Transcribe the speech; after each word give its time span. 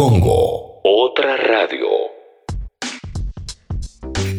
Congo. 0.00 0.80
Otra 0.82 1.36
radio. 1.36 1.86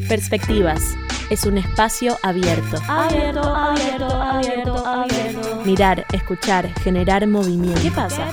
Perspectivas. 0.09 0.81
Es 1.29 1.45
un 1.45 1.59
espacio 1.59 2.17
abierto. 2.23 2.77
Abierto, 2.87 3.43
abierto, 3.43 4.05
abierto, 4.07 4.75
abierto. 4.87 5.61
Mirar, 5.63 6.07
escuchar, 6.13 6.73
generar 6.79 7.27
movimiento. 7.27 7.79
¿Qué 7.79 7.91
pasa? 7.91 8.31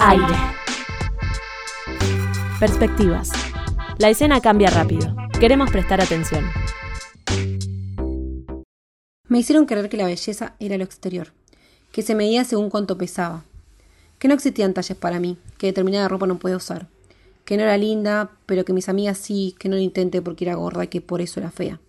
Aire. 0.00 0.36
Perspectivas. 2.60 3.30
La 3.96 4.10
escena 4.10 4.42
cambia 4.42 4.68
rápido. 4.68 5.16
Queremos 5.40 5.70
prestar 5.70 6.02
atención. 6.02 6.44
Me 9.28 9.38
hicieron 9.38 9.64
creer 9.64 9.88
que 9.88 9.96
la 9.96 10.04
belleza 10.04 10.56
era 10.60 10.76
lo 10.76 10.84
exterior, 10.84 11.32
que 11.90 12.02
se 12.02 12.14
medía 12.14 12.44
según 12.44 12.68
cuánto 12.68 12.98
pesaba, 12.98 13.44
que 14.22 14.28
no 14.28 14.34
existían 14.34 14.72
talles 14.72 14.96
para 14.96 15.18
mí, 15.18 15.36
que 15.58 15.66
determinada 15.66 16.06
ropa 16.06 16.28
no 16.28 16.38
podía 16.38 16.56
usar, 16.56 16.86
que 17.44 17.56
no 17.56 17.64
era 17.64 17.76
linda, 17.76 18.30
pero 18.46 18.64
que 18.64 18.72
mis 18.72 18.88
amigas 18.88 19.18
sí, 19.18 19.56
que 19.58 19.68
no 19.68 19.74
lo 19.74 19.82
intenté 19.82 20.22
porque 20.22 20.44
era 20.44 20.54
gorda 20.54 20.84
y 20.84 20.86
que 20.86 21.00
por 21.00 21.20
eso 21.20 21.40
era 21.40 21.50
fea. 21.50 21.80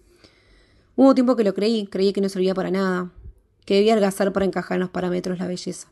Hubo 0.96 1.14
tiempo 1.14 1.36
que 1.36 1.44
lo 1.44 1.54
creí, 1.54 1.86
creí 1.86 2.12
que 2.12 2.22
no 2.22 2.30
servía 2.30 2.56
para 2.56 2.72
nada, 2.72 3.12
que 3.66 3.76
debía 3.76 3.94
adelgazar 3.94 4.34
para 4.34 4.48
encajar 4.48 4.78
en 4.78 4.80
los 4.80 4.90
parámetros 4.90 5.38
la 5.38 5.46
belleza. 5.46 5.90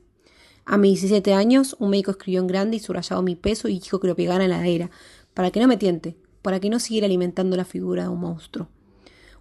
A 0.66 0.80
mis 0.80 1.02
17 1.02 1.32
años, 1.36 1.76
un 1.78 1.92
médico 1.92 2.10
escribió 2.10 2.40
en 2.40 2.48
grande 2.48 2.78
y 2.78 2.80
subrayado 2.80 3.22
mi 3.22 3.36
peso 3.36 3.68
y 3.68 3.74
dijo 3.78 4.00
que 4.00 4.08
lo 4.08 4.16
pegara 4.16 4.44
en 4.44 4.50
la 4.50 4.56
heladera, 4.56 4.90
para 5.36 5.52
que 5.52 5.60
no 5.60 5.68
me 5.68 5.78
tiente, 5.78 6.16
para 6.42 6.60
que 6.60 6.72
no 6.72 6.80
siguiera 6.80 7.06
alimentando 7.06 7.56
la 7.56 7.66
figura 7.66 8.02
de 8.02 8.10
un 8.10 8.20
monstruo. 8.20 8.68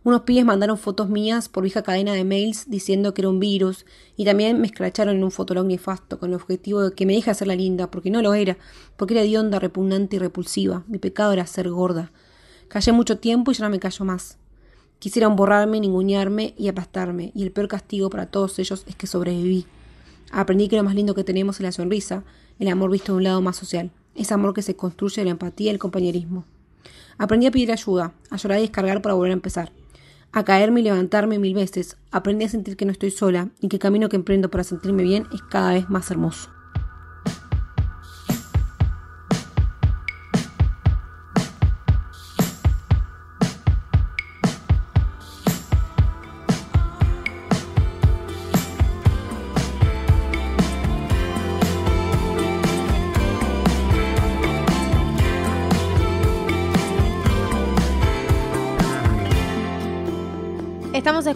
Unos 0.02 0.22
pibes 0.22 0.46
mandaron 0.46 0.78
fotos 0.78 1.10
mías 1.10 1.50
por 1.50 1.62
vieja 1.62 1.82
cadena 1.82 2.14
de 2.14 2.24
mails 2.24 2.64
diciendo 2.70 3.12
que 3.12 3.20
era 3.20 3.28
un 3.28 3.38
virus 3.38 3.84
y 4.16 4.24
también 4.24 4.58
me 4.58 4.66
escracharon 4.66 5.16
en 5.16 5.22
un 5.22 5.30
fotolog 5.30 5.66
nefasto 5.66 6.18
con 6.18 6.30
el 6.30 6.36
objetivo 6.36 6.80
de 6.80 6.94
que 6.94 7.04
me 7.04 7.12
deje 7.12 7.30
hacer 7.30 7.46
la 7.46 7.54
linda, 7.54 7.90
porque 7.90 8.10
no 8.10 8.22
lo 8.22 8.32
era, 8.32 8.56
porque 8.96 9.12
era 9.12 9.22
hedionda, 9.22 9.58
repugnante 9.58 10.16
y 10.16 10.18
repulsiva. 10.18 10.84
Mi 10.88 10.96
pecado 10.96 11.34
era 11.34 11.46
ser 11.46 11.68
gorda. 11.68 12.10
Callé 12.68 12.92
mucho 12.92 13.18
tiempo 13.18 13.50
y 13.50 13.54
ya 13.54 13.64
no 13.64 13.70
me 13.70 13.78
callo 13.78 14.06
más. 14.06 14.38
Quisieron 15.00 15.36
borrarme, 15.36 15.80
ningunearme 15.80 16.54
y 16.56 16.68
aplastarme, 16.68 17.32
y 17.34 17.42
el 17.42 17.52
peor 17.52 17.68
castigo 17.68 18.08
para 18.08 18.24
todos 18.24 18.58
ellos 18.58 18.84
es 18.86 18.96
que 18.96 19.06
sobreviví. 19.06 19.66
Aprendí 20.32 20.68
que 20.68 20.76
lo 20.76 20.82
más 20.82 20.94
lindo 20.94 21.14
que 21.14 21.24
tenemos 21.24 21.56
es 21.56 21.62
la 21.62 21.72
sonrisa, 21.72 22.24
el 22.58 22.68
amor 22.68 22.90
visto 22.90 23.12
de 23.12 23.18
un 23.18 23.24
lado 23.24 23.42
más 23.42 23.56
social, 23.56 23.90
ese 24.14 24.32
amor 24.32 24.54
que 24.54 24.62
se 24.62 24.76
construye 24.76 25.20
de 25.20 25.26
la 25.26 25.32
empatía 25.32 25.66
y 25.66 25.74
el 25.74 25.78
compañerismo. 25.78 26.44
Aprendí 27.18 27.46
a 27.46 27.50
pedir 27.50 27.70
ayuda, 27.70 28.14
a 28.30 28.36
llorar 28.38 28.60
y 28.60 28.62
descargar 28.62 29.02
para 29.02 29.14
volver 29.14 29.32
a 29.32 29.34
empezar 29.34 29.79
a 30.32 30.44
caerme 30.44 30.80
y 30.80 30.84
levantarme 30.84 31.38
mil 31.38 31.54
veces. 31.54 31.96
Aprendí 32.10 32.44
a 32.44 32.48
sentir 32.48 32.76
que 32.76 32.84
no 32.84 32.92
estoy 32.92 33.10
sola 33.10 33.48
y 33.60 33.68
que 33.68 33.76
el 33.76 33.80
camino 33.80 34.08
que 34.08 34.16
emprendo 34.16 34.50
para 34.50 34.64
sentirme 34.64 35.02
bien 35.02 35.26
es 35.32 35.42
cada 35.42 35.72
vez 35.72 35.88
más 35.90 36.10
hermoso. 36.10 36.50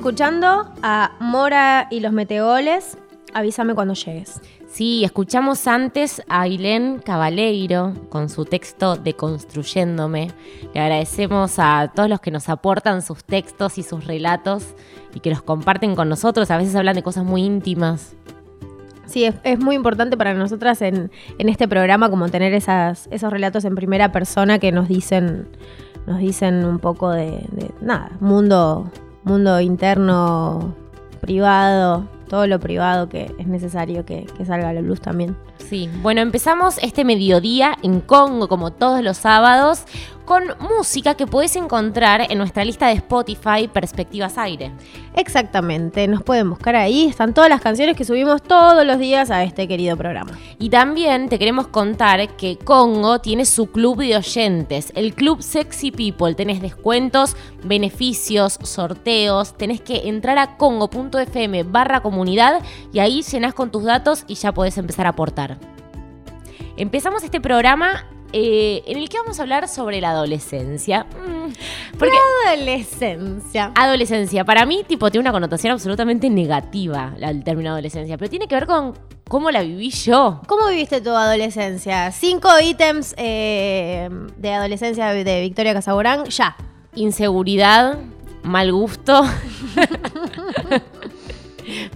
Escuchando 0.05 0.71
a 0.83 1.13
Mora 1.19 1.89
y 1.91 2.01
los 2.01 2.13
Meteoles. 2.13 2.99
Avísame 3.33 3.75
cuando 3.75 3.95
llegues. 3.95 4.39
Sí, 4.69 5.03
escuchamos 5.03 5.67
antes 5.67 6.21
a 6.29 6.43
Ailén 6.43 7.01
Cabaleiro 7.03 7.95
con 8.11 8.29
su 8.29 8.45
texto 8.45 8.97
Deconstruyéndome. 8.97 10.31
Le 10.75 10.81
agradecemos 10.83 11.55
a 11.57 11.91
todos 11.95 12.11
los 12.11 12.21
que 12.21 12.31
nos 12.31 12.51
aportan 12.51 13.01
sus 13.01 13.25
textos 13.25 13.79
y 13.79 13.83
sus 13.83 14.05
relatos 14.07 14.75
y 15.15 15.21
que 15.21 15.31
los 15.31 15.41
comparten 15.41 15.95
con 15.95 16.11
nosotros. 16.11 16.51
A 16.51 16.59
veces 16.59 16.77
hablan 16.77 16.97
de 16.97 17.03
cosas 17.03 17.25
muy 17.25 17.43
íntimas. 17.43 18.15
Sí, 19.07 19.25
es, 19.25 19.37
es 19.43 19.59
muy 19.59 19.75
importante 19.75 20.19
para 20.19 20.35
nosotras 20.35 20.83
en, 20.83 21.11
en 21.39 21.49
este 21.49 21.67
programa 21.67 22.11
como 22.11 22.29
tener 22.29 22.53
esas, 22.53 23.09
esos 23.11 23.33
relatos 23.33 23.65
en 23.65 23.75
primera 23.75 24.13
persona 24.13 24.59
que 24.59 24.71
nos 24.71 24.87
dicen, 24.87 25.49
nos 26.07 26.19
dicen 26.19 26.67
un 26.67 26.79
poco 26.79 27.11
de, 27.11 27.47
de 27.53 27.71
nada, 27.81 28.11
mundo, 28.21 28.91
mundo 29.25 29.61
interno, 29.61 30.75
privado, 31.21 32.07
todo 32.29 32.47
lo 32.47 32.59
privado 32.59 33.09
que 33.09 33.35
es 33.39 33.47
necesario 33.47 34.05
que, 34.05 34.27
salga 34.47 34.71
a 34.71 34.73
la 34.73 34.81
luz 34.81 35.01
también. 35.01 35.37
Sí, 35.59 35.89
bueno, 36.03 36.21
empezamos 36.21 36.79
este 36.79 37.05
mediodía 37.05 37.77
en 37.83 38.01
Congo, 38.01 38.49
como 38.49 38.73
todos 38.73 39.03
los 39.03 39.17
sábados, 39.17 39.85
con 40.25 40.45
música 40.61 41.15
que 41.15 41.27
podés 41.27 41.57
encontrar 41.57 42.27
en 42.31 42.39
nuestra 42.39 42.65
lista 42.65 42.89
de 42.89 42.95
Spotify 42.95 43.69
Perspectivas 43.73 44.39
Aire. 44.39 44.73
Exactamente, 45.15 46.07
nos 46.09 46.23
pueden 46.23 46.51
buscar 46.51 46.77
ahí, 46.77 47.07
están 47.07 47.35
todas 47.35 47.51
las 47.51 47.61
canciones 47.61 47.97
que 47.97 48.05
subimos 48.05 48.43
todos 48.43 48.85
los 48.87 48.99
días 48.99 49.31
a 49.31 49.43
este 49.45 49.69
querido 49.69 49.97
programa. 49.97 50.33
Y 50.59 50.71
también 50.71 51.29
te 51.29 51.39
queremos 51.39 51.69
contar 51.69 52.37
que 52.37 52.57
Congo 52.59 53.21
tiene 53.21 53.45
su 53.45 53.67
club 53.67 53.99
de 53.99 54.17
oyentes, 54.17 54.93
el 54.95 55.15
Club 55.15 55.43
Sexy 55.43 55.91
People. 55.91 56.35
Tenés 56.35 56.61
descuentos, 56.61 57.37
beneficios, 57.63 58.59
sorteos. 58.63 59.57
Tenés 59.57 59.81
que 59.81 60.09
entrar 60.09 60.39
a 60.39 60.57
congo.fm 60.57 61.65
barra 61.65 62.01
comunidad 62.01 62.63
y 62.93 62.99
ahí 62.99 63.23
llenás 63.23 63.55
con 63.55 63.71
tus 63.71 63.85
datos 63.85 64.25
y 64.27 64.35
ya 64.35 64.53
podés 64.53 64.79
empezar 64.79 65.07
a 65.07 65.11
aportar. 65.11 65.59
Empezamos 66.77 67.23
este 67.23 67.41
programa 67.41 68.05
eh, 68.37 68.83
en 68.87 68.99
el 68.99 69.09
que 69.09 69.17
vamos 69.19 69.39
a 69.39 69.43
hablar 69.43 69.69
sobre 69.69 70.01
la 70.01 70.11
adolescencia. 70.11 71.05
Mm, 71.05 71.53
porque 71.99 72.17
Adolescencia. 72.49 73.71
adolescencia, 73.77 74.45
para 74.45 74.67
mí, 74.67 74.83
tipo, 74.87 75.09
tiene 75.11 75.23
una 75.23 75.31
connotación 75.33 75.73
absolutamente 75.73 76.29
negativa 76.29 77.15
el 77.21 77.45
término 77.45 77.71
adolescencia, 77.71 78.19
pero 78.19 78.29
tiene 78.29 78.49
que 78.49 78.57
ver 78.57 78.67
con 78.67 78.95
cómo 79.29 79.53
la 79.53 79.63
viví 79.63 79.91
yo. 79.91 80.43
¿Cómo 80.49 80.67
viviste 80.69 81.01
tu 81.01 81.11
adolescencia? 81.11 82.11
Cinco 82.11 82.49
ítems 82.61 83.15
eh, 83.19 84.09
de 84.37 84.53
adolescencia 84.53 85.07
de 85.13 85.41
Victoria 85.41 85.73
Casaborán, 85.73 86.25
ya. 86.25 86.57
Inseguridad, 86.97 87.99
mal 88.43 88.73
gusto, 88.73 89.23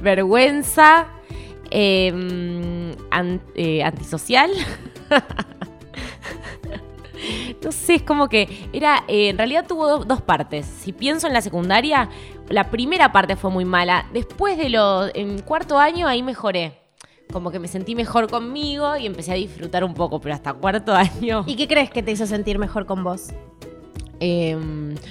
vergüenza, 0.01 1.09
eh, 1.71 2.95
an- 3.11 3.41
eh, 3.57 3.83
antisocial. 3.83 4.53
Sé, 7.71 7.97
es 7.97 8.03
como 8.03 8.29
que 8.29 8.69
era. 8.73 9.05
eh, 9.09 9.31
en 9.31 9.39
realidad 9.39 9.65
tuvo 9.67 9.89
do- 9.89 10.05
dos 10.05 10.23
partes. 10.23 10.67
Si 10.67 10.93
pienso 10.93 11.27
en 11.27 11.33
la 11.33 11.41
secundaria, 11.41 12.09
la 12.49 12.71
primera 12.71 13.11
parte 13.13 13.35
fue 13.37 13.51
muy 13.51 13.65
mala. 13.65 14.07
Después 14.13 14.57
de 14.57 14.69
lo. 14.69 15.07
En 15.15 15.41
cuarto 15.43 15.79
año, 15.79 16.07
ahí 16.07 16.23
mejoré. 16.23 16.79
Como 17.33 17.51
que 17.51 17.59
me 17.59 17.69
sentí 17.69 17.95
mejor 17.95 18.31
conmigo 18.31 18.97
y 18.97 19.05
empecé 19.07 19.33
a 19.33 19.35
disfrutar 19.35 19.85
un 19.85 19.95
poco, 19.95 20.21
pero 20.21 20.35
hasta 20.35 20.53
cuarto 20.55 20.95
año. 20.95 21.45
¿Y 21.47 21.57
qué 21.57 21.67
crees 21.69 21.91
que 21.91 22.03
te 22.03 22.13
hizo 22.13 22.27
sentir 22.27 22.59
mejor 22.59 22.87
con 22.87 23.03
vos? 23.05 23.31
Eh, 24.21 24.57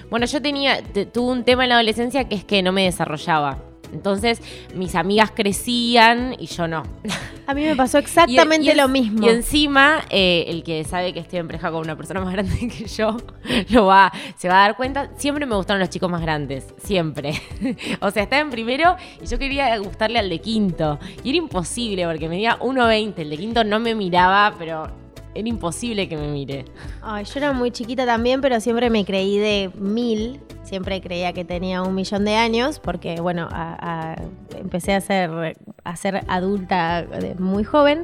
bueno, 0.10 0.26
yo 0.26 0.42
tenía, 0.42 0.82
te- 0.82 1.06
tuve 1.06 1.32
un 1.32 1.44
tema 1.44 1.64
en 1.64 1.70
la 1.70 1.76
adolescencia 1.76 2.28
que 2.28 2.36
es 2.36 2.44
que 2.46 2.64
no 2.64 2.72
me 2.72 2.84
desarrollaba. 2.84 3.58
Entonces, 3.94 4.42
mis 4.76 4.96
amigas 4.96 5.32
crecían 5.34 6.36
y 6.40 6.48
yo 6.48 6.68
no. 6.68 6.84
A 7.46 7.54
mí 7.54 7.64
me 7.64 7.76
pasó 7.76 7.98
exactamente 7.98 8.66
Y- 8.66 8.68
y 8.68 8.72
en- 8.72 8.78
lo 8.78 8.88
mismo. 8.88 9.26
Y 9.26 9.30
encima, 9.30 10.02
eh, 10.10 10.46
el 10.48 10.64
que 10.64 10.84
sabe 10.84 11.14
que 11.14 11.20
estoy 11.20 11.40
en 11.40 11.48
pareja 11.48 11.72
con 11.72 11.82
una 11.82 11.96
persona 11.96 12.20
más 12.22 12.34
grande 12.34 12.56
que 12.78 12.86
yo, 12.88 13.18
lo 13.70 13.86
va, 13.86 14.12
se 14.38 14.48
va 14.50 14.56
a 14.56 14.68
dar 14.68 14.76
cuenta. 14.78 15.10
Siempre 15.18 15.46
me 15.46 15.56
gustaron 15.56 15.80
los 15.80 15.90
chicos 15.90 16.10
más 16.12 16.22
grandes, 16.22 16.74
siempre. 16.84 17.34
o 18.02 18.12
sea, 18.12 18.24
estaba 18.24 18.42
en 18.42 18.50
primero 18.50 18.96
y 19.22 19.26
yo 19.28 19.40
quería 19.40 19.78
gustarle 19.78 20.20
al 20.20 20.30
de 20.30 20.40
quinto. 20.40 21.00
Y 21.24 21.30
era 21.30 21.38
imposible 21.38 22.06
porque 22.06 22.28
medía 22.30 22.58
1,20. 22.60 23.14
El 23.20 23.30
de 23.30 23.38
quinto 23.38 23.64
no 23.64 23.80
me 23.80 23.96
miraba, 23.96 24.54
pero 24.60 24.90
era 25.38 25.48
imposible 25.48 26.08
que 26.10 26.18
me 26.18 26.28
mire. 26.28 26.66
Ay, 27.02 27.26
yo 27.26 27.34
era 27.38 27.54
muy 27.54 27.72
chiquita 27.72 28.06
también, 28.06 28.42
pero 28.42 28.60
siempre 28.60 28.90
me 28.90 29.06
creí 29.06 29.38
de 29.38 29.72
mil. 29.76 30.40
Siempre 30.64 31.00
creía 31.00 31.32
que 31.32 31.46
tenía 31.46 31.82
un 31.82 31.96
millón 31.96 32.26
de 32.26 32.36
años, 32.36 32.80
porque 32.80 33.22
bueno, 33.22 33.48
a- 33.52 33.78
a- 34.14 34.22
empecé 34.60 34.94
a 34.94 35.00
ser, 35.00 35.56
a 35.86 35.96
ser 35.96 36.24
adulta 36.28 37.04
de 37.04 37.36
muy 37.36 37.64
joven. 37.64 38.04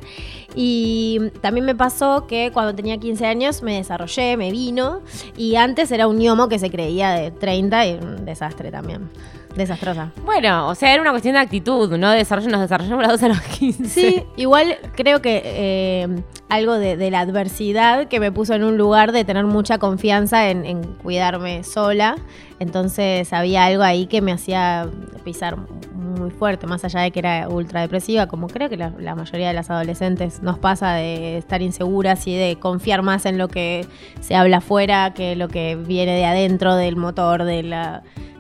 Y 0.56 1.20
también 1.42 1.66
me 1.66 1.76
pasó 1.76 2.26
que 2.28 2.52
cuando 2.54 2.74
tenía 2.74 2.98
15 2.98 3.26
años 3.26 3.64
me 3.64 3.76
desarrollé, 3.76 4.38
me 4.38 4.50
vino. 4.52 5.02
Y 5.36 5.56
antes 5.56 5.92
era 5.92 6.08
un 6.08 6.18
ñomo 6.18 6.48
que 6.48 6.58
se 6.60 6.70
creía 6.70 7.12
de 7.12 7.32
30 7.32 7.86
y 7.86 7.94
un 7.96 8.24
desastre 8.26 8.72
también. 8.72 9.10
Desastrosa. 9.56 10.12
Bueno, 10.26 10.68
o 10.68 10.76
sea, 10.76 10.92
era 10.94 11.02
una 11.02 11.12
cuestión 11.12 11.34
de 11.34 11.40
actitud, 11.42 11.96
¿no? 11.98 12.12
Desarrollo, 12.12 12.50
nos 12.50 12.62
desarrollamos 12.62 13.04
las 13.04 13.12
dos 13.12 13.24
a 13.24 13.28
los 13.28 13.40
15. 13.40 13.86
Sí, 13.86 14.24
igual 14.36 14.78
creo 14.96 15.22
que 15.22 15.42
eh, 15.46 16.08
algo 16.50 16.74
de, 16.74 16.98
de 16.98 17.12
la 17.12 17.20
adversidad 17.20 18.08
que 18.08 18.20
me 18.20 18.32
puso 18.32 18.54
en 18.56 18.64
un 18.64 18.78
lugar 18.78 19.12
de 19.12 19.24
tener 19.26 19.46
mucha 19.46 19.78
confianza 19.78 20.50
en, 20.50 20.66
en 20.66 20.84
cuidarme 20.84 21.64
sola. 21.64 22.16
Entonces 22.64 23.32
había 23.34 23.66
algo 23.66 23.84
ahí 23.84 24.08
que 24.08 24.22
me 24.22 24.32
hacía 24.32 24.90
pisar 25.26 25.58
muy 25.94 26.32
fuerte, 26.32 26.66
más 26.66 26.84
allá 26.86 27.02
de 27.02 27.12
que 27.12 27.20
era 27.20 27.50
ultra 27.50 27.82
depresiva, 27.82 28.28
como 28.28 28.48
creo 28.48 28.70
que 28.70 28.78
la, 28.78 29.16
mayoría 29.16 29.50
de 29.50 29.54
las 29.54 29.70
adolescentes 29.70 30.42
nos 30.42 30.58
pasa 30.60 30.94
de 30.94 31.38
estar 31.38 31.62
inseguras 31.62 32.26
y 32.26 32.36
de 32.36 32.58
confiar 32.58 33.02
más 33.02 33.26
en 33.26 33.38
lo 33.38 33.50
que 33.50 33.86
se 34.22 34.36
habla 34.36 34.58
afuera 34.58 35.14
que 35.14 35.36
lo 35.36 35.50
que 35.50 35.76
viene 35.76 36.16
de 36.16 36.26
adentro 36.26 36.76
del 36.76 36.96
motor, 36.96 37.44
del 37.44 37.82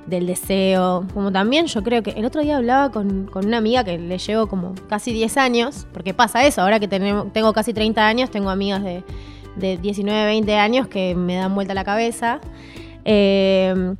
deseo. 0.08 1.06
Como 1.14 1.32
también 1.34 1.66
yo 1.66 1.84
creo 1.84 2.02
que 2.02 2.12
el 2.12 2.24
otro 2.24 2.42
día 2.42 2.58
hablaba 2.58 2.92
con, 2.92 3.26
con 3.26 3.46
una 3.46 3.58
amiga 3.58 3.84
que 3.84 3.98
le 3.98 4.18
llevo 4.18 4.48
como 4.48 4.74
casi 4.88 5.12
10 5.12 5.36
años, 5.38 5.88
porque 5.92 6.14
pasa 6.14 6.46
eso, 6.46 6.62
ahora 6.62 6.80
que 6.80 6.88
tenemos, 6.88 7.34
tengo 7.34 7.52
casi 7.52 7.74
30 7.74 8.08
años, 8.08 8.32
tengo 8.32 8.50
amigas 8.50 8.84
de, 8.84 9.04
de 9.58 9.78
19, 9.78 10.26
20 10.26 10.56
años 10.56 10.88
que 10.88 11.16
me 11.16 11.36
dan 11.36 11.54
vuelta 11.54 11.74
la 11.74 11.84
cabeza. 11.84 12.40
Eh, 13.06 13.96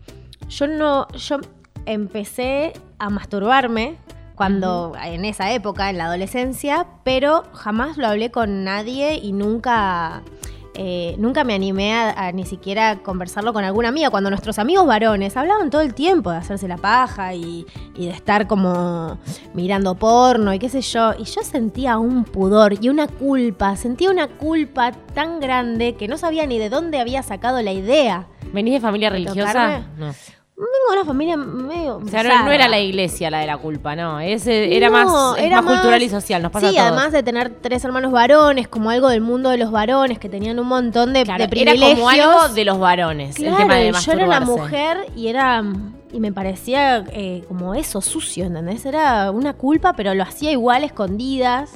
yo 0.50 0.68
no, 0.68 1.08
yo 1.10 1.38
empecé 1.86 2.74
a 3.00 3.10
masturbarme 3.10 3.98
cuando 4.36 4.94
en 5.04 5.26
esa 5.26 5.52
época, 5.54 5.90
en 5.90 5.98
la 5.98 6.06
adolescencia, 6.06 6.88
pero 7.04 7.44
jamás 7.54 7.98
lo 7.98 8.08
hablé 8.08 8.32
con 8.32 8.64
nadie 8.64 9.16
y 9.16 9.32
nunca, 9.32 10.24
eh, 10.74 11.16
nunca 11.20 11.44
me 11.44 11.54
animé 11.54 11.94
a, 11.94 12.10
a 12.28 12.32
ni 12.32 12.44
siquiera 12.44 13.04
conversarlo 13.04 13.54
con 13.54 13.64
alguna 13.64 13.90
amiga. 13.90 14.10
Cuando 14.10 14.32
nuestros 14.32 14.58
amigos 14.58 14.88
varones 14.88 15.38
hablaban 15.38 15.70
todo 15.70 15.82
el 15.82 15.94
tiempo 15.94 16.32
de 16.32 16.38
hacerse 16.38 16.68
la 16.68 16.78
paja 16.78 17.36
y, 17.36 17.68
y 17.96 18.08
de 18.08 18.12
estar 18.12 18.48
como 18.48 19.20
mirando 19.54 19.96
porno 19.96 20.52
y 20.52 20.60
qué 20.60 20.68
sé 20.68 20.82
yo, 20.82 21.14
y 21.14 21.26
yo 21.26 21.44
sentía 21.44 22.00
un 22.00 22.24
pudor 22.24 22.84
y 22.84 22.90
una 22.90 23.08
culpa, 23.08 23.76
sentía 23.76 24.10
una 24.10 24.28
culpa 24.28 24.94
tan 25.14 25.40
grande 25.40 25.94
que 25.94 26.08
no 26.08 26.18
sabía 26.18 26.48
ni 26.48 26.58
de 26.58 26.70
dónde 26.70 27.00
había 27.00 27.22
sacado 27.22 27.62
la 27.62 27.72
idea. 27.72 28.28
¿Venís 28.54 28.74
de 28.76 28.80
familia 28.80 29.10
¿De 29.10 29.16
religiosa? 29.18 29.48
tocarme? 29.52 29.86
No. 29.98 30.14
Vengo 30.56 30.92
de 30.92 30.98
una 30.98 31.06
familia 31.06 31.36
medio. 31.36 31.98
O 31.98 32.08
sea, 32.08 32.24
no, 32.24 32.52
era 32.52 32.68
la 32.68 32.80
iglesia 32.80 33.32
la 33.32 33.40
de 33.40 33.48
la 33.48 33.58
culpa, 33.58 33.96
no. 33.96 34.20
Ese 34.20 34.78
era 34.78 34.88
No, 34.90 34.94
más, 34.94 35.38
es 35.40 35.46
era 35.46 35.62
más 35.64 35.74
cultural 35.74 36.02
y 36.04 36.10
social, 36.10 36.44
nos 36.44 36.52
pasa 36.52 36.70
Sí, 36.70 36.78
a 36.78 36.82
todos. 36.82 36.92
además 36.94 37.12
de 37.12 37.24
tener 37.24 37.50
tres 37.60 37.84
hermanos 37.84 38.12
varones, 38.12 38.68
como 38.68 38.92
algo 38.92 39.10
del 39.10 39.22
mundo 39.22 39.50
de 39.50 39.58
los 39.58 39.72
varones 39.72 40.20
que 40.20 40.30
tenían 40.30 40.60
un 40.60 40.68
montón 40.68 41.12
de, 41.12 41.24
Claro, 41.24 41.40
de 41.40 41.44
era 41.46 41.50
privilegios. 41.50 41.96
como 42.00 42.10
algo 42.10 42.54
de 42.54 42.66
los 42.66 42.80
varones, 42.80 43.36
Claro, 43.36 43.52
el 43.58 43.62
tema 43.64 43.76
de 43.78 43.92
yo 43.92 44.12
era 44.12 44.26
una 44.26 44.40
mujer 44.42 44.98
y 45.16 45.28
era 45.28 45.64
y 46.12 46.20
me 46.20 46.32
parecía 46.32 47.04
eh, 47.12 47.44
como 47.48 47.74
eso 47.74 48.00
sucio, 48.00 48.46
¿entendés? 48.46 48.86
Era 48.86 49.32
una 49.32 49.54
culpa, 49.54 49.94
pero 49.94 50.14
lo 50.14 50.22
hacía 50.22 50.52
igual 50.52 50.84
escondidas, 50.84 51.72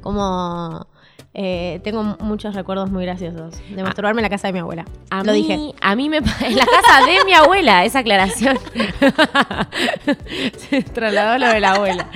como 0.00 0.86
eh, 1.34 1.80
tengo 1.82 2.02
muchos 2.20 2.54
recuerdos 2.54 2.90
muy 2.90 3.04
graciosos 3.04 3.54
de 3.74 3.82
masturbarme 3.82 4.20
en 4.20 4.24
la 4.24 4.30
casa 4.30 4.48
de 4.48 4.52
mi 4.52 4.58
abuela. 4.58 4.84
A 5.10 5.24
lo 5.24 5.32
mí, 5.32 5.38
dije. 5.42 5.72
A 5.80 5.96
mí 5.96 6.08
me 6.08 6.18
en 6.18 6.56
la 6.56 6.66
casa 6.66 7.06
de 7.06 7.24
mi 7.24 7.32
abuela, 7.32 7.84
esa 7.84 8.00
aclaración. 8.00 8.58
Se 10.56 10.82
trasladó 10.82 11.38
lo 11.38 11.48
de 11.52 11.60
la 11.60 11.72
abuela. 11.72 12.08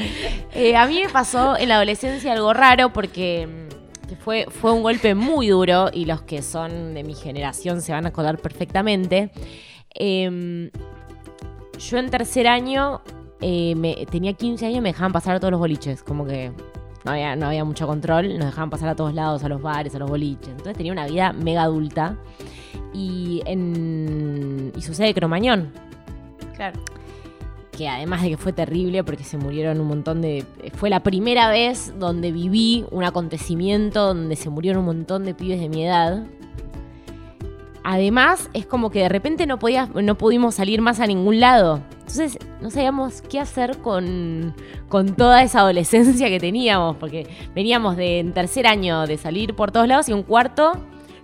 Eh, 0.55 0.77
a 0.77 0.87
mí 0.87 1.01
me 1.03 1.09
pasó 1.09 1.57
en 1.57 1.69
la 1.69 1.77
adolescencia 1.77 2.33
algo 2.33 2.53
raro 2.53 2.93
porque 2.93 3.47
mm, 3.47 4.15
fue, 4.23 4.47
fue 4.51 4.73
un 4.73 4.83
golpe 4.83 5.15
muy 5.15 5.49
duro 5.49 5.91
y 5.93 6.05
los 6.05 6.23
que 6.23 6.43
son 6.43 6.95
de 6.95 7.03
mi 7.03 7.15
generación 7.15 7.81
se 7.83 7.93
van 7.93 8.07
a 8.07 8.09
acordar 8.11 8.39
perfectamente. 8.39 9.31
Em, 9.95 10.71
yo 11.79 11.99
en 11.99 12.11
tercer 12.11 12.47
año 12.49 13.01
eh, 13.41 13.75
me- 13.77 14.07
tenía 14.11 14.33
15 14.35 14.67
años 14.67 14.79
y 14.79 14.81
me 14.83 14.91
dejaban 14.91 15.13
pasar 15.13 15.37
a 15.37 15.41
todos 15.41 15.51
los 15.51 15.61
boliches, 15.61 16.03
como 16.03 16.27
que 16.27 16.53
no 17.07 17.13
había, 17.13 17.37
no 17.37 17.47
había 17.47 17.65
mucho 17.65 17.87
control, 17.87 18.37
nos 18.37 18.47
dejaban 18.47 18.69
pasar 18.69 18.89
a 18.89 18.97
todos 18.97 19.15
lados, 19.15 19.43
a 19.45 19.49
los 19.49 19.63
bares, 19.63 19.95
a 19.95 19.99
los 20.01 20.11
boliches. 20.11 20.49
Entonces 20.49 20.77
tenía 20.77 20.93
una 20.93 21.07
vida 21.07 21.33
mega 21.33 21.63
adulta. 21.63 22.17
Y, 22.93 23.43
en, 23.47 24.73
y 24.77 24.83
sucede 24.83 25.15
Cromañón, 25.15 25.71
Claro. 26.57 26.81
que 27.71 27.89
además 27.89 28.23
de 28.23 28.31
que 28.31 28.37
fue 28.37 28.53
terrible 28.53 29.05
porque 29.05 29.23
se 29.23 29.37
murieron 29.37 29.81
un 29.81 29.87
montón 29.87 30.21
de... 30.21 30.45
Fue 30.75 30.91
la 30.91 31.01
primera 31.01 31.49
vez 31.51 31.95
donde 31.99 32.33
viví 32.33 32.87
un 32.91 33.05
acontecimiento 33.05 34.07
donde 34.09 34.35
se 34.35 34.51
murieron 34.51 34.81
un 34.81 34.87
montón 34.87 35.25
de 35.25 35.35
pibes 35.35 35.61
de 35.61 35.69
mi 35.69 35.85
edad. 35.87 36.25
Además, 37.89 38.51
es 38.53 38.67
como 38.67 38.91
que 38.91 38.99
de 39.03 39.09
repente 39.09 39.47
no, 39.47 39.61
podía, 39.61 39.87
no 39.87 40.19
pudimos 40.19 40.57
salir 40.57 40.81
más 40.81 40.99
a 40.99 41.07
ningún 41.07 41.39
lado. 41.39 41.83
Entonces, 42.01 42.37
no 42.61 42.69
sabíamos 42.69 43.23
qué 43.23 43.39
hacer 43.39 43.79
con, 43.79 44.57
con 44.89 45.15
toda 45.15 45.41
esa 45.45 45.61
adolescencia 45.61 46.29
que 46.29 46.41
teníamos, 46.41 46.97
porque 46.97 47.29
veníamos 47.55 47.97
de 47.97 48.19
en 48.19 48.33
tercer 48.33 48.67
año 48.67 49.07
de 49.07 49.17
salir 49.19 49.55
por 49.55 49.71
todos 49.71 49.87
lados 49.87 50.09
y 50.09 50.13
un 50.13 50.25
cuarto 50.25 50.73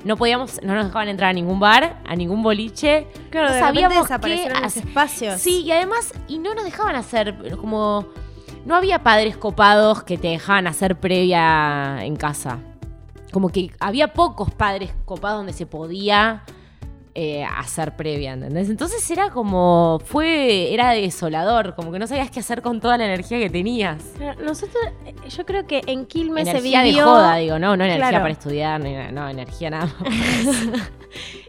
no 0.04 0.16
podíamos, 0.16 0.62
no 0.62 0.76
nos 0.76 0.84
dejaban 0.84 1.08
entrar 1.08 1.30
a 1.30 1.32
ningún 1.32 1.58
bar, 1.58 2.00
a 2.06 2.14
ningún 2.14 2.44
boliche. 2.44 3.08
Claro, 3.30 3.48
no 3.48 3.54
de 3.54 3.60
sabíamos 3.60 4.08
qué 4.20 4.48
los 4.62 4.76
espacios. 4.76 5.40
Sí, 5.40 5.62
y 5.62 5.72
además, 5.72 6.12
y 6.28 6.38
no 6.38 6.54
nos 6.54 6.62
dejaban 6.62 6.94
hacer, 6.94 7.56
como, 7.56 8.06
no 8.64 8.76
había 8.76 9.02
padres 9.02 9.36
copados 9.36 10.04
que 10.04 10.16
te 10.16 10.28
dejaban 10.28 10.68
hacer 10.68 10.94
previa 10.94 12.04
en 12.04 12.14
casa. 12.14 12.60
Como 13.32 13.48
que 13.48 13.72
había 13.80 14.12
pocos 14.12 14.50
padres 14.52 14.92
copados 15.04 15.38
donde 15.38 15.54
se 15.54 15.66
podía 15.66 16.44
eh, 17.14 17.44
hacer 17.44 17.94
previa, 17.96 18.32
¿entendés? 18.32 18.70
Entonces 18.70 19.08
era 19.10 19.30
como, 19.30 20.00
fue, 20.04 20.72
era 20.72 20.90
desolador, 20.92 21.74
como 21.74 21.92
que 21.92 21.98
no 21.98 22.06
sabías 22.06 22.30
qué 22.30 22.40
hacer 22.40 22.62
con 22.62 22.80
toda 22.80 22.96
la 22.98 23.04
energía 23.04 23.38
que 23.38 23.50
tenías. 23.50 24.02
Nosotros, 24.42 24.82
yo 25.28 25.44
creo 25.44 25.66
que 25.66 25.82
en 25.86 26.06
Quilmes 26.06 26.48
energía 26.48 26.80
se 26.80 26.86
vivió. 26.86 27.04
de 27.04 27.10
joda, 27.10 27.36
digo, 27.36 27.58
no, 27.58 27.76
no 27.76 27.84
energía 27.84 28.08
Claro. 28.08 28.22
para 28.24 28.32
estudiar, 28.32 28.80
ni 28.80 28.94
no, 29.12 29.28
energía 29.28 29.70
nada. 29.70 29.94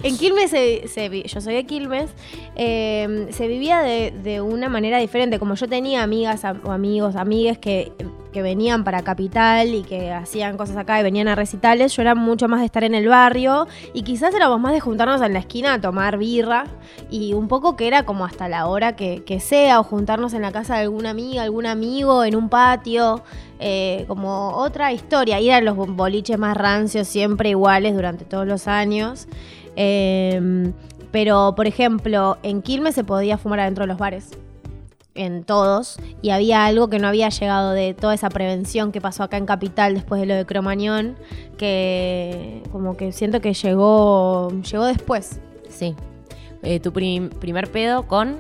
En 0.04 0.18
Quilmes, 0.18 0.50
se, 0.52 1.24
yo 1.26 1.40
soy 1.40 1.54
de 1.56 1.66
Quilmes, 1.66 2.10
eh, 2.58 3.28
se 3.32 3.48
vivía 3.48 3.80
de, 3.80 4.12
de 4.12 4.42
una 4.42 4.68
manera 4.68 4.98
diferente. 4.98 5.40
Como 5.40 5.56
yo 5.56 5.70
tenía 5.70 6.04
amigas 6.04 6.44
am- 6.44 6.60
o 6.66 6.72
amigos, 6.74 7.16
amigues 7.16 7.58
que, 7.60 7.94
que 8.34 8.42
venían 8.42 8.84
para 8.84 9.02
Capital 9.04 9.74
y 9.74 9.84
que 9.84 10.12
hacían 10.12 10.58
cosas 10.58 10.76
acá 10.76 11.00
y 11.00 11.04
venían 11.04 11.30
a 11.30 11.36
recitales, 11.36 11.96
yo 11.96 12.02
era 12.02 12.14
mucho 12.16 12.50
más 12.50 12.60
de 12.60 12.66
estar 12.66 12.84
en 12.84 12.94
el 12.94 13.08
barrio 13.08 13.66
y 13.94 14.02
quizás 14.04 14.36
éramos 14.36 14.60
más 14.60 14.74
de 14.74 14.82
juntarnos 14.82 15.22
en 15.22 15.32
la 15.32 15.40
esquina 15.40 15.53
a 15.62 15.80
tomar 15.82 16.18
birra 16.18 16.66
y 17.10 17.34
un 17.34 17.48
poco 17.48 17.76
que 17.76 17.88
era 17.88 18.04
como 18.04 18.26
hasta 18.26 18.48
la 18.48 18.68
hora 18.68 18.96
que, 18.96 19.40
sea 19.40 19.80
o 19.80 19.84
juntarnos 19.84 20.34
en 20.34 20.42
la 20.42 20.52
casa 20.52 20.76
de 20.76 20.82
alguna 20.82 21.12
amiga, 21.12 21.44
algún 21.44 21.66
amigo, 21.66 22.24
en 22.24 22.36
un 22.36 22.50
patio. 22.50 23.24
eh, 23.60 24.06
como 24.08 24.50
otra 24.58 24.92
historia, 24.92 25.40
ir 25.40 25.54
a 25.54 25.62
los 25.62 25.76
boliches 25.78 26.38
más 26.38 26.58
rancios 26.58 27.08
siempre 27.08 27.50
iguales 27.50 27.96
durante 27.96 28.26
todos 28.26 28.46
los 28.46 28.68
años. 28.68 29.28
Eh, 29.76 30.72
pero, 31.12 31.54
por 31.56 31.68
ejemplo, 31.68 32.38
en 32.42 32.62
Quilmes 32.64 32.96
se 32.96 33.04
podía 33.04 33.38
fumar 33.38 33.60
adentro 33.60 33.84
de 33.84 33.88
los 33.88 34.00
bares. 34.00 34.32
En 35.16 35.44
todos. 35.44 35.98
Y 36.22 36.32
había 36.32 36.66
algo 36.66 36.90
que 36.90 36.98
no 37.00 37.08
había 37.08 37.30
llegado 37.30 37.72
de 37.72 37.94
toda 37.94 38.14
esa 38.16 38.30
prevención 38.30 38.92
que 38.92 39.00
pasó 39.02 39.24
acá 39.24 39.38
en 39.38 39.46
Capital 39.46 39.94
después 39.94 40.20
de 40.20 40.26
lo 40.28 40.34
de 40.36 40.46
Cromañón. 40.46 41.16
Que 41.58 42.64
como 42.72 42.98
que 42.98 43.12
siento 43.12 43.40
que 43.42 43.54
llegó, 43.54 44.50
llegó 44.72 44.86
después. 44.86 45.40
sí. 45.70 45.96
Eh, 46.66 46.80
tu 46.80 46.94
prim- 46.94 47.30
primer 47.30 47.70
pedo 47.70 48.08
con... 48.08 48.38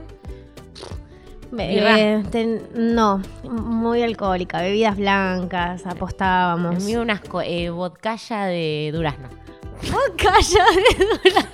Eh, 1.60 2.24
ten- 2.32 2.64
no, 2.74 3.22
muy 3.44 4.02
alcohólica. 4.02 4.62
Bebidas 4.62 4.96
blancas, 4.96 5.86
apostábamos. 5.86 6.84
Mío 6.86 7.02
unas 7.02 7.22
eh, 7.44 7.70
vodkaya 7.70 8.46
de 8.46 8.92
durazno. 8.94 9.28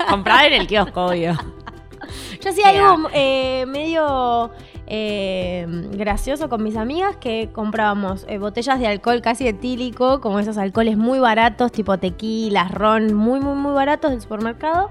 Comprada 0.10 0.48
en 0.48 0.54
el 0.54 0.68
kiosco, 0.68 1.08
obvio. 1.08 1.38
Yo 2.42 2.50
hacía 2.50 2.70
algo 2.70 3.10
eh, 3.14 3.66
medio 3.68 4.52
eh, 4.90 5.66
gracioso 5.94 6.50
con 6.50 6.64
mis 6.64 6.76
amigas 6.76 7.16
que 7.16 7.50
comprábamos 7.54 8.26
eh, 8.28 8.40
botellas 8.40 8.80
de 8.80 8.88
alcohol 8.88 9.22
casi 9.22 9.48
etílico, 9.48 10.20
como 10.20 10.40
esos 10.40 10.58
alcoholes 10.58 10.98
muy 10.98 11.20
baratos, 11.20 11.72
tipo 11.72 11.98
tequila, 11.98 12.68
ron, 12.68 13.14
muy, 13.14 13.40
muy, 13.40 13.56
muy 13.56 13.72
baratos 13.72 14.12
del 14.12 14.20
supermercado, 14.20 14.90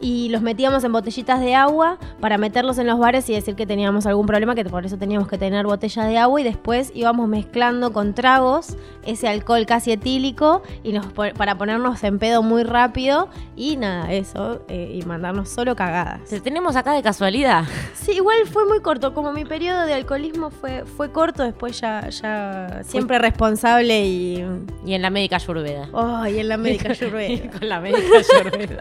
y 0.00 0.28
los 0.30 0.40
metíamos 0.40 0.84
en 0.84 0.92
botellitas 0.92 1.40
de 1.40 1.54
agua 1.54 1.98
para 2.20 2.38
meterlos 2.38 2.78
en 2.78 2.86
los 2.86 2.98
bares 2.98 3.28
y 3.28 3.34
decir 3.34 3.56
que 3.56 3.66
teníamos 3.66 4.06
algún 4.06 4.26
problema, 4.26 4.54
que 4.54 4.64
por 4.64 4.86
eso 4.86 4.96
teníamos 4.96 5.28
que 5.28 5.36
tener 5.36 5.66
botellas 5.66 6.06
de 6.06 6.16
agua, 6.16 6.40
y 6.40 6.44
después 6.44 6.92
íbamos 6.94 7.28
mezclando 7.28 7.92
con 7.92 8.14
tragos 8.14 8.76
ese 9.04 9.28
alcohol 9.28 9.66
casi 9.66 9.92
etílico 9.92 10.62
y 10.82 10.92
nos, 10.92 11.06
para 11.06 11.58
ponernos 11.58 12.02
en 12.04 12.18
pedo 12.18 12.42
muy 12.42 12.62
rápido, 12.62 13.28
y 13.56 13.76
nada, 13.76 14.12
eso, 14.12 14.62
eh, 14.68 14.92
y 14.94 15.02
mandarnos 15.04 15.48
solo 15.48 15.74
cagadas. 15.74 16.28
Te 16.30 16.40
tenemos 16.40 16.76
acá 16.76 16.92
de 16.92 17.02
casualidad. 17.02 17.64
Sí, 17.94 18.12
igual 18.12 18.38
fue 18.46 18.64
muy 18.66 18.80
corto. 18.80 19.12
Como 19.12 19.32
mi 19.32 19.39
periodo 19.46 19.86
de 19.86 19.94
alcoholismo 19.94 20.50
fue, 20.50 20.84
fue 20.84 21.10
corto, 21.12 21.42
después 21.42 21.80
ya, 21.80 22.08
ya 22.08 22.82
siempre 22.84 23.18
responsable 23.18 24.04
y. 24.04 24.44
Y 24.84 24.94
en 24.94 25.02
la 25.02 25.10
médica 25.10 25.36
ayurveda. 25.36 25.88
Ay, 25.94 26.40
en 26.40 26.48
la 26.48 26.56
médica 26.56 26.88
ayurveda. 26.90 27.50
Con 27.58 27.68
la 27.68 27.80
médica 27.80 28.00
ayurveda. 28.18 28.80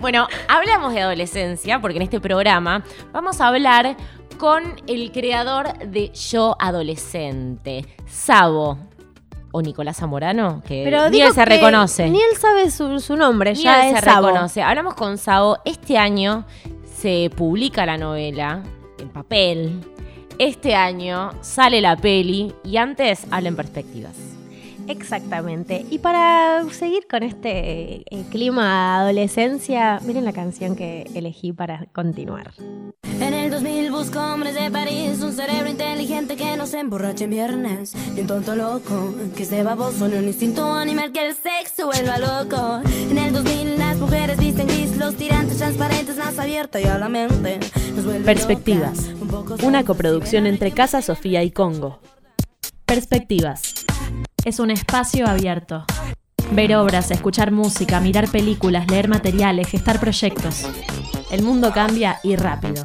bueno, 0.00 0.26
hablamos 0.48 0.92
de 0.94 1.00
adolescencia 1.02 1.80
porque 1.80 1.96
en 1.96 2.02
este 2.02 2.20
programa 2.20 2.82
vamos 3.12 3.40
a 3.40 3.48
hablar 3.48 3.96
con 4.38 4.62
el 4.86 5.12
creador 5.12 5.78
de 5.78 6.10
Yo 6.10 6.56
Adolescente, 6.58 7.86
Sabo. 8.06 8.78
O 9.56 9.62
Nicolás 9.62 9.98
Zamorano, 9.98 10.62
que 10.66 10.82
Pero 10.84 11.08
ni 11.10 11.20
él 11.20 11.32
se 11.32 11.44
reconoce. 11.44 12.10
Ni 12.10 12.18
él 12.18 12.36
sabe 12.36 12.72
su, 12.72 12.98
su 12.98 13.14
nombre, 13.16 13.52
Ni 13.52 13.62
ya 13.62 13.88
él 13.88 13.94
es 13.94 14.00
se 14.00 14.04
Sabo. 14.06 14.26
reconoce. 14.26 14.62
Hablamos 14.62 14.94
con 14.94 15.16
Sao. 15.16 15.58
Este 15.64 15.96
año 15.96 16.44
se 16.92 17.30
publica 17.36 17.86
la 17.86 17.96
novela 17.96 18.64
en 18.98 19.10
papel. 19.10 19.80
Este 20.38 20.74
año 20.74 21.30
sale 21.42 21.80
la 21.80 21.96
peli 21.96 22.52
y 22.64 22.76
antes 22.76 23.24
hablen 23.30 23.54
perspectivas. 23.54 24.33
Exactamente. 24.88 25.84
Y 25.90 25.98
para 25.98 26.64
seguir 26.70 27.06
con 27.08 27.22
este 27.22 28.02
eh, 28.02 28.24
clima 28.30 28.62
de 28.64 29.04
adolescencia, 29.04 30.00
miren 30.04 30.24
la 30.24 30.32
canción 30.32 30.76
que 30.76 31.10
elegí 31.14 31.52
para 31.52 31.86
continuar. 31.92 32.52
En 33.20 33.32
el 33.32 33.50
2000 33.50 33.90
busco 33.90 34.18
hombres 34.18 34.54
de 34.54 34.70
París, 34.70 35.20
un 35.22 35.32
cerebro 35.32 35.68
inteligente 35.68 36.36
que 36.36 36.56
no 36.56 36.66
se 36.66 36.80
emborrache 36.80 37.24
en 37.24 37.30
viernes. 37.30 37.94
Y 38.16 38.20
un 38.20 38.26
tonto 38.26 38.56
loco 38.56 39.14
que 39.36 39.44
se 39.44 39.62
baboso 39.62 40.06
en 40.06 40.18
un 40.18 40.24
instinto 40.24 40.72
animal 40.72 41.12
que 41.12 41.28
el 41.28 41.34
sexo 41.34 41.86
vuelva 41.86 42.18
loco. 42.18 42.80
En 43.10 43.18
el 43.18 43.32
2000 43.32 43.78
las 43.78 43.96
mujeres 43.98 44.38
visten 44.38 44.66
gris, 44.66 44.96
los 44.96 45.14
tirantes 45.14 45.58
transparentes, 45.58 46.16
más 46.16 46.38
abierta 46.38 46.80
y 46.80 46.84
a 46.84 46.98
la 46.98 47.08
mente. 47.08 47.60
Nos 47.94 48.04
vuelve 48.04 48.24
Perspectivas. 48.24 49.08
locas, 49.08 49.22
un 49.22 49.28
poco 49.28 49.56
Una 49.66 49.84
coproducción 49.84 50.46
entre 50.46 50.72
Casa 50.72 51.00
Sofía 51.00 51.42
y 51.42 51.50
Congo. 51.50 52.00
Perspectivas. 52.84 53.83
Es 54.44 54.58
un 54.58 54.70
espacio 54.70 55.26
abierto. 55.26 55.86
Ver 56.52 56.76
obras, 56.76 57.10
escuchar 57.10 57.50
música, 57.50 57.98
mirar 57.98 58.28
películas, 58.28 58.90
leer 58.90 59.08
materiales, 59.08 59.68
gestar 59.68 59.98
proyectos. 59.98 60.66
El 61.30 61.42
mundo 61.42 61.72
cambia 61.72 62.20
y 62.22 62.36
rápido. 62.36 62.84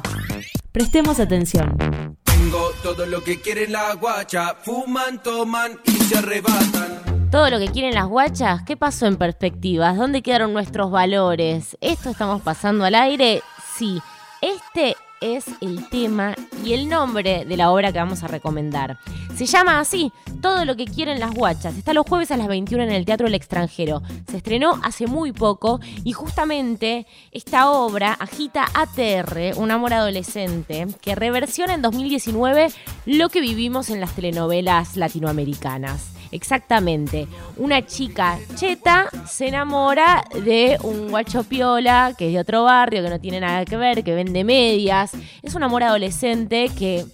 Prestemos 0.72 1.20
atención. 1.20 2.16
Tengo 2.24 2.70
todo 2.82 3.04
lo 3.04 3.22
que 3.22 3.42
quiere 3.42 3.68
la 3.68 3.94
guacha. 3.94 4.54
Fuman, 4.62 5.22
toman 5.22 5.78
y 5.84 5.90
se 5.90 6.16
arrebatan. 6.16 7.28
Todo 7.30 7.50
lo 7.50 7.58
que 7.58 7.68
quieren 7.68 7.94
las 7.94 8.06
guachas, 8.06 8.62
¿qué 8.62 8.78
pasó 8.78 9.06
en 9.06 9.16
perspectivas? 9.16 9.98
¿Dónde 9.98 10.22
quedaron 10.22 10.54
nuestros 10.54 10.90
valores? 10.90 11.76
¿Esto 11.82 12.08
estamos 12.08 12.40
pasando 12.40 12.86
al 12.86 12.94
aire? 12.94 13.42
Sí, 13.76 14.00
este 14.40 14.96
es 15.20 15.46
el 15.60 15.88
tema 15.88 16.34
y 16.64 16.72
el 16.72 16.88
nombre 16.88 17.44
de 17.44 17.56
la 17.56 17.70
obra 17.70 17.92
que 17.92 17.98
vamos 17.98 18.22
a 18.22 18.28
recomendar. 18.28 18.98
Se 19.34 19.46
llama 19.46 19.80
así, 19.80 20.12
Todo 20.40 20.64
lo 20.64 20.74
que 20.76 20.86
quieren 20.86 21.20
las 21.20 21.32
guachas. 21.34 21.76
Está 21.76 21.92
los 21.92 22.06
jueves 22.06 22.30
a 22.30 22.36
las 22.36 22.48
21 22.48 22.84
en 22.84 22.90
el 22.90 23.04
Teatro 23.04 23.26
del 23.26 23.34
Extranjero. 23.34 24.02
Se 24.30 24.38
estrenó 24.38 24.80
hace 24.82 25.06
muy 25.06 25.32
poco 25.32 25.80
y 26.04 26.12
justamente 26.12 27.06
esta 27.30 27.70
obra 27.70 28.12
agita 28.14 28.66
ATR, 28.74 29.58
un 29.58 29.70
amor 29.70 29.92
adolescente, 29.92 30.86
que 31.00 31.14
reversiona 31.14 31.74
en 31.74 31.82
2019 31.82 32.68
lo 33.06 33.28
que 33.28 33.40
vivimos 33.40 33.90
en 33.90 34.00
las 34.00 34.14
telenovelas 34.14 34.96
latinoamericanas. 34.96 36.19
Exactamente. 36.32 37.26
Una 37.56 37.84
chica 37.84 38.38
cheta 38.54 39.08
se 39.26 39.48
enamora 39.48 40.24
de 40.44 40.78
un 40.82 41.08
guacho 41.08 41.44
piola 41.44 42.14
que 42.16 42.28
es 42.28 42.34
de 42.34 42.40
otro 42.40 42.64
barrio, 42.64 43.02
que 43.02 43.10
no 43.10 43.20
tiene 43.20 43.40
nada 43.40 43.64
que 43.64 43.76
ver, 43.76 44.04
que 44.04 44.14
vende 44.14 44.44
medias. 44.44 45.12
Es 45.42 45.54
un 45.54 45.62
amor 45.62 45.82
adolescente 45.82 46.70
que 46.76 47.04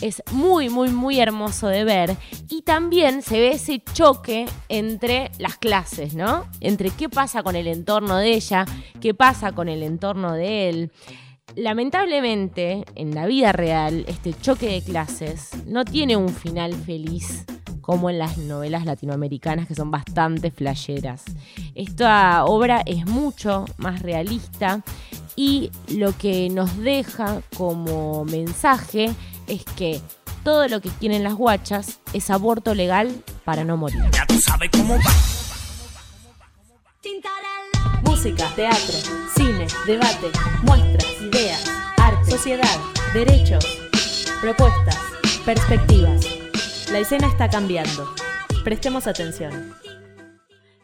es 0.00 0.22
muy, 0.32 0.68
muy, 0.68 0.90
muy 0.90 1.20
hermoso 1.20 1.68
de 1.68 1.84
ver. 1.84 2.16
Y 2.48 2.62
también 2.62 3.22
se 3.22 3.40
ve 3.40 3.52
ese 3.52 3.82
choque 3.92 4.46
entre 4.68 5.30
las 5.38 5.56
clases, 5.56 6.14
¿no? 6.14 6.46
Entre 6.60 6.90
qué 6.90 7.08
pasa 7.08 7.42
con 7.42 7.56
el 7.56 7.66
entorno 7.66 8.16
de 8.16 8.34
ella, 8.34 8.64
qué 9.00 9.14
pasa 9.14 9.52
con 9.52 9.68
el 9.68 9.82
entorno 9.82 10.32
de 10.32 10.68
él. 10.68 10.92
Lamentablemente, 11.56 12.84
en 12.94 13.14
la 13.14 13.26
vida 13.26 13.50
real, 13.52 14.04
este 14.06 14.32
choque 14.32 14.68
de 14.68 14.82
clases 14.82 15.50
no 15.66 15.84
tiene 15.84 16.16
un 16.16 16.28
final 16.28 16.74
feliz 16.74 17.44
como 17.90 18.08
en 18.08 18.20
las 18.20 18.38
novelas 18.38 18.84
latinoamericanas 18.84 19.66
que 19.66 19.74
son 19.74 19.90
bastante 19.90 20.52
flasheras. 20.52 21.24
Esta 21.74 22.44
obra 22.44 22.82
es 22.86 23.04
mucho 23.04 23.64
más 23.78 24.00
realista 24.00 24.82
y 25.34 25.72
lo 25.88 26.16
que 26.16 26.48
nos 26.50 26.78
deja 26.78 27.42
como 27.56 28.24
mensaje 28.26 29.10
es 29.48 29.64
que 29.64 30.00
todo 30.44 30.68
lo 30.68 30.80
que 30.80 30.88
quieren 30.88 31.24
las 31.24 31.34
guachas 31.34 31.98
es 32.12 32.30
aborto 32.30 32.76
legal 32.76 33.12
para 33.44 33.64
no 33.64 33.76
morir. 33.76 34.04
Ya 34.12 34.24
tú 34.24 34.38
sabes 34.38 34.70
cómo 34.70 34.94
va. 34.94 35.12
Música, 38.04 38.48
teatro, 38.54 38.98
cine, 39.34 39.66
debate, 39.84 40.30
muestras, 40.62 41.06
ideas, 41.22 41.64
arte, 41.96 42.30
sociedad, 42.30 42.78
derechos, 43.14 43.80
propuestas, 44.40 44.96
perspectivas. 45.44 46.39
La 46.92 46.98
escena 46.98 47.28
está 47.28 47.48
cambiando. 47.48 48.12
Prestemos 48.64 49.06
atención. 49.06 49.76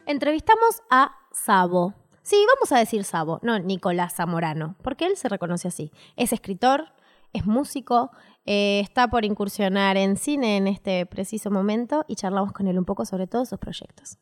Entrevistamos 0.05 0.81
a 0.89 1.11
Sabo. 1.33 1.95
Sí, 2.21 2.37
vamos 2.55 2.71
a 2.71 2.79
decir 2.79 3.03
Sabo, 3.03 3.39
no 3.43 3.59
Nicolás 3.59 4.15
Zamorano, 4.15 4.75
porque 4.83 5.05
él 5.05 5.17
se 5.17 5.27
reconoce 5.27 5.67
así. 5.67 5.91
Es 6.15 6.31
escritor, 6.31 6.93
es 7.33 7.45
músico, 7.45 8.11
eh, 8.45 8.79
está 8.81 9.09
por 9.09 9.25
incursionar 9.25 9.97
en 9.97 10.15
cine 10.15 10.55
en 10.55 10.67
este 10.67 11.05
preciso 11.05 11.51
momento 11.51 12.05
y 12.07 12.15
charlamos 12.15 12.53
con 12.53 12.69
él 12.69 12.79
un 12.79 12.85
poco 12.85 13.03
sobre 13.03 13.27
todos 13.27 13.49
sus 13.49 13.59
proyectos. 13.59 14.17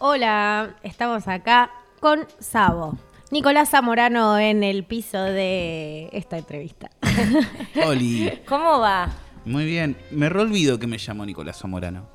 Hola, 0.00 0.76
estamos 0.82 1.28
acá 1.28 1.70
con 1.98 2.26
Sabo. 2.40 2.94
Nicolás 3.30 3.70
Zamorano 3.70 4.38
en 4.38 4.62
el 4.62 4.84
piso 4.84 5.18
de 5.18 6.10
esta 6.12 6.36
entrevista. 6.36 6.90
Oli, 7.86 8.42
¿Cómo 8.46 8.80
va? 8.80 9.08
Muy 9.44 9.64
bien. 9.64 9.96
Me 10.10 10.28
re 10.28 10.40
olvido 10.40 10.78
que 10.78 10.86
me 10.86 10.98
llamo 10.98 11.24
Nicolás 11.26 11.58
Zamorano. 11.58 12.06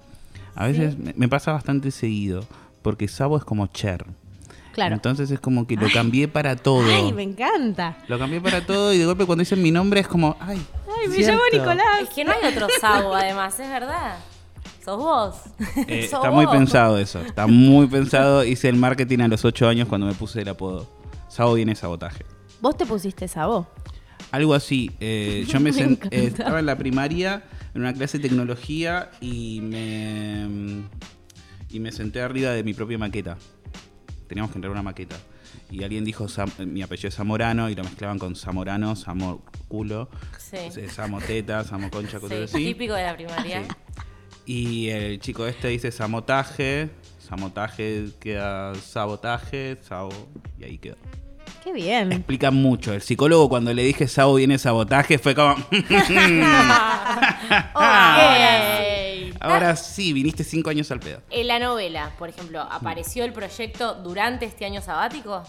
A 0.56 0.68
veces 0.68 0.98
me, 0.98 1.14
me 1.16 1.28
pasa 1.28 1.52
bastante 1.52 1.92
seguido, 1.92 2.46
porque 2.82 3.08
Sabo 3.08 3.38
es 3.38 3.44
como 3.44 3.68
Cher. 3.68 4.06
Claro. 4.74 4.96
Entonces 4.96 5.30
es 5.30 5.40
como 5.40 5.68
que 5.68 5.76
lo 5.76 5.88
cambié 5.94 6.28
para 6.28 6.56
todo. 6.56 6.84
Ay, 6.92 7.14
me 7.14 7.22
encanta. 7.22 7.98
Lo 8.08 8.18
cambié 8.18 8.42
para 8.42 8.66
todo 8.66 8.92
y 8.92 8.98
de 8.98 9.06
golpe 9.06 9.26
cuando 9.26 9.42
dicen 9.42 9.62
mi 9.62 9.70
nombre 9.72 10.00
es 10.00 10.08
como, 10.08 10.36
ay. 10.40 10.66
Ay, 11.00 11.08
me 11.08 11.16
cierto. 11.16 11.32
llamo 11.34 11.44
Nicolás. 11.52 12.02
Es 12.02 12.10
que 12.10 12.26
no 12.26 12.32
hay 12.32 12.52
otro 12.52 12.68
Sabo, 12.82 13.14
además, 13.14 13.60
es 13.60 13.70
verdad. 13.70 14.18
Sos 14.84 14.98
vos. 14.98 15.36
Eh, 15.88 16.08
Sos 16.10 16.20
está 16.20 16.32
muy 16.32 16.48
pensado 16.48 16.98
eso, 16.98 17.20
está 17.22 17.46
muy 17.46 17.88
pensado. 17.88 18.44
Hice 18.44 18.68
el 18.68 18.76
marketing 18.76 19.20
a 19.20 19.28
los 19.28 19.46
8 19.46 19.68
años 19.68 19.88
cuando 19.88 20.08
me 20.08 20.14
puse 20.14 20.42
el 20.42 20.50
apodo. 20.50 20.90
Sabo 21.30 21.54
viene 21.54 21.76
sabotaje. 21.76 22.26
Vos 22.60 22.76
te 22.76 22.86
pusiste 22.86 23.28
Sabo. 23.28 23.68
Algo 24.34 24.54
así. 24.56 24.90
eh, 25.00 25.46
yo 25.50 25.60
me, 25.60 25.72
Me 25.72 25.78
sent- 25.78 26.08
eh, 26.12 26.26
estaba 26.26 26.60
en 26.60 26.66
la 26.66 26.76
primaria 26.78 27.44
en 27.74 27.82
una 27.82 27.94
clase 27.94 28.18
de 28.18 28.28
tecnología 28.28 29.10
y 29.22 29.62
me 29.62 30.82
y 31.70 31.80
me 31.80 31.92
senté 31.92 32.22
arriba 32.22 32.52
de 32.52 32.64
mi 32.64 32.74
propia 32.74 32.98
maqueta. 32.98 33.38
Teníamos 34.28 34.52
que 34.52 34.58
entrar 34.58 34.72
una 34.72 34.84
maqueta. 34.84 35.16
Y 35.72 35.84
alguien 35.84 36.04
dijo 36.04 36.28
Sam- 36.28 36.52
mi 36.68 36.82
apellido 36.82 37.10
es 37.10 37.16
Zamorano 37.16 37.70
y 37.70 37.76
lo 37.76 37.84
mezclaban 37.84 38.18
con 38.20 38.36
Zamorano, 38.36 38.96
Samo 38.96 39.44
culo, 39.68 40.10
Sí. 40.38 40.58
Samo 40.90 41.20
teta, 41.20 41.64
Samo 41.64 41.90
concha, 41.90 42.20
cosas 42.20 42.50
Sí, 42.50 42.56
así. 42.58 42.66
típico 42.66 42.94
de 42.94 43.04
la 43.04 43.16
primaria. 43.16 43.64
Sí. 43.64 43.70
Y 44.46 44.90
el 44.90 45.20
chico 45.20 45.46
este 45.48 45.68
dice 45.70 45.92
samotaje, 45.92 46.90
samotaje 47.20 48.10
queda 48.20 48.76
sabotaje, 48.76 49.78
sabo, 49.82 50.12
y 50.60 50.64
ahí 50.66 50.78
quedó. 50.78 50.98
Qué 51.64 51.72
bien. 51.72 52.12
Explica 52.12 52.52
mucho. 52.52 52.94
El 52.94 53.02
psicólogo 53.02 53.48
cuando 53.48 53.74
le 53.74 53.84
dije 53.84 54.08
sabo 54.08 54.36
viene 54.36 54.58
sabotaje 54.58 55.18
fue 55.18 55.34
como... 55.34 55.56
Ahora 59.40 59.76
sí, 59.76 60.14
viniste 60.14 60.44
cinco 60.44 60.70
años 60.70 60.90
al 60.92 61.00
pedo. 61.00 61.22
En 61.30 61.48
la 61.48 61.60
novela, 61.60 62.12
por 62.18 62.30
ejemplo, 62.30 62.62
¿apareció 62.62 63.24
el 63.24 63.34
proyecto 63.34 63.96
durante 63.96 64.46
este 64.46 64.66
año 64.66 64.82
sabático? 64.82 65.44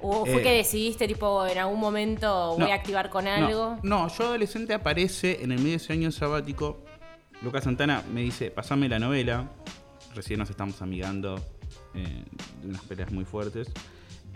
¿O 0.00 0.24
fue 0.24 0.40
Eh, 0.40 0.42
que 0.42 0.52
decidiste, 0.52 1.08
tipo, 1.08 1.44
en 1.46 1.58
algún 1.58 1.80
momento 1.80 2.54
voy 2.56 2.66
No, 2.66 2.72
a 2.72 2.74
activar 2.74 3.10
con 3.10 3.24
no, 3.24 3.32
algo? 3.32 3.78
No, 3.82 4.08
yo 4.08 4.24
adolescente 4.24 4.74
aparece 4.74 5.42
en 5.42 5.52
el 5.52 5.58
medio 5.58 5.70
de 5.70 5.76
ese 5.76 5.92
año 5.92 6.12
sabático. 6.12 6.84
Lucas 7.42 7.64
Santana 7.64 8.02
me 8.12 8.20
dice, 8.22 8.50
pasame 8.50 8.88
la 8.88 8.98
novela. 8.98 9.48
Recién 10.14 10.38
nos 10.38 10.50
estamos 10.50 10.80
amigando 10.82 11.36
eh, 11.94 12.24
de 12.62 12.68
unas 12.68 12.82
peleas 12.82 13.10
muy 13.10 13.24
fuertes. 13.24 13.68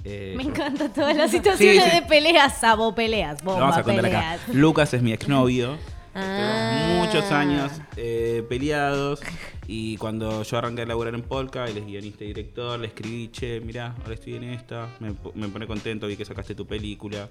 Eh, 0.05 0.35
Me 0.37 0.45
yo- 0.45 0.51
encanta 0.51 0.89
todas 0.93 1.17
las 1.17 1.31
situaciones 1.37 1.85
Sí, 1.85 1.91
sí. 1.91 1.97
de 2.01 2.03
peleas, 2.07 2.59
Sabo 2.59 2.95
peleas, 2.95 3.39
Lo 3.45 3.53
bomba 3.53 3.61
vamos 3.61 3.77
a 3.79 3.83
contar 3.83 4.05
peleas. 4.05 4.41
acá. 4.43 4.53
Lucas 4.53 4.93
es 4.95 5.03
mi 5.03 5.13
exnovio. 5.13 5.79
Ah. 6.15 6.77
Estuvimos 6.83 7.07
muchos 7.07 7.33
años 7.33 7.73
eh, 7.97 8.45
peleados. 8.49 9.21
Y 9.67 9.97
cuando 9.97 10.43
yo 10.43 10.59
arranqué 10.59 10.83
a 10.83 10.87
laburar 10.87 11.15
en 11.15 11.23
Polka, 11.23 11.65
él 11.67 11.79
es 11.79 11.87
guionista 11.87 12.25
y 12.25 12.27
director, 12.29 12.79
le 12.79 12.89
escribí, 12.89 13.29
che, 13.29 13.61
mirá, 13.61 13.95
ahora 14.03 14.15
estoy 14.15 14.35
en 14.35 14.45
esta, 14.45 14.89
me, 15.01 15.13
po- 15.15 15.33
me 15.35 15.49
pone 15.49 15.67
contento, 15.67 16.07
vi 16.09 16.17
que 16.17 16.25
sacaste 16.25 16.55
tu 16.55 16.67
película. 16.67 17.29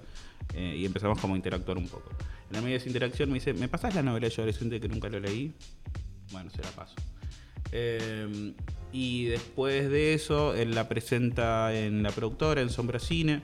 eh, 0.56 0.76
y 0.78 0.86
empezamos 0.86 1.20
como 1.20 1.34
a 1.36 1.38
interactuar 1.38 1.78
un 1.78 1.88
poco. 1.88 2.10
En 2.50 2.56
el 2.56 2.62
medio 2.64 2.74
de 2.74 2.78
esa 2.80 2.88
interacción 2.88 3.30
me 3.30 3.36
dice, 3.36 3.54
¿me 3.54 3.68
pasas 3.68 3.94
la 3.94 4.02
novela 4.02 4.28
de 4.28 4.34
yo 4.34 4.42
adolescente 4.42 4.80
que 4.82 4.88
nunca 4.88 5.08
lo 5.10 5.20
leí? 5.20 5.54
Bueno, 6.32 6.50
se 6.50 6.62
la 6.64 6.70
paso. 6.72 6.96
Eh, 7.72 8.54
y 8.92 9.26
después 9.26 9.90
de 9.90 10.14
eso, 10.14 10.54
él 10.54 10.76
la 10.76 10.88
presenta 10.88 11.74
en 11.74 12.04
la 12.04 12.12
productora, 12.12 12.62
en 12.62 12.70
Sombra 12.70 13.00
Cine. 13.00 13.42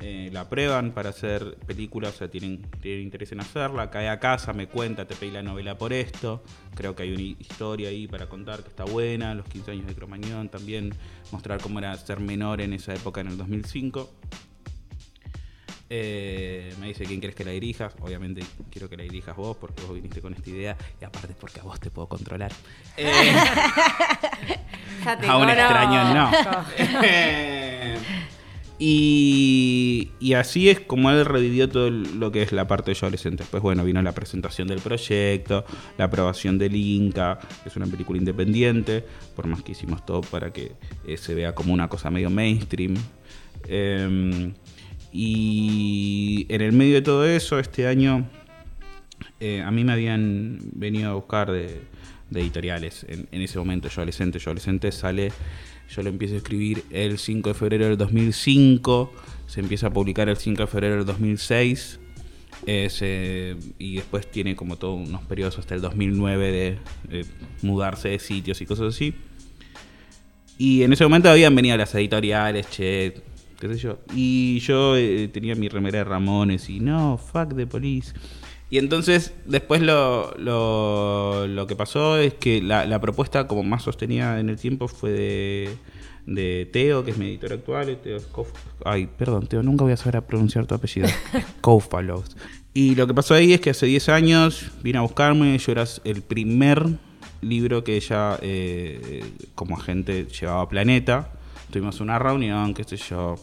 Eh, 0.00 0.30
la 0.32 0.48
prueban 0.48 0.92
para 0.92 1.10
hacer 1.10 1.56
películas, 1.66 2.14
o 2.14 2.18
sea, 2.18 2.28
tienen, 2.28 2.62
tienen 2.80 3.02
interés 3.02 3.32
en 3.32 3.40
hacerla. 3.40 3.90
Cae 3.90 4.08
a 4.08 4.20
casa, 4.20 4.52
me 4.52 4.68
cuenta, 4.68 5.06
te 5.06 5.16
pedí 5.16 5.32
la 5.32 5.42
novela 5.42 5.76
por 5.76 5.92
esto. 5.92 6.42
Creo 6.76 6.94
que 6.94 7.02
hay 7.02 7.12
una 7.12 7.22
historia 7.22 7.88
ahí 7.88 8.06
para 8.06 8.28
contar 8.28 8.62
que 8.62 8.68
está 8.68 8.84
buena. 8.84 9.34
Los 9.34 9.46
15 9.48 9.72
años 9.72 9.86
de 9.86 9.94
Cromañón 9.94 10.48
también, 10.48 10.94
mostrar 11.32 11.60
cómo 11.60 11.80
era 11.80 11.96
ser 11.96 12.20
menor 12.20 12.60
en 12.60 12.74
esa 12.74 12.94
época, 12.94 13.20
en 13.20 13.28
el 13.28 13.36
2005. 13.36 14.08
Eh, 15.90 16.74
me 16.80 16.88
dice, 16.88 17.04
¿quién 17.04 17.18
quieres 17.18 17.34
que 17.34 17.44
la 17.44 17.50
dirijas? 17.52 17.94
Obviamente 18.00 18.42
quiero 18.70 18.90
que 18.90 18.96
la 18.96 19.04
dirijas 19.04 19.34
vos 19.36 19.56
porque 19.56 19.82
vos 19.84 19.94
viniste 19.94 20.20
con 20.20 20.34
esta 20.34 20.50
idea 20.50 20.76
y 21.00 21.04
aparte 21.04 21.34
porque 21.40 21.60
a 21.60 21.62
vos 21.62 21.80
te 21.80 21.90
puedo 21.90 22.08
controlar. 22.08 22.52
Eh, 25.06 25.26
a 25.26 25.36
un 25.38 25.48
extraño 25.48 26.12
no. 26.12 26.30
Eh, 26.76 27.96
y, 28.78 30.10
y 30.20 30.34
así 30.34 30.68
es 30.68 30.80
como 30.80 31.10
él 31.10 31.24
revivió 31.24 31.68
todo 31.68 31.88
lo 31.88 32.30
que 32.32 32.42
es 32.42 32.52
la 32.52 32.66
parte 32.66 32.90
de 32.90 32.94
yo 32.96 33.06
adolescente. 33.06 33.44
Después, 33.44 33.62
bueno, 33.62 33.84
vino 33.84 34.02
la 34.02 34.12
presentación 34.12 34.68
del 34.68 34.80
proyecto, 34.80 35.64
la 35.96 36.06
aprobación 36.06 36.58
del 36.58 36.74
Inca, 36.74 37.38
que 37.62 37.68
es 37.68 37.76
una 37.76 37.86
película 37.86 38.18
independiente, 38.18 39.04
por 39.34 39.46
más 39.46 39.62
que 39.62 39.72
hicimos 39.72 40.04
todo 40.04 40.20
para 40.22 40.52
que 40.52 40.72
eh, 41.06 41.16
se 41.16 41.34
vea 41.34 41.54
como 41.54 41.72
una 41.72 41.88
cosa 41.88 42.10
medio 42.10 42.28
mainstream. 42.28 42.96
Eh, 45.12 45.16
y 45.16 46.46
en 46.48 46.60
el 46.60 46.72
medio 46.72 46.94
de 46.94 47.02
todo 47.02 47.26
eso, 47.26 47.58
este 47.58 47.86
año 47.86 48.28
eh, 49.40 49.62
a 49.62 49.70
mí 49.70 49.84
me 49.84 49.92
habían 49.92 50.58
venido 50.72 51.10
a 51.10 51.14
buscar 51.14 51.50
de, 51.50 51.80
editoriales. 52.34 53.06
En, 53.08 53.26
ese 53.42 53.58
momento, 53.58 53.88
yo 53.88 54.00
adolescente, 54.00 54.38
yo 54.38 54.50
adolescente 54.50 54.92
sale, 54.92 55.32
yo 55.90 56.02
lo 56.02 56.08
empiezo 56.10 56.34
a 56.34 56.38
escribir 56.38 56.84
el 56.90 57.18
5 57.18 57.48
de 57.50 57.54
febrero 57.54 57.86
del 57.86 57.96
2005, 57.96 59.12
se 59.46 59.60
empieza 59.60 59.86
a 59.88 59.90
publicar 59.90 60.28
el 60.28 60.36
5 60.36 60.62
de 60.62 60.66
febrero 60.66 60.96
del 60.96 61.06
2006. 61.06 62.00
eh, 62.66 62.88
se- 62.90 63.56
y 63.78 63.94
después 63.96 64.28
tiene 64.28 64.56
como 64.56 64.76
todos 64.76 65.08
unos 65.08 65.22
periodos 65.22 65.58
hasta 65.60 65.76
el 65.76 65.80
2009 65.80 66.50
de, 66.50 66.78
eh, 67.20 67.24
mudarse 67.62 68.08
de 68.08 68.18
sitios 68.18 68.60
y 68.60 68.66
cosas 68.66 68.94
así. 68.94 69.14
Y 70.58 70.82
en 70.82 70.92
ese 70.92 71.04
momento 71.04 71.30
habían 71.30 71.54
venido 71.54 71.76
las 71.76 71.94
editoriales, 71.94 72.68
che, 72.68 73.14
qué 73.60 73.68
sé 73.68 73.76
yo. 73.78 73.98
Y 74.14 74.58
yo 74.60 74.96
eh, 74.96 75.28
tenía 75.28 75.54
mi 75.54 75.68
remera 75.68 75.98
de 75.98 76.04
Ramones 76.04 76.68
y 76.70 76.80
no, 76.80 77.18
fuck 77.18 77.54
the 77.56 77.66
police. 77.66 78.12
Y 78.70 78.76
entonces 78.78 79.32
después 79.46 79.80
lo, 79.80 80.34
lo, 80.36 81.46
lo 81.46 81.66
que 81.66 81.74
pasó 81.74 82.18
es 82.18 82.34
que 82.34 82.60
la, 82.60 82.84
la 82.84 83.00
propuesta 83.00 83.46
como 83.46 83.62
más 83.62 83.82
sostenida 83.82 84.38
en 84.40 84.50
el 84.50 84.56
tiempo 84.58 84.88
fue 84.88 85.10
de, 85.10 85.70
de 86.26 86.68
Teo, 86.70 87.02
que 87.02 87.12
es 87.12 87.16
mi 87.18 87.28
editor 87.28 87.54
actual. 87.54 87.98
Teo 88.02 88.18
Scof- 88.18 88.52
Ay, 88.84 89.06
perdón, 89.16 89.46
Teo, 89.46 89.62
nunca 89.62 89.84
voy 89.84 89.94
a 89.94 89.96
saber 89.96 90.16
a 90.18 90.26
pronunciar 90.26 90.66
tu 90.66 90.74
apellido. 90.74 91.08
Kofalos. 91.62 92.36
Y 92.74 92.94
lo 92.94 93.06
que 93.06 93.14
pasó 93.14 93.32
ahí 93.34 93.54
es 93.54 93.60
que 93.62 93.70
hace 93.70 93.86
10 93.86 94.08
años 94.10 94.70
vino 94.82 94.98
a 94.98 95.02
buscarme, 95.02 95.56
yo 95.56 95.72
era 95.72 95.84
el 96.04 96.20
primer 96.22 96.86
libro 97.40 97.82
que 97.84 97.96
ella 97.96 98.38
eh, 98.42 99.24
como 99.54 99.76
agente 99.76 100.26
llevaba 100.26 100.60
a 100.62 100.68
Planeta. 100.68 101.32
Tuvimos 101.70 102.00
una 102.00 102.18
reunión, 102.18 102.74
qué 102.74 102.84
sé 102.84 102.96
yo. 102.98 103.36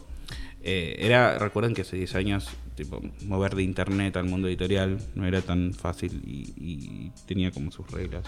Eh, 0.68 0.96
era, 0.98 1.38
recuerden 1.38 1.76
que 1.76 1.82
hace 1.84 1.96
10 1.96 2.16
años, 2.16 2.50
tipo, 2.76 3.00
mover 3.28 3.54
de 3.56 3.62
internet 3.62 4.18
al 4.18 4.26
mundo 4.26 4.48
editorial 4.48 4.98
no 5.14 5.28
era 5.28 5.42
tan 5.42 5.74
fácil 5.76 6.22
y, 6.26 6.54
y 6.58 7.12
tenía 7.28 7.52
como 7.52 7.72
sus 7.72 7.90
reglas. 7.92 8.24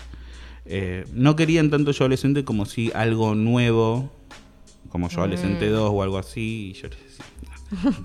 Eh, 0.65 1.03
no 1.13 1.35
querían 1.35 1.71
tanto 1.71 1.91
yo 1.91 2.03
adolescente 2.03 2.43
como 2.43 2.65
si 2.67 2.91
algo 2.93 3.33
nuevo, 3.33 4.13
como 4.89 5.09
yo 5.09 5.19
adolescente 5.21 5.67
2 5.69 5.89
o 5.91 6.03
algo 6.03 6.17
así, 6.19 6.69
y 6.69 6.73
yo 6.73 6.89
les 6.89 6.99
decía. 7.03 7.25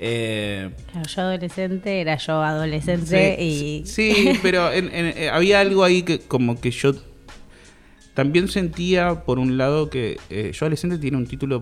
Eh, 0.00 0.70
Claro, 0.92 1.08
yo 1.08 1.22
adolescente, 1.22 2.00
era 2.00 2.16
yo 2.18 2.42
adolescente 2.42 3.36
y... 3.42 3.82
Sí, 3.86 4.32
pero 4.42 4.72
en- 4.72 4.92
en- 4.94 5.16
eh, 5.16 5.30
había 5.30 5.60
algo 5.60 5.84
ahí 5.84 6.02
que 6.02 6.18
como 6.20 6.60
que 6.60 6.70
yo 6.70 6.92
también 8.14 8.48
sentía, 8.48 9.24
por 9.24 9.38
un 9.38 9.56
lado, 9.58 9.90
que 9.90 10.18
eh, 10.30 10.50
Yo 10.52 10.64
Adolescente 10.66 10.98
tiene 10.98 11.16
un 11.16 11.26
título 11.26 11.60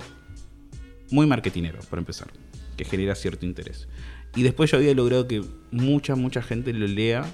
muy 1.10 1.26
marketinero, 1.26 1.80
por 1.90 1.98
empezar, 1.98 2.28
que 2.76 2.84
genera 2.84 3.14
cierto 3.14 3.46
interés. 3.46 3.88
Y 4.34 4.42
después 4.42 4.70
yo 4.70 4.76
había 4.78 4.94
logrado 4.94 5.26
que 5.26 5.42
mucha, 5.70 6.14
mucha 6.16 6.42
gente 6.42 6.72
lo 6.72 6.86
lea 6.86 7.24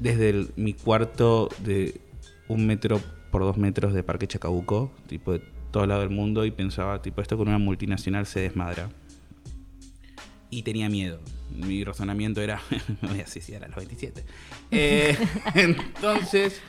desde 0.00 0.30
el- 0.30 0.50
mi 0.56 0.72
cuarto 0.74 1.48
de 1.64 2.00
un 2.48 2.66
metro 2.66 3.00
por 3.30 3.42
dos 3.42 3.56
metros 3.56 3.92
de 3.94 4.02
Parque 4.02 4.26
Chacabuco, 4.28 4.92
tipo 5.08 5.32
de 5.32 5.42
todo 5.72 5.86
lado 5.86 6.02
del 6.02 6.10
mundo, 6.10 6.44
y 6.44 6.50
pensaba, 6.52 7.02
tipo, 7.02 7.20
esto 7.20 7.36
con 7.36 7.48
una 7.48 7.58
multinacional 7.58 8.26
se 8.26 8.40
desmadra 8.40 8.90
y 10.50 10.62
tenía 10.62 10.88
miedo. 10.88 11.20
Mi 11.50 11.82
razonamiento 11.84 12.40
era, 12.40 12.60
me 13.02 13.08
voy 13.08 13.20
a 13.20 13.26
suicidar 13.26 13.64
a 13.64 13.68
los 13.68 13.76
27. 13.76 14.24
Eh, 14.70 15.16
entonces, 15.54 16.60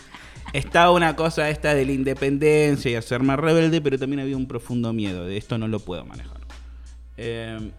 estaba 0.54 0.92
una 0.92 1.16
cosa 1.16 1.50
esta 1.50 1.74
de 1.74 1.86
la 1.86 1.92
independencia 1.92 2.92
y 2.92 2.96
hacerme 2.96 3.36
rebelde, 3.36 3.82
pero 3.82 3.98
también 3.98 4.22
había 4.22 4.38
un 4.38 4.48
profundo 4.48 4.94
miedo, 4.94 5.26
de 5.26 5.38
esto 5.38 5.58
no 5.58 5.68
lo 5.68 5.80
puedo 5.80 6.06
manejar. 6.06 6.42
Eh, 7.18 7.72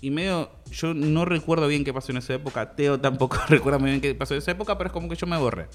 y 0.00 0.10
medio, 0.10 0.50
yo 0.70 0.94
no 0.94 1.24
recuerdo 1.24 1.66
bien 1.66 1.84
qué 1.84 1.92
pasó 1.92 2.12
en 2.12 2.18
esa 2.18 2.34
época, 2.34 2.76
Teo 2.76 3.00
tampoco 3.00 3.38
recuerda 3.48 3.78
muy 3.78 3.90
bien 3.90 4.00
qué 4.00 4.14
pasó 4.14 4.34
en 4.34 4.38
esa 4.38 4.52
época, 4.52 4.78
pero 4.78 4.88
es 4.88 4.92
como 4.92 5.08
que 5.08 5.16
yo 5.16 5.26
me 5.26 5.36
borré. 5.36 5.66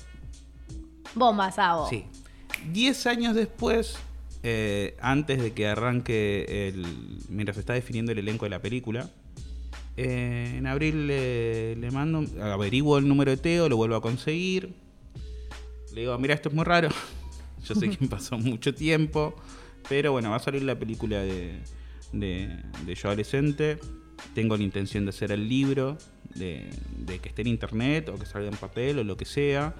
Bomba, 1.15 1.51
Sabo. 1.51 1.87
Sí. 1.89 2.05
Diez 2.71 3.05
años 3.07 3.35
después, 3.35 3.97
eh, 4.41 4.95
antes 5.01 5.41
de 5.41 5.53
que 5.53 5.67
arranque 5.67 6.69
el. 6.69 6.85
Mientras 7.29 7.55
se 7.55 7.61
está 7.61 7.73
definiendo 7.73 8.11
el 8.11 8.19
elenco 8.19 8.45
de 8.45 8.49
la 8.49 8.59
película, 8.59 9.09
eh, 9.97 10.55
en 10.57 10.65
abril 10.65 11.07
le, 11.07 11.75
le 11.75 11.91
mando. 11.91 12.25
Averiguo 12.41 12.97
el 12.97 13.07
número 13.07 13.31
de 13.31 13.37
Teo, 13.37 13.69
lo 13.69 13.77
vuelvo 13.77 13.95
a 13.95 14.01
conseguir. 14.01 14.73
Le 15.93 16.01
digo, 16.01 16.17
mira, 16.17 16.33
esto 16.33 16.49
es 16.49 16.55
muy 16.55 16.65
raro. 16.65 16.89
Yo 17.63 17.75
sé 17.75 17.89
que 17.89 18.07
pasó 18.09 18.37
mucho 18.37 18.73
tiempo. 18.73 19.35
Pero 19.87 20.11
bueno, 20.11 20.29
va 20.29 20.37
a 20.37 20.39
salir 20.39 20.63
la 20.63 20.77
película 20.77 21.19
de, 21.21 21.59
de, 22.11 22.59
de 22.85 22.95
Yo 22.95 23.09
Adolescente. 23.09 23.79
Tengo 24.33 24.55
la 24.55 24.63
intención 24.63 25.05
de 25.05 25.09
hacer 25.09 25.31
el 25.31 25.49
libro, 25.49 25.97
de, 26.35 26.69
de 26.97 27.19
que 27.19 27.29
esté 27.29 27.41
en 27.41 27.49
internet 27.49 28.09
o 28.09 28.17
que 28.17 28.25
salga 28.25 28.47
en 28.47 28.55
papel 28.55 28.99
o 28.99 29.03
lo 29.03 29.17
que 29.17 29.25
sea. 29.25 29.75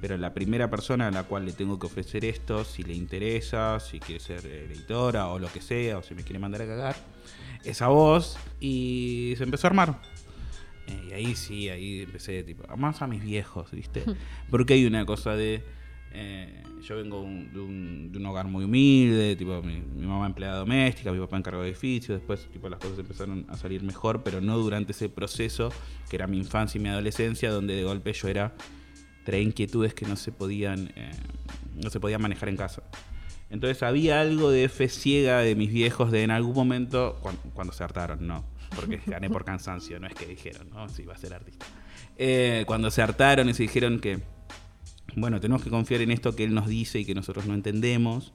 Pero 0.00 0.18
la 0.18 0.34
primera 0.34 0.68
persona 0.68 1.08
a 1.08 1.10
la 1.10 1.22
cual 1.22 1.46
le 1.46 1.52
tengo 1.52 1.78
que 1.78 1.86
ofrecer 1.86 2.24
esto, 2.24 2.64
si 2.64 2.82
le 2.82 2.94
interesa, 2.94 3.78
si 3.80 4.00
quiere 4.00 4.20
ser 4.20 4.44
editora 4.44 5.28
o 5.28 5.38
lo 5.38 5.50
que 5.50 5.62
sea, 5.62 5.98
o 5.98 6.02
si 6.02 6.14
me 6.14 6.24
quiere 6.24 6.38
mandar 6.40 6.62
a 6.62 6.66
cagar, 6.66 6.96
es 7.64 7.80
a 7.80 7.88
vos. 7.88 8.36
Y 8.60 9.34
se 9.38 9.44
empezó 9.44 9.68
a 9.68 9.70
armar. 9.70 10.00
Eh, 10.86 11.06
y 11.10 11.12
ahí 11.12 11.34
sí, 11.34 11.68
ahí 11.68 12.02
empecé, 12.02 12.42
tipo, 12.44 12.64
más 12.76 13.00
a 13.02 13.06
mis 13.06 13.22
viejos, 13.22 13.70
¿viste? 13.70 14.02
Porque 14.50 14.74
hay 14.74 14.84
una 14.86 15.04
cosa 15.06 15.34
de. 15.36 15.62
eh, 16.12 16.62
yo 16.86 16.96
vengo 16.96 17.22
un- 17.22 17.50
de, 17.52 17.60
un, 17.60 18.12
de 18.12 18.18
un 18.18 18.26
hogar 18.26 18.46
muy 18.46 18.64
humilde, 18.66 19.34
tipo, 19.36 19.62
mi, 19.62 19.80
mi 19.80 20.06
mamá 20.06 20.26
empleada 20.26 20.58
doméstica, 20.58 21.10
mi 21.12 21.18
papá 21.18 21.38
encargado 21.38 21.62
de 21.64 21.70
edificios, 21.70 22.18
después, 22.18 22.46
tipo, 22.52 22.68
las 22.68 22.78
cosas 22.78 22.98
empezaron 22.98 23.46
a 23.48 23.56
salir 23.56 23.82
mejor, 23.82 24.22
pero 24.22 24.40
no 24.42 24.58
durante 24.58 24.92
ese 24.92 25.08
proceso, 25.08 25.70
que 26.10 26.16
era 26.16 26.26
mi 26.26 26.36
infancia 26.36 26.78
y 26.78 26.82
mi 26.82 26.90
adolescencia, 26.90 27.50
donde 27.50 27.74
de 27.74 27.84
golpe 27.84 28.12
yo 28.12 28.28
era. 28.28 28.52
traía 29.24 29.42
inquietudes 29.42 29.94
que 29.94 30.04
no 30.06 30.16
se 30.16 30.30
podían. 30.32 30.92
eh, 30.96 31.10
no 31.82 31.88
se 31.90 31.98
podían 31.98 32.20
manejar 32.20 32.50
en 32.50 32.56
casa. 32.58 32.82
Entonces 33.50 33.82
había 33.82 34.20
algo 34.20 34.50
de 34.50 34.68
fe 34.68 34.88
ciega 34.88 35.38
de 35.38 35.54
mis 35.54 35.72
viejos 35.72 36.12
de 36.12 36.22
en 36.22 36.30
algún 36.30 36.54
momento, 36.54 37.18
cuan- 37.22 37.38
cuando, 37.54 37.72
se 37.72 37.82
hartaron, 37.82 38.26
no, 38.26 38.44
porque 38.74 39.00
gané 39.06 39.30
por 39.30 39.44
cansancio, 39.44 39.98
no 39.98 40.06
es 40.06 40.14
que 40.14 40.26
dijeron, 40.26 40.70
no, 40.70 40.88
sí, 40.88 41.04
va 41.04 41.14
a 41.14 41.18
ser 41.18 41.34
artista. 41.34 41.66
Eh, 42.16 42.64
cuando 42.66 42.90
se 42.90 43.02
hartaron 43.02 43.48
y 43.48 43.54
se 43.54 43.64
dijeron 43.64 44.00
que, 44.00 44.20
bueno, 45.16 45.40
tenemos 45.40 45.62
que 45.62 45.70
confiar 45.70 46.00
en 46.00 46.10
esto 46.10 46.34
que 46.34 46.44
él 46.44 46.54
nos 46.54 46.66
dice 46.66 46.98
y 46.98 47.04
que 47.04 47.14
nosotros 47.14 47.46
no 47.46 47.54
entendemos, 47.54 48.32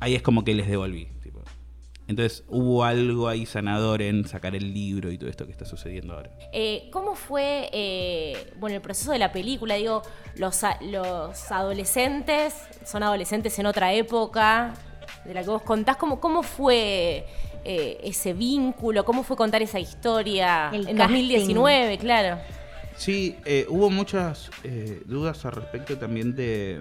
ahí 0.00 0.14
es 0.14 0.22
como 0.22 0.44
que 0.44 0.54
les 0.54 0.68
devolví. 0.68 1.06
tipo. 1.22 1.40
Entonces 2.08 2.44
hubo 2.48 2.84
algo 2.84 3.28
ahí 3.28 3.46
sanador 3.46 4.02
en 4.02 4.26
sacar 4.26 4.54
el 4.56 4.74
libro 4.74 5.10
y 5.10 5.18
todo 5.18 5.30
esto 5.30 5.46
que 5.46 5.52
está 5.52 5.64
sucediendo 5.64 6.14
ahora. 6.14 6.30
Eh, 6.52 6.88
¿Cómo 6.92 7.14
fue 7.14 7.70
eh, 7.72 8.52
bueno, 8.58 8.76
el 8.76 8.82
proceso 8.82 9.12
de 9.12 9.18
la 9.18 9.32
película? 9.32 9.76
Digo, 9.76 10.02
los, 10.36 10.60
los 10.80 11.52
adolescentes 11.52 12.54
son 12.84 13.02
adolescentes 13.02 13.58
en 13.58 13.66
otra 13.66 13.92
época 13.92 14.74
de 15.24 15.34
la 15.34 15.42
que 15.42 15.50
vos 15.50 15.62
contás. 15.62 15.96
¿Cómo, 15.96 16.20
cómo 16.20 16.42
fue 16.42 17.24
eh, 17.64 17.98
ese 18.02 18.32
vínculo? 18.34 19.04
¿Cómo 19.04 19.22
fue 19.22 19.36
contar 19.36 19.62
esa 19.62 19.78
historia 19.80 20.68
El 20.72 20.88
en 20.88 20.96
casting. 20.96 21.14
2019? 21.28 21.98
Claro. 21.98 22.38
Sí, 22.96 23.36
eh, 23.44 23.66
hubo 23.68 23.88
muchas 23.90 24.50
eh, 24.64 25.02
dudas 25.06 25.44
al 25.44 25.52
respecto 25.52 25.96
también 25.98 26.34
de... 26.36 26.80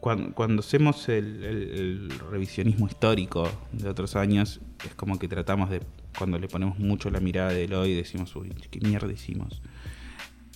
Cuando, 0.00 0.32
cuando 0.34 0.60
hacemos 0.60 1.08
el, 1.08 1.42
el- 1.44 1.70
el 2.10 2.18
revisionismo 2.30 2.86
histórico 2.86 3.48
de 3.72 3.88
otros 3.88 4.14
años, 4.14 4.60
es 4.86 4.94
como 4.94 5.18
que 5.18 5.26
tratamos 5.26 5.68
de, 5.70 5.80
cuando 6.16 6.38
le 6.38 6.46
ponemos 6.48 6.78
mucho 6.78 7.10
la 7.10 7.18
mirada 7.18 7.50
del 7.50 7.74
hoy, 7.74 7.94
decimos, 7.94 8.34
uy, 8.36 8.50
¿qué 8.70 8.78
mierda 8.80 9.10
hicimos? 9.12 9.62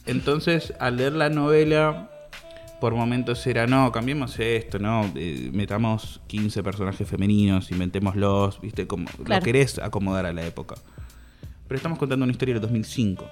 Entonces, 0.07 0.73
al 0.79 0.97
leer 0.99 1.15
la 1.15 1.31
novela, 1.31 2.11
por 2.81 2.95
momentos 2.95 3.47
era, 3.47 3.67
no, 3.67 3.93
cambiemos 3.93 4.39
esto, 4.39 4.79
no, 4.79 5.11
Eh, 5.15 5.51
metamos 5.53 6.21
15 6.27 6.63
personajes 6.63 7.07
femeninos, 7.09 7.71
inventémoslos, 7.71 8.61
¿viste? 8.61 8.87
Como 8.87 9.07
Claro. 9.25 9.41
lo 9.41 9.45
querés 9.45 9.79
acomodar 9.79 10.27
a 10.27 10.33
la 10.33 10.47
época. 10.47 10.77
Pero 11.69 11.77
estamos 11.77 11.99
contando 11.99 12.25
una 12.25 12.33
historia 12.33 12.55
del 12.55 12.63
2005. 12.63 13.25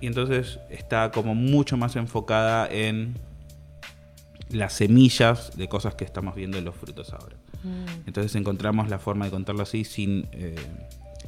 Y 0.00 0.06
entonces 0.06 0.58
está 0.70 1.10
como 1.10 1.34
mucho 1.34 1.76
más 1.76 1.96
enfocada 1.96 2.68
en 2.70 3.18
las 4.50 4.74
semillas 4.74 5.56
de 5.56 5.68
cosas 5.68 5.94
que 5.94 6.04
estamos 6.04 6.34
viendo 6.34 6.58
en 6.58 6.64
los 6.64 6.76
frutos 6.76 7.12
ahora. 7.12 7.36
Mm. 7.62 8.06
Entonces 8.06 8.34
encontramos 8.34 8.88
la 8.88 8.98
forma 8.98 9.24
de 9.24 9.30
contarlo 9.30 9.62
así 9.62 9.84
sin, 9.84 10.28
eh, 10.32 10.54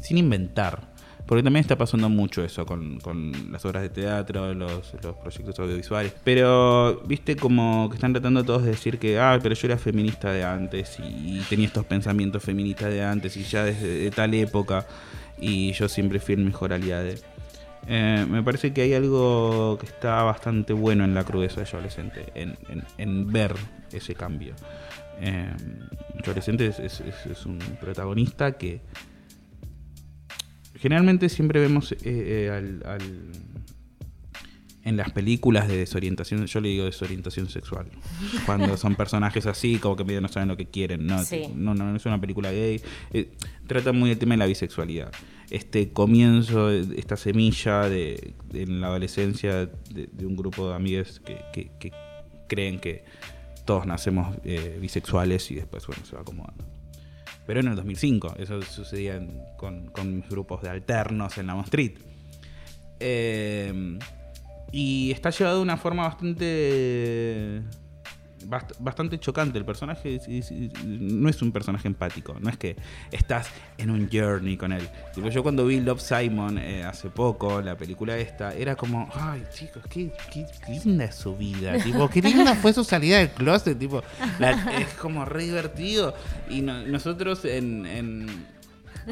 sin 0.00 0.18
inventar. 0.18 0.92
Porque 1.26 1.42
también 1.42 1.62
está 1.62 1.76
pasando 1.78 2.08
mucho 2.10 2.44
eso 2.44 2.66
con, 2.66 3.00
con 3.00 3.32
las 3.50 3.64
obras 3.64 3.82
de 3.82 3.88
teatro, 3.88 4.52
los, 4.52 4.92
los 5.02 5.16
proyectos 5.16 5.58
audiovisuales. 5.58 6.12
Pero, 6.22 7.00
viste, 7.06 7.34
como 7.34 7.88
que 7.88 7.94
están 7.94 8.12
tratando 8.12 8.44
todos 8.44 8.62
de 8.64 8.72
decir 8.72 8.98
que, 8.98 9.18
ah, 9.18 9.38
pero 9.42 9.54
yo 9.54 9.66
era 9.68 9.78
feminista 9.78 10.30
de 10.32 10.44
antes 10.44 10.98
y, 11.00 11.40
tenía 11.48 11.66
estos 11.66 11.87
pensamientos 11.87 12.42
feministas 12.42 12.90
de 12.90 13.02
antes 13.02 13.37
y 13.38 13.42
ya 13.44 13.64
desde 13.64 13.88
de 14.00 14.10
tal 14.10 14.34
época 14.34 14.87
y 15.40 15.72
yo 15.72 15.88
siempre 15.88 16.20
fui 16.20 16.34
el 16.34 16.44
mejor 16.44 16.74
aliade. 16.74 17.14
Eh, 17.87 18.26
me 18.28 18.42
parece 18.42 18.72
que 18.74 18.82
hay 18.82 18.92
algo 18.94 19.78
que 19.80 19.87
está 19.87 20.22
bastante 20.24 20.72
bueno 20.74 21.04
en 21.04 21.14
la 21.14 21.24
crudeza 21.24 21.62
de 21.62 21.68
adolescente, 21.68 22.26
en, 22.34 22.56
en- 22.68 22.84
en 22.98 23.32
ver 23.32 23.54
ese 23.92 24.14
cambio. 24.14 24.54
Eh, 25.20 25.48
adolescente 26.22 26.66
es, 26.66 26.78
es- 26.80 27.00
es- 27.00 27.26
es 27.30 27.46
un 27.46 27.58
protagonista 27.80 28.52
que 28.52 28.80
generalmente 30.84 31.30
siempre 31.30 31.60
vemos 31.60 31.92
eh, 31.92 31.96
eh, 32.04 32.50
al, 32.52 32.82
al- 32.84 33.32
en 34.84 34.98
las 34.98 35.12
películas 35.12 35.66
de 35.66 35.78
desorientación, 35.78 36.44
yo 36.44 36.60
le 36.60 36.68
digo 36.68 36.84
desorientación 36.84 37.48
sexual, 37.48 37.86
cuando 38.44 38.76
son 38.76 38.94
personajes 39.02 39.46
así, 39.46 39.78
como 39.78 39.96
que 39.96 40.04
medio 40.04 40.20
no 40.20 40.28
saben 40.28 40.48
lo 40.50 40.58
que 40.58 40.66
quieren, 40.66 41.06
no, 41.06 41.24
Sí. 41.24 41.44
no, 41.54 41.74
no, 41.74 41.90
no 41.90 41.96
es 41.96 42.04
una 42.04 42.20
película 42.20 42.52
gay, 42.52 42.82
eh, 43.14 43.32
trata 43.66 43.92
muy 43.92 44.10
el 44.10 44.18
tema 44.18 44.34
de 44.34 44.38
la 44.40 44.46
bisexualidad. 44.46 45.10
Este 45.48 45.90
comienzo, 45.90 46.70
esta 46.70 47.16
semilla 47.16 47.88
de, 47.88 48.34
de- 48.52 48.62
en 48.64 48.82
la 48.82 48.88
adolescencia 48.88 49.64
de, 49.64 50.08
de 50.12 50.26
un 50.26 50.36
grupo 50.36 50.68
de 50.68 50.74
amigos 50.76 51.18
que, 51.24 51.38
que- 51.54 51.70
que 51.80 51.90
creen 52.46 52.78
que 52.78 53.04
todos 53.64 53.86
nacemos 53.86 54.36
bisexuales 54.82 55.50
y 55.50 55.54
después, 55.54 55.86
bueno, 55.86 56.04
se 56.04 56.14
va 56.14 56.20
acomodando. 56.20 56.62
Pero 57.46 57.61
en 57.61 57.68
el 57.68 57.76
2005, 57.76 58.37
eso 58.38 58.62
sucedía 58.62 59.20
con, 59.57 59.87
con 59.88 60.16
mis 60.16 60.28
grupos 60.28 60.62
de 60.62 60.70
alternos 60.70 61.37
en 61.38 61.46
la 61.46 61.61
Street. 61.61 61.98
Eh, 63.00 63.98
y 64.72 65.11
está 65.12 65.30
llevado 65.30 65.59
de 65.59 65.62
una 65.62 65.76
forma 65.76 66.04
bastante. 66.04 67.62
Bast- 68.48 68.74
Bastante 68.78 69.18
chocante. 69.18 69.59
El 69.59 69.64
personaje 69.64 70.16
es- 70.16 70.28
es- 70.28 70.50
es- 70.50 70.85
no 70.85 71.28
es 71.28 71.40
un 71.42 71.52
personaje 71.52 71.88
empático. 71.88 72.37
No 72.40 72.48
es 72.50 72.57
que 72.57 72.76
estás 73.11 73.48
en 73.78 73.90
un 73.90 74.09
journey 74.12 74.57
con 74.57 74.72
él. 74.72 74.88
Tipo, 75.14 75.28
yo 75.28 75.42
cuando 75.42 75.66
vi 75.66 75.80
Love 75.80 76.00
Simon 76.00 76.59
eh, 76.59 76.85
hace 76.85 77.09
poco, 77.11 77.61
la 77.61 77.76
película 77.76 78.16
esta, 78.16 78.54
era 78.54 78.76
como, 78.76 79.09
ay 79.14 79.42
chicos, 79.52 79.83
qué, 79.90 80.12
qué 80.33 80.46
linda 80.68 81.04
es 81.04 81.14
su 81.14 81.37
vida. 81.37 81.72
tipo, 81.85 82.09
qué 82.09 82.22
linda 82.22 82.54
fue 82.54 82.72
su 82.72 82.85
salida 82.85 83.18
del 83.18 83.30
closet. 83.30 83.78
Tipo, 83.78 84.02
la- 84.38 84.52
es 84.78 84.88
como 84.94 85.24
re 85.24 85.44
divertido. 85.44 86.14
Y 86.50 86.61
no- 86.61 86.83
nosotros 86.87 87.44
en- 87.44 87.87
en, 87.87 88.53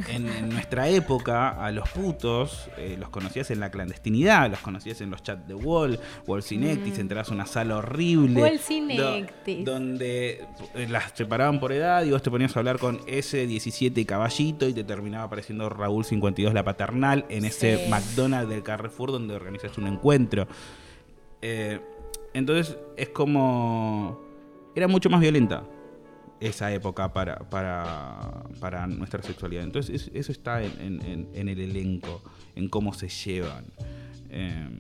en, 0.09 0.29
en 0.29 0.49
nuestra 0.49 0.89
época 0.89 1.51
a 1.51 1.71
los 1.71 1.89
putos 1.91 2.69
eh, 2.79 2.97
los 2.99 3.09
conocías 3.11 3.51
en 3.51 3.61
la 3.61 3.71
clandestinidad, 3.71 4.51
los 4.51 4.61
conocías 4.61 5.01
en 5.01 5.11
los 5.11 5.23
chats 5.23 5.47
de 5.47 5.55
Wall, 5.55 5.99
Wall 6.27 6.43
Cinectis, 6.43 6.99
entrabas 6.99 7.31
a 7.31 7.35
una 7.35 7.47
sala 7.47 7.77
horrible. 7.77 8.41
Wall 8.41 8.57
do- 8.57 8.63
Cinectis. 8.63 9.65
donde 9.65 10.45
eh, 10.75 10.87
las 10.89 11.13
separaban 11.15 11.61
por 11.61 11.73
edad 11.73 12.05
y 12.05 12.11
vos 12.11 12.23
te 12.23 12.31
ponías 12.31 12.57
a 12.57 12.61
hablar 12.61 12.79
con 12.79 13.01
ese 13.07 13.47
17 13.47 14.05
caballito 14.07 14.69
y 14.69 14.73
te 14.73 14.85
terminaba 14.85 15.25
apareciendo 15.25 15.69
Raúl 15.69 16.05
52 16.05 16.55
la 16.55 16.65
paternal 16.65 17.25
en 17.29 17.45
ese. 17.45 17.87
McDonald's 17.89 18.49
del 18.49 18.63
Carrefour 18.63 19.13
donde 19.13 19.35
organizas 19.35 19.77
un 19.79 19.87
encuentro. 19.87 20.47
Eh, 21.41 21.81
entonces 22.35 22.77
es 22.97 23.09
como... 23.11 24.21
Era 24.75 24.89
mucho 24.89 25.11
más 25.11 25.21
violenta 25.21 25.65
esa 26.47 26.73
época 26.73 27.13
para, 27.13 27.37
para, 27.51 28.45
para 28.61 28.87
nuestra 28.87 29.23
sexualidad. 29.23 29.63
Entonces 29.65 29.95
es- 30.09 30.11
eso 30.15 30.33
está 30.33 30.63
en, 30.63 31.29
en- 31.35 31.49
el 31.49 31.61
elenco, 31.61 32.23
en 32.57 32.69
cómo 32.69 32.93
se 32.95 33.09
llevan. 33.09 33.65
Eh, 34.31 34.79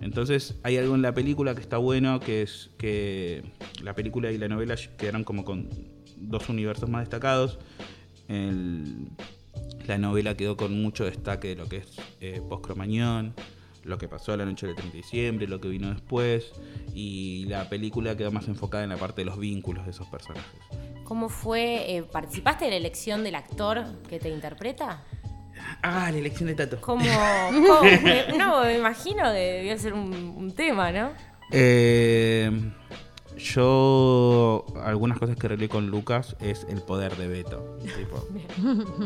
entonces 0.00 0.56
hay 0.62 0.76
algo 0.78 0.94
en 0.94 1.02
la 1.02 1.12
película 1.14 1.54
que 1.54 1.60
está 1.60 1.76
bueno, 1.76 2.18
que 2.20 2.42
es 2.42 2.70
que 2.78 3.42
la 3.82 3.94
película 3.94 4.30
y 4.32 4.38
la 4.38 4.48
novela 4.48 4.74
quedaron 4.98 5.24
como 5.24 5.44
con 5.44 5.68
dos 6.16 6.48
universos 6.48 6.88
más 6.88 7.02
destacados. 7.02 7.58
La 9.86 9.98
novela 9.98 10.36
quedó 10.36 10.56
con 10.56 10.80
mucho 10.80 11.04
destaque 11.04 11.48
de 11.48 11.56
lo 11.56 11.68
que 11.68 11.78
es 11.78 11.88
eh, 12.20 12.40
post-cromañón, 12.48 13.34
lo 13.84 13.98
que 13.98 14.08
pasó 14.08 14.36
la 14.36 14.44
noche 14.44 14.66
del 14.66 14.76
30 14.76 14.92
de 14.92 15.02
diciembre, 15.02 15.46
lo 15.48 15.60
que 15.60 15.68
vino 15.68 15.90
después, 15.90 16.52
y 16.94 17.44
la 17.46 17.68
película 17.68 18.16
quedó 18.16 18.30
más 18.30 18.46
enfocada 18.48 18.84
en 18.84 18.90
la 18.90 18.96
parte 18.96 19.22
de 19.22 19.24
los 19.26 19.38
vínculos 19.38 19.84
de 19.84 19.90
esos 19.90 20.06
personajes. 20.06 20.60
¿Cómo 21.12 21.28
fue? 21.28 21.94
eh, 21.96 22.02
¿Participaste 22.04 22.64
en 22.64 22.70
la 22.70 22.76
elección 22.78 23.22
del 23.22 23.34
actor 23.34 23.84
que 24.08 24.18
te 24.18 24.30
interpreta? 24.30 25.02
Ah, 25.82 26.08
la 26.10 26.16
elección 26.16 26.46
de 26.48 26.54
Tato. 26.54 26.80
¿Cómo? 26.80 27.04
cómo? 27.50 27.82
Me- 28.02 28.38
no, 28.38 28.62
me 28.62 28.78
imagino 28.78 29.24
que 29.24 29.38
debió 29.38 29.78
ser 29.78 29.92
un, 29.92 30.10
un 30.34 30.54
tema, 30.54 30.90
¿no? 30.90 31.10
Eh, 31.50 32.50
yo, 33.36 34.64
algunas 34.82 35.18
cosas 35.18 35.36
que 35.36 35.48
relé 35.48 35.68
con 35.68 35.88
Lucas 35.88 36.34
es 36.40 36.66
el 36.70 36.80
poder 36.80 37.14
de 37.18 37.28
Beto. 37.28 37.76
tipo, 37.94 38.26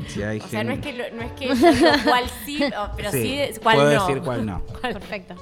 si 0.06 0.22
hay 0.22 0.38
O 0.38 0.46
sea, 0.46 0.62
no 0.62 0.74
es 0.74 0.78
que, 0.78 0.92
lo- 0.92 1.10
no 1.12 1.22
es 1.22 1.32
que 1.32 1.48
yo 1.48 1.54
digo 1.72 1.88
cuál 2.04 2.24
sí, 2.44 2.62
o- 2.78 2.90
pero 2.96 3.10
sí, 3.10 3.40
Sí, 3.52 3.58
cuál 3.60 3.76
puedo 3.78 3.92
no. 3.92 4.06
decir 4.06 4.22
cuál 4.22 4.46
no. 4.46 4.62
Perfecto. 4.80 5.34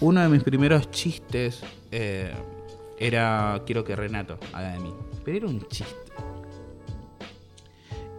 Uno 0.00 0.20
de 0.20 0.28
mis 0.28 0.42
primeros 0.42 0.90
chistes 0.90 1.62
eh, 1.90 2.34
era 2.98 3.62
quiero 3.64 3.84
que 3.84 3.96
Renato 3.96 4.38
haga 4.52 4.72
de 4.72 4.80
mí. 4.80 4.92
Pero 5.28 5.36
era 5.36 5.46
un 5.46 5.68
chiste. 5.68 5.94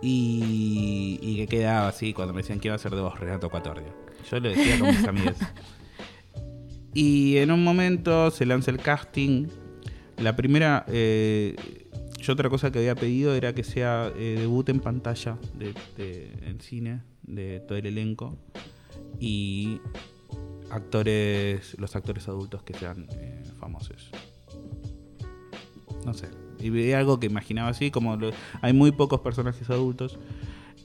Y, 0.01 1.19
y 1.21 1.35
que 1.37 1.47
quedaba 1.47 1.87
así 1.87 2.13
cuando 2.13 2.33
me 2.35 2.41
decían 2.41 2.59
que 2.59 2.67
iba 2.67 2.75
a 2.75 2.79
ser 2.79 2.93
de 2.95 3.01
vos, 3.01 3.19
Renato 3.19 3.49
Cuatordio. 3.49 3.93
Yo 4.29 4.39
lo 4.39 4.49
decía 4.49 4.77
con 4.79 4.89
mis 4.89 5.03
amigos. 5.05 5.35
Y 6.91 7.37
en 7.37 7.51
un 7.51 7.63
momento 7.63 8.31
se 8.31 8.47
lanza 8.47 8.71
el 8.71 8.77
casting. 8.79 9.45
La 10.17 10.35
primera, 10.35 10.85
eh, 10.87 11.55
yo 12.19 12.33
otra 12.33 12.49
cosa 12.49 12.71
que 12.71 12.79
había 12.79 12.95
pedido 12.95 13.35
era 13.35 13.53
que 13.53 13.63
sea 13.63 14.11
eh, 14.15 14.37
debut 14.39 14.67
en 14.69 14.79
pantalla 14.79 15.37
de, 15.53 15.73
de- 15.97 16.33
en 16.47 16.59
cine 16.61 17.03
de 17.21 17.59
todo 17.59 17.77
el 17.77 17.85
elenco. 17.85 18.37
Y 19.19 19.79
actores, 20.71 21.75
los 21.79 21.95
actores 21.95 22.27
adultos 22.27 22.63
que 22.63 22.73
sean 22.73 23.07
eh, 23.11 23.43
famosos. 23.59 24.09
No 26.07 26.13
sé. 26.15 26.27
Y 26.59 26.69
vi 26.69 26.91
algo 26.93 27.19
que 27.19 27.27
imaginaba 27.27 27.69
así, 27.69 27.91
como 27.91 28.17
hay 28.61 28.73
muy 28.73 28.91
pocos 28.91 29.21
personajes 29.21 29.69
adultos. 29.69 30.17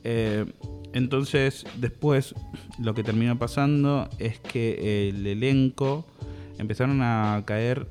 Eh, 0.04 0.44
entonces, 0.92 1.64
después, 1.76 2.34
lo 2.78 2.94
que 2.94 3.02
terminó 3.02 3.38
pasando 3.38 4.08
es 4.18 4.38
que 4.38 5.08
el 5.08 5.26
elenco 5.26 6.06
empezaron 6.58 7.00
a 7.02 7.42
caer 7.44 7.88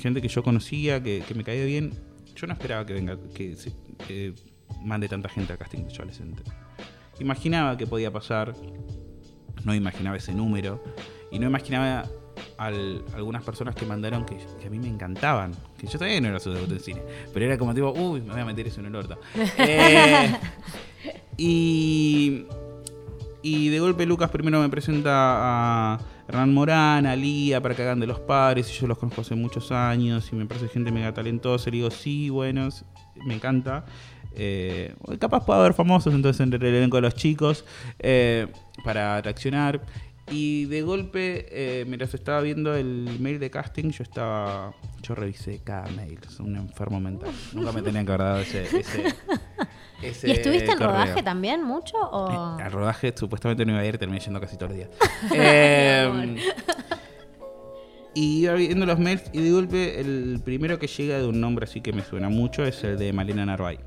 gente 0.00 0.20
que 0.20 0.28
yo 0.28 0.42
conocía, 0.42 1.02
que, 1.02 1.24
me 1.34 1.44
caía 1.44 1.64
bien. 1.64 1.92
Yo 2.36 2.46
no 2.46 2.52
esperaba 2.52 2.84
que 2.84 2.92
venga, 2.92 3.16
que 3.34 4.34
mande 4.82 5.08
tanta 5.08 5.28
gente 5.28 5.52
al 5.52 5.58
casting 5.58 5.84
de 5.84 5.94
adolescente. 5.94 6.42
Imaginaba 7.20 7.76
que 7.76 7.86
podía 7.86 8.10
pasar, 8.10 8.54
no 9.64 9.74
imaginaba 9.74 10.16
ese 10.16 10.34
número, 10.34 10.82
y 11.30 11.38
no 11.38 11.46
imaginaba 11.46 12.08
al- 12.66 13.02
algunas 13.14 13.42
personas 13.42 13.74
que 13.74 13.84
mandaron 13.86 14.24
que, 14.24 14.36
que 14.60 14.66
a 14.66 14.70
mí 14.70 14.78
me 14.78 14.88
encantaban, 14.88 15.52
que 15.78 15.86
yo 15.86 15.98
también 15.98 16.22
no 16.22 16.28
era 16.30 16.40
su 16.40 16.50
debut 16.52 16.70
en 16.72 16.80
cine, 16.80 17.02
pero 17.32 17.46
era 17.46 17.58
como 17.58 17.74
tipo, 17.74 17.90
uy, 17.92 18.20
me 18.20 18.32
voy 18.32 18.40
a 18.40 18.44
meter 18.44 18.66
eso 18.66 18.80
en 18.80 18.86
el 18.86 18.94
orto. 18.96 19.18
Eh, 19.58 20.34
y, 21.36 22.44
y 23.42 23.68
de 23.68 23.80
golpe 23.80 24.06
Lucas 24.06 24.30
primero 24.30 24.60
me 24.60 24.68
presenta 24.68 25.10
a 25.94 25.98
Hernán 26.28 26.54
Morán, 26.54 27.06
a 27.06 27.16
Lía, 27.16 27.60
para 27.60 27.74
que 27.74 27.82
hagan 27.82 28.00
de 28.00 28.06
los 28.06 28.20
padres, 28.20 28.70
y 28.70 28.80
yo 28.80 28.86
los 28.86 28.98
conozco 28.98 29.22
hace 29.22 29.34
muchos 29.34 29.72
años, 29.72 30.28
y 30.32 30.36
me 30.36 30.46
parece 30.46 30.68
gente 30.68 30.92
mega 30.92 31.12
talentosa, 31.12 31.68
y 31.68 31.72
digo, 31.72 31.90
sí, 31.90 32.30
bueno, 32.30 32.68
s- 32.68 32.84
me 33.26 33.34
encanta. 33.34 33.84
Eh, 34.34 34.94
capaz 35.18 35.44
puede 35.44 35.60
haber 35.60 35.74
famosos 35.74 36.14
entonces 36.14 36.40
entre 36.40 36.66
el 36.68 36.74
elenco 36.76 36.96
de 36.96 37.02
los 37.02 37.14
chicos 37.14 37.64
eh, 37.98 38.46
para 38.84 39.20
reaccionar. 39.20 39.82
Y 40.30 40.66
de 40.66 40.82
golpe, 40.82 41.46
eh, 41.50 41.84
mientras 41.86 42.14
estaba 42.14 42.40
viendo 42.40 42.74
el 42.74 43.18
mail 43.20 43.38
de 43.40 43.50
casting, 43.50 43.90
yo 43.90 44.02
estaba. 44.02 44.72
Yo 45.02 45.14
revisé 45.14 45.60
cada 45.64 45.88
mail, 45.90 46.18
soy 46.28 46.46
un 46.46 46.56
enfermo 46.56 47.00
mental. 47.00 47.30
Nunca 47.52 47.72
me 47.72 47.82
tenía 47.82 48.04
que 48.04 48.12
haber 48.12 48.20
dado 48.26 48.38
ese. 48.38 48.62
ese, 48.78 49.14
ese 50.02 50.28
¿Y 50.28 50.30
estuviste 50.30 50.70
en 50.70 50.78
correo. 50.78 50.92
rodaje 50.92 51.22
también 51.22 51.62
mucho? 51.64 51.96
O... 51.98 52.58
Eh, 52.58 52.62
Al 52.62 52.72
rodaje 52.72 53.12
supuestamente 53.16 53.64
no 53.66 53.72
iba 53.72 53.80
a 53.80 53.84
ir, 53.84 53.98
terminé 53.98 54.20
yendo 54.20 54.40
casi 54.40 54.56
todos 54.56 54.70
los 54.70 54.78
días. 54.78 54.90
Eh, 55.34 56.36
y 58.14 58.42
iba 58.42 58.54
viendo 58.54 58.84
los 58.86 58.98
mails 58.98 59.24
y 59.32 59.40
de 59.42 59.50
golpe 59.52 59.98
el 60.00 60.40
primero 60.44 60.78
que 60.78 60.86
llega 60.86 61.16
de 61.18 61.26
un 61.26 61.40
nombre 61.40 61.64
así 61.64 61.80
que 61.80 61.92
me 61.94 62.02
suena 62.02 62.28
mucho 62.28 62.62
es 62.64 62.84
el 62.84 62.98
de 62.98 63.12
Malena 63.12 63.46
Narvay. 63.46 63.78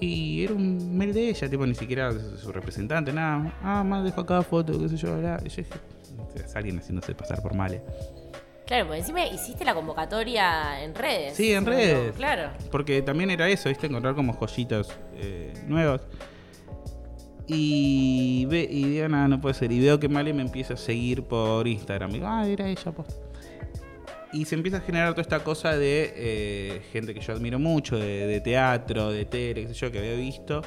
Y 0.00 0.44
era 0.44 0.54
un 0.54 0.96
mail 0.96 1.14
de 1.14 1.30
ella, 1.30 1.48
tipo 1.48 1.66
ni 1.66 1.74
siquiera 1.74 2.12
su 2.12 2.52
representante, 2.52 3.12
nada. 3.12 3.52
Ah, 3.62 3.82
más 3.82 4.04
dejo 4.04 4.20
acá 4.20 4.42
foto, 4.42 4.78
qué 4.78 4.88
sé 4.88 4.96
yo, 4.96 5.18
bla. 5.18 5.40
Y 5.44 5.48
yo 5.48 5.56
dije, 5.56 5.74
es 6.34 6.56
alguien 6.56 6.78
haciéndose 6.78 7.14
pasar 7.14 7.42
por 7.42 7.54
Male. 7.54 7.82
Claro, 8.66 8.86
porque 8.86 8.98
encima 8.98 9.24
hiciste 9.26 9.64
la 9.64 9.74
convocatoria 9.74 10.82
en 10.82 10.94
redes. 10.94 11.36
Sí, 11.36 11.52
en 11.52 11.64
redes. 11.64 12.14
Claro. 12.16 12.50
Porque 12.72 13.00
también 13.00 13.30
era 13.30 13.48
eso, 13.48 13.68
¿viste? 13.68 13.86
Encontrar 13.86 14.14
como 14.14 14.32
joyitas 14.32 14.88
eh, 15.14 15.54
nuevas. 15.66 16.00
Y, 17.46 18.44
ve, 18.46 18.66
y 18.68 18.84
digo, 18.84 19.08
nada, 19.08 19.28
no 19.28 19.40
puede 19.40 19.54
ser. 19.54 19.70
Y 19.70 19.78
veo 19.78 20.00
que 20.00 20.08
Male 20.08 20.32
me 20.32 20.42
empieza 20.42 20.74
a 20.74 20.76
seguir 20.76 21.22
por 21.22 21.66
Instagram. 21.68 22.10
Y 22.10 22.14
digo, 22.14 22.26
ah, 22.26 22.46
era 22.46 22.68
ella, 22.68 22.90
pues. 22.90 23.08
Y 24.32 24.44
se 24.44 24.54
empieza 24.54 24.78
a 24.78 24.80
generar 24.80 25.10
toda 25.12 25.22
esta 25.22 25.42
cosa 25.44 25.76
de 25.76 26.12
eh, 26.16 26.82
gente 26.92 27.14
que 27.14 27.20
yo 27.20 27.32
admiro 27.32 27.58
mucho, 27.58 27.96
de, 27.96 28.40
teatro, 28.40 29.10
de 29.10 29.24
tele, 29.24 29.62
qué 29.62 29.68
sé 29.68 29.74
yo, 29.74 29.92
que 29.92 29.98
había 29.98 30.14
visto, 30.14 30.62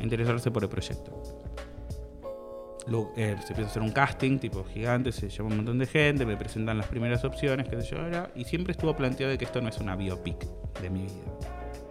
interesarse 0.00 0.50
por 0.50 0.64
el 0.64 0.68
proyecto. 0.68 1.22
Eh, 3.16 3.36
se 3.44 3.52
empieza 3.52 3.62
a 3.62 3.66
hacer 3.66 3.82
un 3.82 3.90
casting 3.90 4.38
tipo 4.38 4.64
gigante, 4.64 5.12
se 5.12 5.28
llama 5.28 5.50
un 5.50 5.56
montón 5.56 5.78
de 5.78 5.86
gente, 5.86 6.24
me 6.24 6.36
presentan 6.36 6.78
las 6.78 6.86
primeras 6.86 7.22
opciones, 7.24 7.68
qué 7.68 7.80
sé 7.82 7.90
yo, 7.90 7.98
era, 7.98 8.30
y 8.34 8.44
siempre 8.44 8.72
estuvo 8.72 8.96
planteado 8.96 9.30
de 9.30 9.38
que 9.38 9.44
esto 9.44 9.60
no 9.60 9.68
es 9.68 9.78
una 9.78 9.94
biopic 9.94 10.46
de 10.80 10.88
mi 10.88 11.02
vida. 11.02 11.38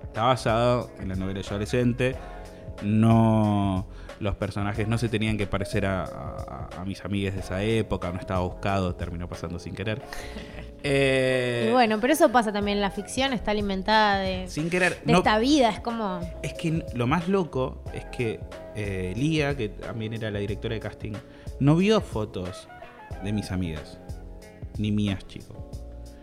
Está 0.03 0.23
basado 0.23 0.89
en 0.99 1.09
la 1.09 1.15
novela 1.15 1.39
de 1.41 1.47
adolescente, 1.47 2.15
no 2.81 3.87
los 4.19 4.35
personajes 4.35 4.87
no 4.87 4.97
se 4.97 5.09
tenían 5.09 5.37
que 5.37 5.47
parecer 5.47 5.85
a, 5.85 6.03
a- 6.03 6.69
a 6.81 6.85
mis 6.85 7.03
amigas 7.05 7.33
de 7.35 7.41
esa 7.41 7.61
época, 7.63 8.11
no 8.11 8.19
estaba 8.19 8.39
buscado, 8.41 8.95
terminó 8.95 9.27
pasando 9.27 9.59
sin 9.59 9.73
querer. 9.75 10.01
Eh, 10.83 11.65
Y 11.69 11.73
bueno, 11.73 11.97
pero 11.99 12.13
eso 12.13 12.31
pasa 12.31 12.53
también 12.53 12.77
en 12.77 12.81
la 12.81 12.91
ficción, 12.91 13.33
está 13.33 13.51
alimentada 13.51 14.19
de, 14.19 14.47
sin 14.47 14.69
querer. 14.69 15.01
de 15.03 15.11
no- 15.11 15.17
esta 15.19 15.37
vida, 15.39 15.69
es 15.69 15.79
como... 15.79 16.19
Es 16.43 16.53
que 16.53 16.85
lo 16.93 17.07
más 17.07 17.27
loco 17.27 17.83
es 17.93 18.05
que 18.05 18.39
eh, 18.75 19.11
Lía, 19.17 19.57
que 19.57 19.69
también 19.69 20.13
era 20.13 20.29
la 20.31 20.37
directora 20.39 20.75
de 20.75 20.79
casting, 20.79 21.13
no 21.59 21.75
vio 21.75 21.99
fotos 21.99 22.69
de 23.23 23.33
mis 23.33 23.51
amigas. 23.51 23.99
Ni 24.77 24.91
mías, 24.91 25.25
chicos. 25.27 25.57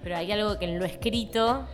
Pero 0.05 0.17
hay 0.17 0.31
algo 0.31 0.57
que 0.59 0.67
en 0.67 0.79
lo 0.79 0.85
escrito. 0.85 1.67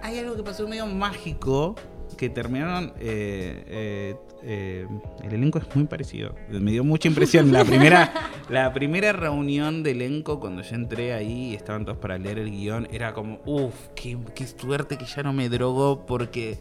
Hay 0.00 0.18
algo 0.18 0.36
que 0.36 0.44
pasó 0.44 0.66
medio 0.68 0.86
mágico 0.86 1.74
que 2.16 2.30
terminaron. 2.30 2.92
eh, 3.00 3.64
eh, 3.66 4.16
eh, 4.44 4.86
el 5.22 5.32
elenco 5.32 5.58
es 5.58 5.64
muy 5.74 5.84
parecido. 5.84 6.34
Me 6.48 6.70
dio 6.72 6.84
mucha 6.84 7.08
impresión. 7.08 7.52
La 7.52 7.64
primera, 7.64 8.12
la 8.48 8.72
primera 8.72 9.12
reunión 9.12 9.82
de 9.82 9.92
elenco, 9.92 10.40
cuando 10.40 10.62
yo 10.62 10.74
entré 10.74 11.14
ahí 11.14 11.50
y 11.50 11.54
estaban 11.54 11.84
todos 11.84 11.98
para 11.98 12.18
leer 12.18 12.38
el 12.38 12.50
guion, 12.50 12.88
era 12.92 13.14
como, 13.14 13.40
uff, 13.46 13.74
qué, 13.94 14.18
qué 14.34 14.46
suerte 14.46 14.98
que 14.98 15.04
ya 15.04 15.22
no 15.22 15.32
me 15.32 15.48
drogó 15.48 16.04
porque 16.06 16.58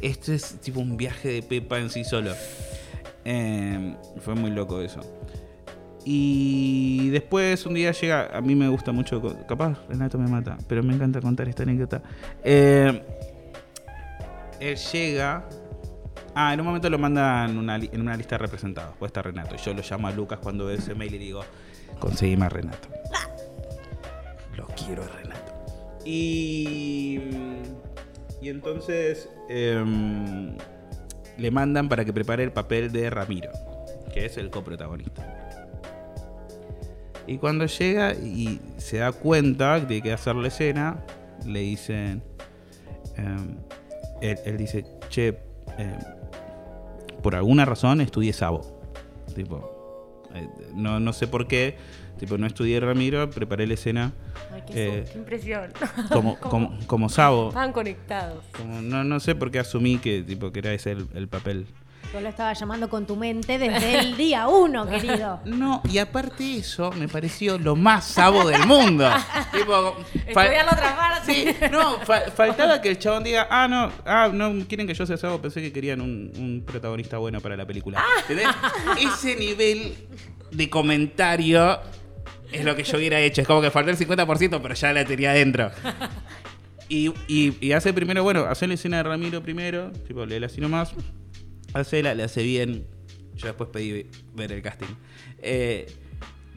esto 0.00 0.32
es 0.32 0.60
tipo 0.60 0.80
un 0.80 0.96
viaje 0.96 1.28
de 1.28 1.42
Pepa 1.42 1.78
en 1.78 1.90
sí 1.90 2.04
solo. 2.04 2.32
Eh, 3.24 3.94
fue 4.20 4.34
muy 4.34 4.50
loco 4.50 4.80
eso. 4.80 5.00
Y 6.04 7.08
después 7.10 7.64
un 7.64 7.74
día 7.74 7.92
llega, 7.92 8.36
a 8.36 8.40
mí 8.42 8.54
me 8.54 8.68
gusta 8.68 8.92
mucho, 8.92 9.22
capaz 9.48 9.78
Renato 9.88 10.18
me 10.18 10.28
mata, 10.28 10.58
pero 10.68 10.82
me 10.82 10.94
encanta 10.94 11.20
contar 11.20 11.48
esta 11.48 11.62
anécdota. 11.62 12.02
Eh, 12.42 13.02
él 14.60 14.76
llega, 14.76 15.48
ah, 16.34 16.52
en 16.52 16.60
un 16.60 16.66
momento 16.66 16.90
lo 16.90 16.98
mandan 16.98 17.50
en 17.50 17.58
una, 17.58 17.76
en 17.76 18.00
una 18.00 18.16
lista 18.16 18.36
de 18.36 18.38
representados, 18.38 18.94
pues 18.98 19.10
está 19.10 19.22
Renato. 19.22 19.54
Y 19.54 19.58
yo 19.58 19.74
lo 19.74 19.82
llamo 19.88 20.08
a 20.08 20.12
Lucas 20.12 20.38
cuando 20.42 20.66
ve 20.66 20.74
ese 20.74 20.94
mail 20.94 21.14
y 21.14 21.18
digo, 21.18 21.42
conseguime 21.98 22.46
a 22.46 22.48
Renato. 22.48 22.88
Lo 24.56 24.66
quiero 24.68 25.02
a 25.02 25.08
Renato. 25.08 25.52
Y, 26.04 27.20
y 28.42 28.48
entonces 28.48 29.28
em, 29.48 30.56
le 31.38 31.50
mandan 31.50 31.88
para 31.88 32.04
que 32.04 32.12
prepare 32.12 32.44
el 32.44 32.52
papel 32.52 32.92
de 32.92 33.10
Ramiro, 33.10 33.50
que 34.12 34.26
es 34.26 34.36
el 34.36 34.50
coprotagonista. 34.50 35.30
Y 37.26 37.38
cuando 37.38 37.64
llega 37.64 38.12
y 38.12 38.60
se 38.76 38.98
da 38.98 39.12
cuenta 39.12 39.80
que 39.80 39.86
tiene 39.86 40.02
que 40.02 40.12
hacer 40.12 40.36
la 40.36 40.48
escena, 40.48 41.04
le 41.46 41.60
dicen. 41.60 42.22
em, 43.16 43.56
él, 44.20 44.38
él 44.44 44.56
dice, 44.56 44.84
che, 45.08 45.38
em, 45.78 45.98
por 47.24 47.34
alguna 47.34 47.64
razón 47.64 48.02
estudié 48.02 48.34
Sabo. 48.34 48.60
Tipo, 49.34 50.20
eh, 50.34 50.46
no, 50.74 51.00
no 51.00 51.14
sé 51.14 51.26
por 51.26 51.48
qué. 51.48 51.78
Tipo, 52.18 52.36
no 52.36 52.46
estudié 52.46 52.78
Ramiro, 52.80 53.30
preparé 53.30 53.66
la 53.66 53.74
escena 53.74 54.12
Ay, 54.52 54.62
Eh, 54.74 55.04
qué 55.10 55.18
impresión. 55.18 55.72
como, 56.12 56.38
como, 56.38 56.78
como 56.86 57.08
Sabo. 57.08 57.48
Estaban 57.48 57.72
conectados. 57.72 58.44
Como, 58.56 58.82
no, 58.82 59.04
no 59.04 59.20
sé 59.20 59.34
por 59.34 59.50
qué 59.50 59.58
asumí 59.58 59.96
que, 59.96 60.22
tipo, 60.22 60.52
que 60.52 60.58
era 60.58 60.74
ese 60.74 60.92
el, 60.92 61.08
el 61.14 61.26
papel. 61.26 61.66
Yo 62.14 62.20
lo 62.20 62.28
estaba 62.28 62.52
llamando 62.52 62.88
con 62.88 63.06
tu 63.06 63.16
mente 63.16 63.58
desde 63.58 63.98
el 63.98 64.16
día 64.16 64.46
uno, 64.46 64.86
querido. 64.88 65.40
No, 65.46 65.82
y 65.90 65.98
aparte 65.98 66.58
eso 66.58 66.92
me 66.92 67.08
pareció 67.08 67.58
lo 67.58 67.74
más 67.74 68.04
sabo 68.04 68.46
del 68.48 68.64
mundo. 68.68 69.10
tipo, 69.52 69.96
Estudiar 70.14 70.64
la 70.64 70.72
otra 70.72 70.96
parte. 70.96 71.34
Sí, 71.34 71.56
no, 71.72 71.98
fa- 71.98 72.30
faltaba 72.36 72.80
que 72.80 72.90
el 72.90 73.00
chabón 73.00 73.24
diga, 73.24 73.48
ah, 73.50 73.66
no, 73.66 73.90
ah, 74.06 74.30
no 74.32 74.64
quieren 74.68 74.86
que 74.86 74.94
yo 74.94 75.04
sea 75.06 75.16
sabo, 75.16 75.42
pensé 75.42 75.60
que 75.60 75.72
querían 75.72 76.00
un, 76.00 76.30
un 76.36 76.62
protagonista 76.64 77.18
bueno 77.18 77.40
para 77.40 77.56
la 77.56 77.66
película. 77.66 78.00
¿Entendés? 78.20 78.46
Ese 79.00 79.34
nivel 79.34 79.94
de 80.52 80.70
comentario 80.70 81.80
es 82.52 82.64
lo 82.64 82.76
que 82.76 82.84
yo 82.84 82.96
hubiera 82.96 83.18
hecho. 83.18 83.40
Es 83.40 83.46
como 83.48 83.60
que 83.60 83.72
faltó 83.72 83.90
el 83.90 83.98
50%, 83.98 84.60
pero 84.62 84.74
ya 84.74 84.92
la 84.92 85.04
tenía 85.04 85.32
adentro. 85.32 85.72
Y, 86.88 87.08
y, 87.26 87.56
y 87.60 87.72
hace 87.72 87.92
primero, 87.92 88.22
bueno, 88.22 88.44
hace 88.44 88.68
la 88.68 88.74
escena 88.74 88.98
de 88.98 89.02
Ramiro 89.02 89.42
primero, 89.42 89.90
tipo, 90.06 90.24
lee 90.24 90.44
así 90.44 90.60
nomás. 90.60 90.92
Hace 91.74 92.02
la, 92.02 92.14
le 92.14 92.22
hace 92.22 92.42
bien. 92.42 92.86
Yo 93.36 93.48
después 93.48 93.68
pedí 93.70 94.06
ver 94.34 94.52
el 94.52 94.62
casting. 94.62 94.86
Eh, 95.38 95.86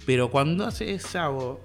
pero 0.06 0.30
cuando 0.32 0.65
hace 0.65 0.97
Sabo, 0.99 1.60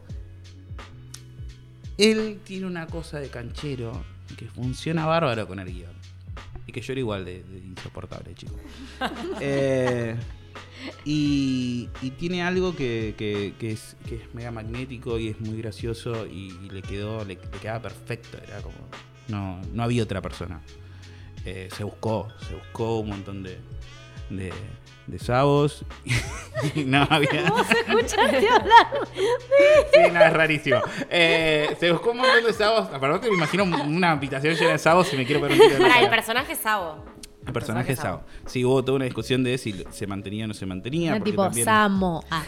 él 1.99 2.41
tiene 2.45 2.67
una 2.67 2.87
cosa 2.87 3.21
de 3.21 3.29
canchero 3.29 3.93
que 4.37 4.47
funciona 4.47 5.07
bárbaro 5.07 5.47
con 5.47 5.59
el 5.61 5.73
guion. 5.73 5.93
Y 6.67 6.73
que 6.73 6.81
yo 6.81 6.93
era 6.93 7.01
igual 7.01 7.25
de, 7.25 7.43
de 7.45 7.59
insoportable, 7.59 8.35
chico. 8.35 8.55
Eh, 9.41 10.17
y, 11.05 11.89
y 12.03 12.11
tiene 12.11 12.43
algo 12.43 12.75
que, 12.75 13.15
que- 13.17 13.55
que 13.59 13.73
es, 13.73 13.97
que 14.09 14.17
es 14.17 14.35
mega 14.35 14.51
magnético 14.51 15.19
y 15.19 15.29
es 15.29 15.41
muy 15.41 15.57
gracioso 15.59 16.27
y, 16.27 16.53
y 16.65 16.71
le 16.71 16.83
quedó, 16.83 17.21
le, 17.25 17.35
le 17.37 17.59
quedaba 17.61 17.83
perfecto. 17.83 18.39
Era 18.47 18.61
como. 18.63 18.75
No, 19.29 19.61
no 19.73 19.83
había 19.83 20.03
otra 20.03 20.21
persona. 20.21 20.61
Eh, 21.45 21.69
se 21.75 21.85
buscó, 21.85 22.29
se 22.49 22.55
buscó 22.55 23.01
un 23.01 23.09
montón 23.09 23.43
de, 23.43 23.59
de, 24.31 24.53
de 25.07 25.19
sabos. 25.19 25.85
y 26.75 26.85
no 26.85 27.07
había. 27.09 27.49
Hablar. 27.49 28.87
Sí, 29.93 30.01
no, 30.13 30.21
es 30.25 30.33
rarísimo. 30.33 30.81
Eh, 31.11 31.77
se 31.79 31.93
buscó 31.93 32.13
un 32.13 32.19
montón 32.19 32.45
de 32.45 32.53
sabos. 32.53 32.89
Aparte, 32.93 33.29
me 33.29 33.37
imagino 33.37 33.65
una 33.65 34.13
habitación 34.13 34.55
llena 34.55 34.73
de 34.73 34.79
sabos 34.79 35.13
y 35.13 35.17
me 35.17 35.27
quiero 35.27 35.41
poner 35.41 35.61
un 35.61 35.69
tiro 35.69 35.87
la 35.87 36.01
el 36.01 36.11
personaje 36.11 36.55
Sabo. 36.55 37.05
El 37.45 37.53
personaje 37.53 37.97
Sabo. 37.97 38.23
Sí, 38.47 38.65
hubo 38.65 38.85
toda 38.85 38.97
una 38.97 39.05
discusión 39.05 39.43
de 39.43 39.59
si 39.59 39.85
se 39.91 40.07
mantenía 40.07 40.45
o 40.45 40.49
no 40.49 40.55
se 40.55 40.65
mantenía. 40.65 41.11
Era 41.11 41.19
porque 41.19 41.31
tipo 41.33 41.43
también, 41.43 41.65
Samo. 41.65 42.25
Ah. 42.31 42.45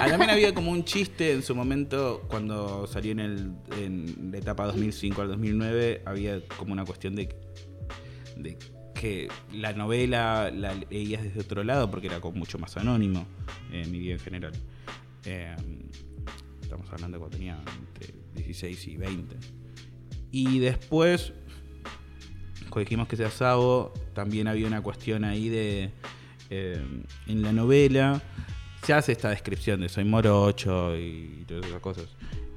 Ah, 0.00 0.06
también 0.08 0.30
había 0.30 0.54
como 0.54 0.70
un 0.70 0.84
chiste 0.84 1.32
en 1.32 1.42
su 1.42 1.56
momento 1.56 2.22
cuando 2.28 2.86
salió 2.86 3.10
en, 3.10 3.20
el, 3.20 3.52
en 3.76 4.30
la 4.30 4.38
etapa 4.38 4.66
2005 4.66 5.22
al 5.22 5.28
2009. 5.28 6.02
Había 6.06 6.46
como 6.56 6.72
una 6.72 6.84
cuestión 6.84 7.16
de, 7.16 7.28
de 8.42 8.58
que 8.94 9.28
la 9.52 9.72
novela 9.72 10.50
la 10.50 10.74
leías 10.90 11.22
desde 11.22 11.40
otro 11.40 11.64
lado 11.64 11.90
porque 11.90 12.08
era 12.08 12.20
como 12.20 12.38
mucho 12.38 12.58
más 12.58 12.76
anónimo 12.76 13.26
en 13.72 13.90
mi 13.90 13.98
vida 13.98 14.14
en 14.14 14.20
general. 14.20 14.52
Eh, 15.24 15.56
estamos 16.60 16.90
hablando 16.92 17.18
cuando 17.18 17.36
tenía 17.36 17.58
entre 17.78 18.14
16 18.34 18.86
y 18.88 18.96
20. 18.96 19.36
Y 20.32 20.58
después, 20.60 21.32
cuando 22.68 22.80
dijimos 22.80 23.08
que 23.08 23.16
sea 23.16 23.30
Sabo, 23.30 23.92
también 24.14 24.48
había 24.48 24.66
una 24.66 24.82
cuestión 24.82 25.24
ahí 25.24 25.48
de. 25.48 25.90
eh, 26.50 26.82
en 27.26 27.42
la 27.42 27.52
novela 27.52 28.22
se 28.82 28.92
hace 28.94 29.12
esta 29.12 29.30
descripción 29.30 29.80
de 29.80 29.88
soy 29.88 30.04
morocho 30.04 30.96
y 30.96 31.44
todas 31.46 31.66
esas 31.66 31.80
cosas. 31.80 32.04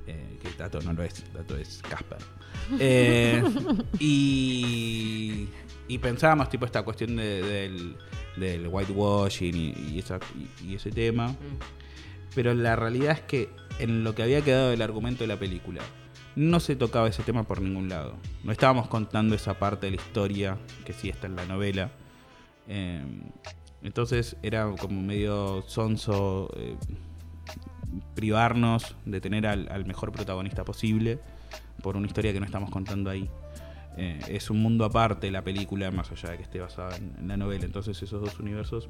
eh, 0.08 0.38
que 0.42 0.50
Tato 0.50 0.82
no 0.82 0.94
lo 0.94 1.04
es, 1.04 1.24
Tato 1.26 1.58
es 1.58 1.82
Casper. 1.88 2.20
Eh, 2.80 3.44
y, 4.00 5.48
y 5.88 5.98
pensábamos, 5.98 6.50
tipo, 6.50 6.66
esta 6.66 6.84
cuestión 6.84 7.16
de- 7.16 7.42
del, 7.42 7.96
del 8.38 8.68
whitewashing 8.68 9.56
y, 9.56 9.74
y 9.94 10.00
esa- 10.00 10.20
y- 10.62 10.72
y 10.72 10.76
ese 10.76 10.92
tema. 10.92 11.36
Pero 12.36 12.54
la 12.54 12.76
realidad 12.76 13.12
es 13.12 13.22
que 13.22 13.50
en 13.80 14.04
lo 14.04 14.16
que 14.16 14.24
había 14.24 14.42
quedado 14.42 14.70
del 14.70 14.82
argumento 14.82 15.24
de 15.24 15.28
la 15.28 15.38
película, 15.38 15.82
no 16.36 16.60
se 16.60 16.76
tocaba 16.76 17.08
ese 17.08 17.22
tema 17.22 17.44
por 17.44 17.62
ningún 17.62 17.90
lado. 17.90 18.16
No 18.44 18.52
estábamos 18.52 18.88
contando 18.88 19.36
esa 19.36 19.60
parte 19.60 19.86
de 19.88 19.92
la 19.98 20.02
historia 20.02 20.58
que 20.86 20.94
sí 20.94 21.10
está 21.10 21.28
en 21.28 21.36
la 21.36 21.46
novela. 21.46 21.92
Eh, 22.68 23.04
entonces 23.84 24.36
era 24.42 24.68
como 24.80 25.00
medio 25.02 25.64
sonso 25.68 26.50
eh, 26.56 26.76
privarnos 28.16 28.96
de 29.06 29.22
tener 29.22 29.46
al, 29.46 29.68
al 29.72 29.86
mejor 29.86 30.12
protagonista 30.12 30.64
posible 30.64 31.20
por 31.82 31.98
una 31.98 32.08
historia 32.08 32.34
que 32.34 32.40
no 32.40 32.46
estamos 32.46 32.70
contando 32.70 33.10
ahí. 33.10 33.30
Eh, 33.98 34.20
es 34.28 34.50
un 34.50 34.62
mundo 34.62 34.86
aparte 34.86 35.30
la 35.30 35.44
película, 35.44 35.92
más 35.92 36.12
allá 36.12 36.32
de 36.32 36.38
que 36.38 36.44
esté 36.44 36.60
basada 36.60 36.96
en, 36.96 37.28
la 37.28 37.38
novela. 37.38 37.66
Entonces 37.66 38.02
esos 38.02 38.22
dos 38.22 38.40
universos 38.40 38.90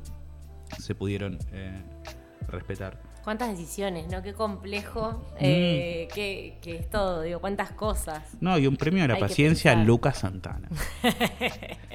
se 0.80 0.96
pudieron 0.96 1.38
eh, 1.52 1.84
respetar. 2.48 3.02
Cuántas 3.24 3.58
decisiones, 3.58 4.08
¿no? 4.12 4.22
Qué 4.22 4.34
complejo 4.34 5.12
Mm. 5.34 5.38
eh, 5.40 6.08
que, 6.14 6.58
que 6.62 6.76
es 6.78 6.90
todo, 6.90 7.22
digo, 7.22 7.40
cuántas 7.40 7.72
cosas. 7.72 8.22
No, 8.42 8.58
y 8.58 8.68
un 8.68 8.76
premio 8.76 9.04
a 9.04 9.08
la 9.08 9.14
Hay 9.16 9.20
paciencia 9.22 9.72
a. 9.72 9.76
Lucas 9.76 10.18
Santana. 10.20 10.68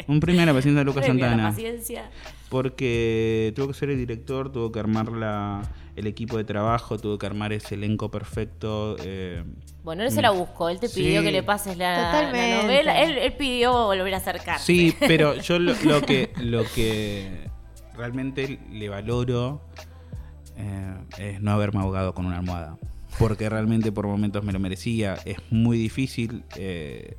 un 0.07 0.21
premio 0.21 0.43
a 0.43 0.47
la 0.47 0.55
paciencia 0.55 0.81
a 0.81 0.85
Lucas 0.85 1.05
Premio 1.05 1.25
a 1.25 1.29
la 1.29 1.33
Santana. 1.35 1.51
paciencia. 1.51 2.11
Porque 2.49 3.53
tuvo 3.55 3.69
que 3.69 3.75
ser 3.75 3.91
el 3.91 3.99
director, 3.99 4.51
tuvo 4.51 4.73
que 4.73 4.81
armar 4.81 5.13
la, 5.13 5.63
el 5.97 6.07
equipo 6.07 6.39
de 6.39 6.45
trabajo, 6.45 6.99
tuvo 6.99 7.19
que 7.19 7.27
armar 7.27 7.53
ese 7.53 7.75
elenco 7.75 8.11
perfecto. 8.11 8.97
eh, 9.05 9.45
Bueno, 9.85 10.03
él 10.05 10.11
se 10.11 10.23
la 10.23 10.31
buscó, 10.31 10.71
él 10.71 10.81
te 10.81 10.89
pidió 10.89 11.21
Sí. 11.21 11.27
que 11.27 11.33
le 11.33 11.43
pases 11.43 11.77
la, 11.77 11.93
la 11.99 12.11
Totalmente. 12.13 12.63
novela, 12.63 13.03
él, 13.03 13.19
él 13.19 13.33
pidió 13.35 13.73
volver 13.85 14.15
a 14.15 14.17
acercarse. 14.17 14.65
Sí, 14.65 14.95
pero 14.99 15.35
yo 15.43 15.59
lo, 15.59 15.75
lo 15.85 16.01
que 16.03 16.33
lo 16.39 16.65
que 16.75 17.49
realmente 17.97 18.59
le 18.71 18.89
valoro 18.89 19.61
eh, 20.59 20.95
es 21.19 21.41
no 21.41 21.53
haberme 21.53 21.81
ahogado 21.81 22.13
con 22.15 22.27
una 22.27 22.39
almohada. 22.39 22.77
Porque 23.19 23.49
realmente 23.49 23.93
por 23.93 24.07
momentos 24.07 24.45
me 24.45 24.53
lo 24.53 24.59
merecía. 24.59 25.15
Es 25.25 25.39
muy 25.51 25.79
difícil 25.79 26.45
eh, 26.57 27.17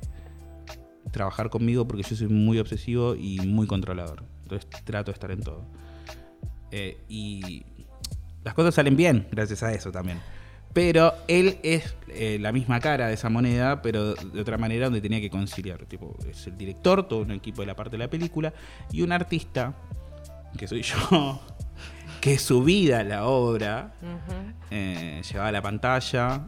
trabajar 1.10 1.50
conmigo 1.50 1.88
porque 1.88 2.02
yo 2.02 2.14
soy 2.14 2.28
muy 2.28 2.58
obsesivo 2.58 3.16
y 3.16 3.40
muy 3.40 3.66
controlador. 3.66 4.24
Entonces 4.42 4.68
trato 4.84 5.10
de 5.10 5.14
estar 5.14 5.30
en 5.30 5.40
todo. 5.40 5.64
Eh, 6.70 6.98
y 7.08 7.64
las 8.44 8.54
cosas 8.54 8.74
salen 8.74 8.96
bien 8.96 9.26
gracias 9.32 9.62
a 9.62 9.72
eso 9.72 9.90
también. 9.90 10.20
Pero 10.72 11.14
él 11.26 11.58
es 11.64 11.96
la 12.38 12.52
misma 12.52 12.78
cara 12.78 13.08
de 13.08 13.14
esa 13.14 13.28
moneda, 13.28 13.82
pero 13.82 14.14
de 14.14 14.40
otra 14.40 14.56
manera 14.56 14.84
donde 14.84 15.00
tenía 15.00 15.20
que 15.20 15.28
conciliar. 15.28 15.84
Tipo, 15.86 16.16
es 16.30 16.46
el 16.46 16.56
director, 16.56 17.08
todo 17.08 17.22
un 17.22 17.32
equipo 17.32 17.62
de 17.62 17.66
la 17.66 17.74
parte 17.74 17.96
de 17.96 17.98
la 17.98 18.08
película, 18.08 18.52
y 18.92 19.02
un 19.02 19.10
artista, 19.10 19.74
que 20.56 20.68
soy 20.68 20.82
yo, 21.10 21.40
que 22.20 22.38
su 22.38 22.62
vida 22.62 23.02
la 23.04 23.26
obra, 23.26 23.94
eh, 24.70 25.22
llevaba 25.28 25.48
a 25.48 25.52
la 25.52 25.62
pantalla. 25.62 26.46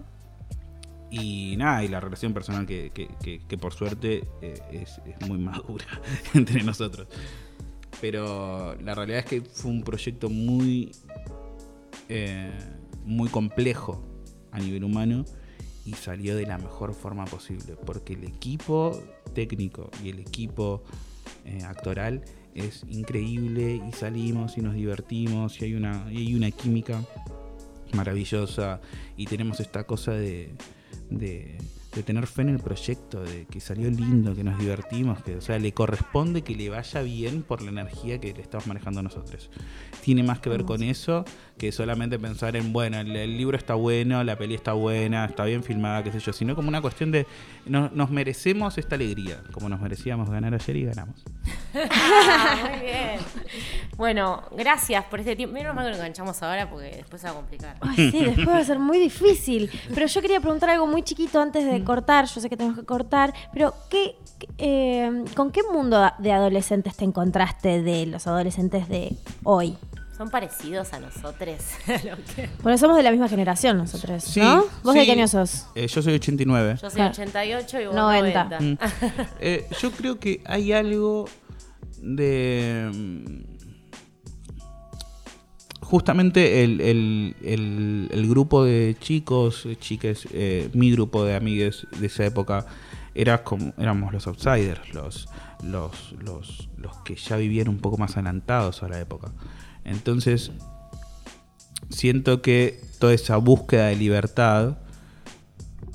Y 1.11 1.57
nada, 1.59 1.85
y 1.85 1.89
la 1.89 2.01
relación 2.01 2.33
personal 2.33 2.65
que, 2.67 2.91
que- 2.95 3.09
que- 3.23 3.41
que 3.47 3.59
por 3.59 3.75
suerte 3.75 4.25
eh, 4.41 4.55
es, 4.73 4.99
es 5.05 5.29
muy 5.29 5.37
madura 5.39 5.85
entre 6.35 6.63
nosotros. 6.63 7.07
Pero 8.01 8.75
la 8.81 8.95
realidad 8.95 9.19
es 9.21 9.27
que 9.27 9.41
fue 9.43 9.71
un 9.71 9.83
proyecto 9.83 10.31
muy, 10.31 10.91
eh, 12.09 12.51
muy 13.05 13.29
complejo 13.29 14.03
a 14.53 14.59
nivel 14.59 14.85
humano 14.85 15.25
y 15.85 15.93
salió 15.95 16.35
de 16.35 16.47
la 16.47 16.57
mejor 16.57 16.95
forma 16.95 17.27
posible. 17.27 17.77
Porque 17.85 18.15
el 18.15 18.25
equipo 18.25 18.99
técnico 19.35 19.91
y 20.03 20.09
el 20.11 20.19
equipo 20.21 20.83
eh, 21.45 21.63
actoral 21.65 22.23
es 22.55 22.85
increíble 22.89 23.81
y 23.89 23.93
salimos 23.93 24.57
y 24.59 24.61
nos 24.61 24.75
divertimos 24.75 25.61
y 25.61 25.65
hay 25.67 25.75
una, 25.75 26.07
y 26.11 26.19
hay 26.19 26.35
una 26.35 26.51
química 26.51 27.01
maravillosa 27.95 28.81
y 29.17 29.27
tenemos 29.27 29.61
esta 29.61 29.85
cosa 29.85 30.13
de, 30.13 30.51
de, 31.11 31.59
de 31.95 32.03
tener 32.03 32.27
fe 32.27 32.43
en 32.43 32.49
el 32.51 32.59
proyecto, 32.59 33.23
de 33.23 33.45
que 33.51 33.61
salió 33.61 33.91
lindo, 33.91 34.35
que 34.35 34.43
nos 34.45 34.59
divertimos, 34.59 35.23
que 35.23 35.37
o 35.37 35.41
sea, 35.43 35.59
le 35.59 35.73
corresponde 35.73 36.41
que 36.43 36.55
le 36.57 36.71
vaya 36.71 37.03
bien 37.03 37.43
por 37.43 37.61
la 37.61 37.71
energía 37.71 38.19
que 38.19 38.33
le 38.33 38.41
estamos 38.41 38.67
manejando 38.67 39.03
nosotros. 39.03 39.51
Tiene 40.03 40.23
más 40.23 40.39
que 40.41 40.49
ver 40.49 40.65
con 40.65 40.83
eso 40.83 41.25
que 41.59 41.71
solamente 41.71 42.19
pensar 42.19 42.57
en, 42.57 42.73
bueno, 42.73 42.99
el, 42.99 43.15
el 43.15 43.37
libro 43.37 43.59
está 43.59 43.75
bueno, 43.75 44.25
la 44.25 44.37
peli 44.39 44.55
está 44.55 44.73
buena, 44.73 45.27
está 45.27 45.45
bien 45.45 45.63
filmada, 45.63 46.03
qué 46.03 46.13
sé 46.13 46.19
yo, 46.21 46.33
sino 46.33 46.55
como 46.57 46.69
una 46.69 46.81
cuestión 46.81 47.11
de 47.11 47.27
no- 47.67 47.91
nos 47.95 48.11
merecemos 48.11 48.79
esta 48.79 48.95
alegría, 48.95 49.43
como 49.53 49.69
nos 49.69 49.81
merecíamos 49.83 50.31
ganar 50.31 50.55
ayer 50.55 50.77
y 50.77 50.85
ganamos. 50.85 51.23
Ah, 51.75 52.57
muy 52.71 52.81
bien. 52.81 53.21
Bueno, 53.97 54.43
gracias 54.57 55.05
por 55.05 55.21
este 55.21 55.37
tiempo. 55.37 55.55
Menos 55.55 55.75
mal 55.75 55.85
que 55.85 55.91
lo 55.91 55.97
enganchamos 55.97 56.43
ahora 56.43 56.69
porque 56.69 56.91
después 56.97 57.21
se 57.21 57.29
va 57.29 57.35
a 57.35 57.37
complicar. 57.37 57.77
Ay, 57.81 58.11
sí, 58.11 58.25
después 58.25 58.49
va 58.49 58.59
a 58.59 58.65
ser 58.65 58.79
muy 58.79 58.99
difícil. 58.99 59.71
Pero 59.95 60.07
yo 60.07 60.21
quería 60.23 60.41
preguntar 60.41 60.71
algo 60.71 60.87
muy 60.87 61.03
chiquito 61.03 61.41
antes 61.41 61.65
de 61.71 61.85
cortar. 61.85 62.25
Yo 62.27 62.41
sé 62.41 62.49
que 62.49 62.57
tenemos 62.57 62.79
que 62.79 62.85
cortar. 62.85 63.35
Pero, 63.53 63.75
¿qué, 63.91 64.17
eh, 64.59 65.25
¿con 65.37 65.53
qué 65.53 65.61
mundo 65.73 66.11
de 66.19 66.33
adolescentes 66.33 66.97
te 66.97 67.05
encontraste 67.05 67.83
de 67.83 68.07
los 68.07 68.27
adolescentes 68.27 68.89
de 68.89 69.15
hoy? 69.45 69.77
Son 70.17 70.31
parecidos 70.31 70.93
a 70.93 71.01
nosotros. 71.01 71.59
Porque 72.63 72.79
somos 72.79 72.97
de 72.97 73.03
la 73.03 73.11
misma 73.11 73.29
generación 73.29 73.77
nosotros, 73.79 74.25
Sí, 74.25 74.41
¿no? 74.41 74.65
¿Vos 74.83 74.95
de 74.95 75.05
qué 75.05 75.13
año 75.13 75.29
sos? 75.29 75.67
Eh, 75.75 75.87
yo 75.87 76.03
soy 76.03 76.15
89. 76.15 76.77
Yo 76.81 76.91
soy 76.91 77.03
88 77.03 77.81
y 77.81 77.87
vos 77.87 77.95
90. 77.95 78.45
90. 78.45 78.61
Mm. 78.61 78.79
Eh, 79.41 79.67
yo 79.81 79.91
creo 79.91 80.19
que 80.19 80.43
hay 80.45 80.73
algo 80.73 81.27
de. 82.03 82.91
mm, 82.93 83.53
Justamente 85.81 86.65
el, 86.65 86.81
el- 86.81 87.35
el- 87.43 88.27
grupo 88.29 88.65
de 88.65 88.97
chicos, 88.99 89.67
eh, 89.67 89.77
chiques, 89.77 90.27
eh, 90.33 90.71
mi 90.73 90.91
grupo 90.91 91.23
de 91.25 91.35
amigues 91.37 91.87
de 92.01 92.07
esa 92.07 92.25
época, 92.25 92.65
era 93.15 93.45
como, 93.45 93.75
éramos 93.77 94.11
los 94.11 94.27
outsiders, 94.27 94.95
los, 94.95 95.29
los, 95.63 96.13
los, 96.19 96.71
los 96.79 96.97
que 97.05 97.15
ya 97.17 97.37
vivían 97.37 97.69
un 97.69 97.77
poco 97.79 97.99
más 97.99 98.13
adelantados 98.17 98.83
a 98.83 98.89
la 98.89 99.01
época. 99.01 99.33
Entonces, 99.85 100.53
siento 101.91 102.41
que 102.41 102.81
toda 102.99 103.13
esa 103.13 103.37
búsqueda 103.37 103.89
de 103.89 103.97
libertad, 103.97 104.79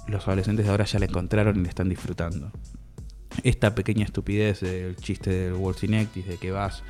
los 0.07 0.27
adolescentes 0.27 0.65
de 0.65 0.71
ahora 0.71 0.85
ya 0.85 0.99
la 0.99 1.05
encontraron 1.05 1.57
y 1.59 1.63
la 1.63 1.69
están 1.69 1.89
disfrutando 1.89 2.51
esta 3.43 3.75
pequeña 3.75 4.05
estupidez 4.05 4.61
del 4.61 4.95
chiste 4.95 5.29
del 5.29 5.53
Wolfsinectis, 5.53 6.27
de 6.27 6.37
que 6.37 6.51
vas 6.51 6.83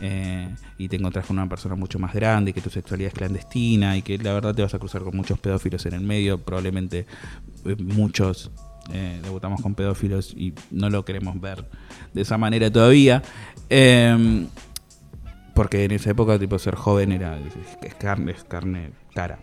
eh, 0.00 0.48
y 0.78 0.88
te 0.88 0.96
encontrás 0.96 1.26
con 1.26 1.38
una 1.38 1.48
persona 1.48 1.74
mucho 1.74 1.98
más 1.98 2.14
grande, 2.14 2.50
y 2.50 2.54
que 2.54 2.60
tu 2.60 2.70
sexualidad 2.70 3.08
es 3.08 3.14
clandestina 3.14 3.96
y 3.96 4.02
que 4.02 4.18
la 4.18 4.32
verdad 4.32 4.54
te 4.54 4.62
vas 4.62 4.74
a 4.74 4.78
cruzar 4.78 5.02
con 5.02 5.16
muchos 5.16 5.38
pedófilos 5.38 5.84
en 5.86 5.94
el 5.94 6.02
medio, 6.02 6.38
probablemente 6.38 7.06
eh, 7.64 7.76
muchos 7.78 8.50
eh, 8.92 9.20
debutamos 9.22 9.60
con 9.62 9.74
pedófilos 9.74 10.32
y 10.36 10.54
no 10.70 10.90
lo 10.90 11.04
queremos 11.04 11.40
ver 11.40 11.64
de 12.12 12.22
esa 12.22 12.38
manera 12.38 12.70
todavía. 12.70 13.22
Eh, 13.68 14.46
porque 15.54 15.84
en 15.84 15.92
esa 15.92 16.10
época 16.10 16.38
tipo 16.38 16.58
ser 16.58 16.74
joven 16.74 17.12
era 17.12 17.38
es 17.82 17.94
carne, 17.94 18.32
es 18.32 18.44
carne 18.44 18.90
cara. 19.14 19.38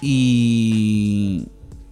Y 0.00 1.46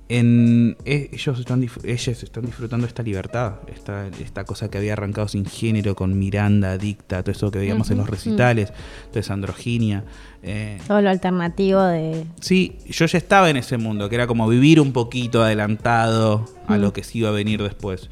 en, 0.08 0.76
e- 0.84 1.08
ellos 1.12 1.38
están 1.38 1.62
ellas 1.84 2.22
están 2.22 2.44
disfrutando 2.44 2.86
esta 2.86 3.02
libertad, 3.02 3.54
esta, 3.72 4.08
esta 4.08 4.44
cosa 4.44 4.68
que 4.70 4.78
había 4.78 4.92
arrancado 4.92 5.28
sin 5.28 5.46
género, 5.46 5.94
con 5.94 6.18
Miranda, 6.18 6.76
Dicta, 6.76 7.22
todo 7.22 7.32
eso 7.32 7.50
que 7.50 7.58
veíamos 7.60 7.90
en 7.90 7.98
los 7.98 8.10
recitales, 8.10 8.72
toda 9.08 9.20
esa 9.20 9.32
androginia. 9.34 10.04
eh, 10.42 10.78
Todo 10.86 11.00
lo 11.00 11.08
alternativo 11.10 11.82
de... 11.82 12.24
Sí, 12.40 12.78
yo 12.86 13.06
ya 13.06 13.16
estaba 13.18 13.48
en 13.48 13.56
ese 13.56 13.78
mundo, 13.78 14.08
que 14.08 14.16
era 14.16 14.26
como 14.26 14.46
vivir 14.48 14.80
un 14.80 14.92
poquito 14.92 15.42
adelantado 15.42 16.46
a 16.66 16.76
lo 16.78 16.92
que 16.92 17.02
sí 17.04 17.18
iba 17.20 17.28
a 17.30 17.32
venir 17.32 17.62
después. 17.62 18.10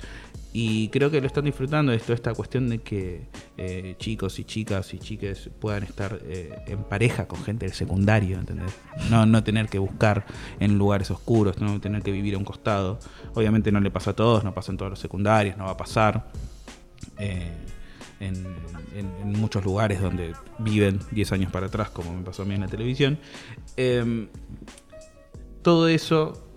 Y 0.53 0.89
creo 0.89 1.13
que 1.13 1.21
lo 1.21 1.29
están 1.29 1.45
disfrutando 1.45 1.97
toda 1.99 2.15
esta 2.15 2.35
cuestión 2.35 2.69
de 2.69 2.79
que 2.81 3.29
eh, 3.57 3.95
chicos 3.99 4.39
y 4.41 4.45
chicas 4.45 4.93
y 4.95 4.99
chiques 4.99 5.49
puedan 5.61 5.85
estar 5.85 6.19
eh, 6.25 6.53
en 6.67 6.83
pareja 6.83 7.29
con 7.29 7.41
gente 7.45 7.67
del 7.67 7.75
secundario, 7.75 8.37
¿entendés? 8.39 8.73
No, 9.11 9.27
no 9.27 9.45
tener 9.45 9.69
que 9.69 9.79
buscar 9.79 10.27
en 10.59 10.77
lugares 10.77 11.09
oscuros, 11.13 11.61
no 11.61 11.81
tener 11.81 12.03
que 12.03 12.11
vivir 12.11 12.35
a 12.35 12.39
un 12.39 12.45
costado. 12.45 12.99
Obviamente 13.35 13.71
no 13.71 13.79
le 13.79 13.93
pasa 13.93 14.11
a 14.11 14.17
todos, 14.17 14.43
no 14.43 14.53
pasa 14.53 14.73
en 14.73 14.79
todos 14.79 14.91
los 14.91 14.99
secundarios, 14.99 15.57
no 15.57 15.67
va 15.67 15.71
a 15.73 15.77
pasar. 15.77 16.31
Eh, 17.19 17.49
en, 18.19 18.35
en- 18.97 19.13
en 19.23 19.33
muchos 19.41 19.65
lugares 19.65 20.01
donde 20.03 20.35
viven 20.59 20.99
10 21.13 21.33
años 21.33 21.53
para 21.53 21.67
atrás, 21.69 21.91
como 21.91 22.13
me 22.13 22.23
pasó 22.23 22.43
a 22.43 22.45
mí 22.45 22.55
en 22.55 22.61
la 22.63 22.69
televisión. 22.69 23.19
Em, 23.77 24.29
todo 25.63 25.89
eso 25.89 26.50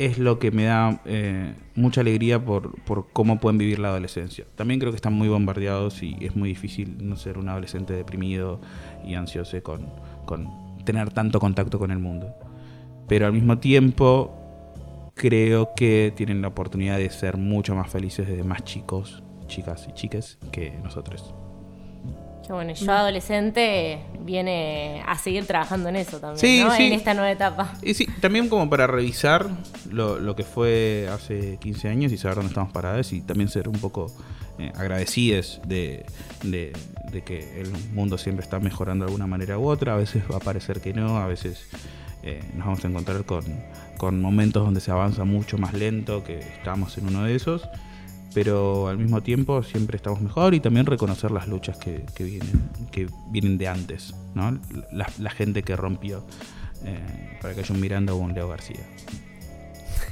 es 0.00 0.16
lo 0.16 0.38
que 0.38 0.50
me 0.50 0.64
da 0.64 1.02
eh, 1.04 1.52
mucha 1.74 2.00
alegría 2.00 2.42
por, 2.42 2.74
por 2.84 3.08
cómo 3.12 3.38
pueden 3.38 3.58
vivir 3.58 3.78
la 3.78 3.88
adolescencia. 3.88 4.46
También 4.56 4.80
creo 4.80 4.92
que 4.92 4.96
están 4.96 5.12
muy 5.12 5.28
bombardeados 5.28 6.02
y 6.02 6.16
es 6.22 6.34
muy 6.34 6.48
difícil 6.48 7.06
no 7.06 7.16
ser 7.16 7.36
un 7.36 7.50
adolescente 7.50 7.92
deprimido 7.92 8.62
y 9.04 9.12
ansioso 9.12 9.62
con, 9.62 9.90
con 10.24 10.48
tener 10.86 11.10
tanto 11.10 11.38
contacto 11.38 11.78
con 11.78 11.90
el 11.90 11.98
mundo. 11.98 12.34
Pero 13.08 13.26
al 13.26 13.34
mismo 13.34 13.58
tiempo 13.58 15.12
creo 15.14 15.74
que 15.76 16.14
tienen 16.16 16.40
la 16.40 16.48
oportunidad 16.48 16.96
de 16.96 17.10
ser 17.10 17.36
mucho 17.36 17.74
más 17.74 17.90
felices 17.90 18.26
desde 18.26 18.42
más 18.42 18.64
chicos, 18.64 19.22
chicas 19.48 19.86
y 19.86 19.92
chiques 19.92 20.38
que 20.50 20.78
nosotros. 20.82 21.34
Bueno, 22.54 22.72
yo 22.72 22.92
adolescente 22.92 24.00
viene 24.20 25.02
a 25.06 25.16
seguir 25.18 25.46
trabajando 25.46 25.88
en 25.88 25.96
eso 25.96 26.18
también, 26.18 26.38
Sí, 26.38 26.62
¿no? 26.62 26.74
sí. 26.74 26.84
En 26.84 26.92
esta 26.92 27.14
nueva 27.14 27.30
etapa. 27.30 27.72
Y 27.82 27.94
sí, 27.94 28.06
también 28.20 28.48
como 28.48 28.68
para 28.68 28.86
revisar 28.86 29.46
lo, 29.90 30.18
lo 30.18 30.36
que 30.36 30.42
fue 30.44 31.08
hace 31.12 31.58
15 31.58 31.88
años 31.88 32.12
y 32.12 32.18
saber 32.18 32.36
dónde 32.36 32.48
estamos 32.48 32.72
parados 32.72 33.12
y 33.12 33.20
también 33.20 33.48
ser 33.48 33.68
un 33.68 33.78
poco 33.78 34.06
eh, 34.58 34.72
agradecidos 34.76 35.60
de, 35.66 36.04
de- 36.42 36.72
de 37.10 37.22
que 37.22 37.60
el 37.60 37.70
mundo 37.92 38.18
siempre 38.18 38.44
está 38.44 38.60
mejorando 38.60 39.04
de 39.04 39.08
alguna 39.10 39.26
manera 39.26 39.58
u 39.58 39.66
otra. 39.68 39.94
A 39.94 39.96
veces 39.96 40.22
va 40.30 40.36
a 40.36 40.40
parecer 40.40 40.80
que 40.80 40.92
no, 40.92 41.18
a 41.18 41.26
veces 41.26 41.66
eh, 42.22 42.40
nos 42.54 42.66
vamos 42.66 42.84
a 42.84 42.88
encontrar 42.88 43.24
con, 43.24 43.42
con 43.96 44.20
momentos 44.20 44.64
donde 44.64 44.80
se 44.80 44.90
avanza 44.92 45.24
mucho 45.24 45.58
más 45.58 45.72
lento, 45.74 46.22
que 46.22 46.38
estamos 46.38 46.96
en 46.98 47.08
uno 47.08 47.24
de 47.24 47.34
esos. 47.34 47.68
Pero 48.34 48.88
al 48.88 48.98
mismo 48.98 49.22
tiempo 49.22 49.62
siempre 49.62 49.96
estamos 49.96 50.20
mejor 50.20 50.54
y 50.54 50.60
también 50.60 50.86
reconocer 50.86 51.30
las 51.30 51.48
luchas 51.48 51.78
que, 51.78 52.04
que 52.14 52.24
vienen, 52.24 52.70
que 52.90 53.08
vienen 53.30 53.58
de 53.58 53.68
antes, 53.68 54.14
¿no? 54.34 54.58
La, 54.92 55.10
la 55.18 55.30
gente 55.30 55.62
que 55.62 55.76
rompió 55.76 56.24
eh, 56.84 57.38
para 57.40 57.54
que 57.54 57.60
haya 57.60 57.74
un 57.74 57.80
Miranda 57.80 58.14
o 58.14 58.16
un 58.16 58.34
Leo 58.34 58.48
García. 58.48 58.80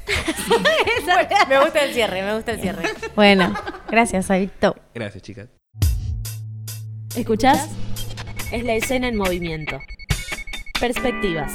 me 1.48 1.60
gusta 1.60 1.84
el 1.84 1.94
cierre, 1.94 2.22
me 2.22 2.34
gusta 2.34 2.52
el 2.52 2.60
cierre. 2.60 2.84
Bueno, 3.14 3.54
gracias, 3.88 4.30
Adicto. 4.30 4.76
Gracias, 4.94 5.22
chicas. 5.22 5.48
¿Escuchás? 7.16 7.68
Es 8.52 8.64
la 8.64 8.74
escena 8.74 9.08
en 9.08 9.16
movimiento. 9.16 9.78
Perspectivas. 10.80 11.52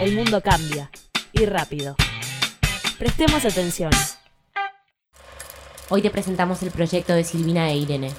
El 0.00 0.16
mundo 0.16 0.40
cambia. 0.40 0.90
Y 1.32 1.46
rápido. 1.46 1.96
Prestemos 2.98 3.44
atención. 3.44 3.90
Hoy 5.90 6.02
te 6.02 6.10
presentamos 6.10 6.62
el 6.62 6.70
proyecto 6.70 7.14
de 7.14 7.24
Silvina 7.24 7.70
e 7.70 7.78
Irene. 7.78 8.10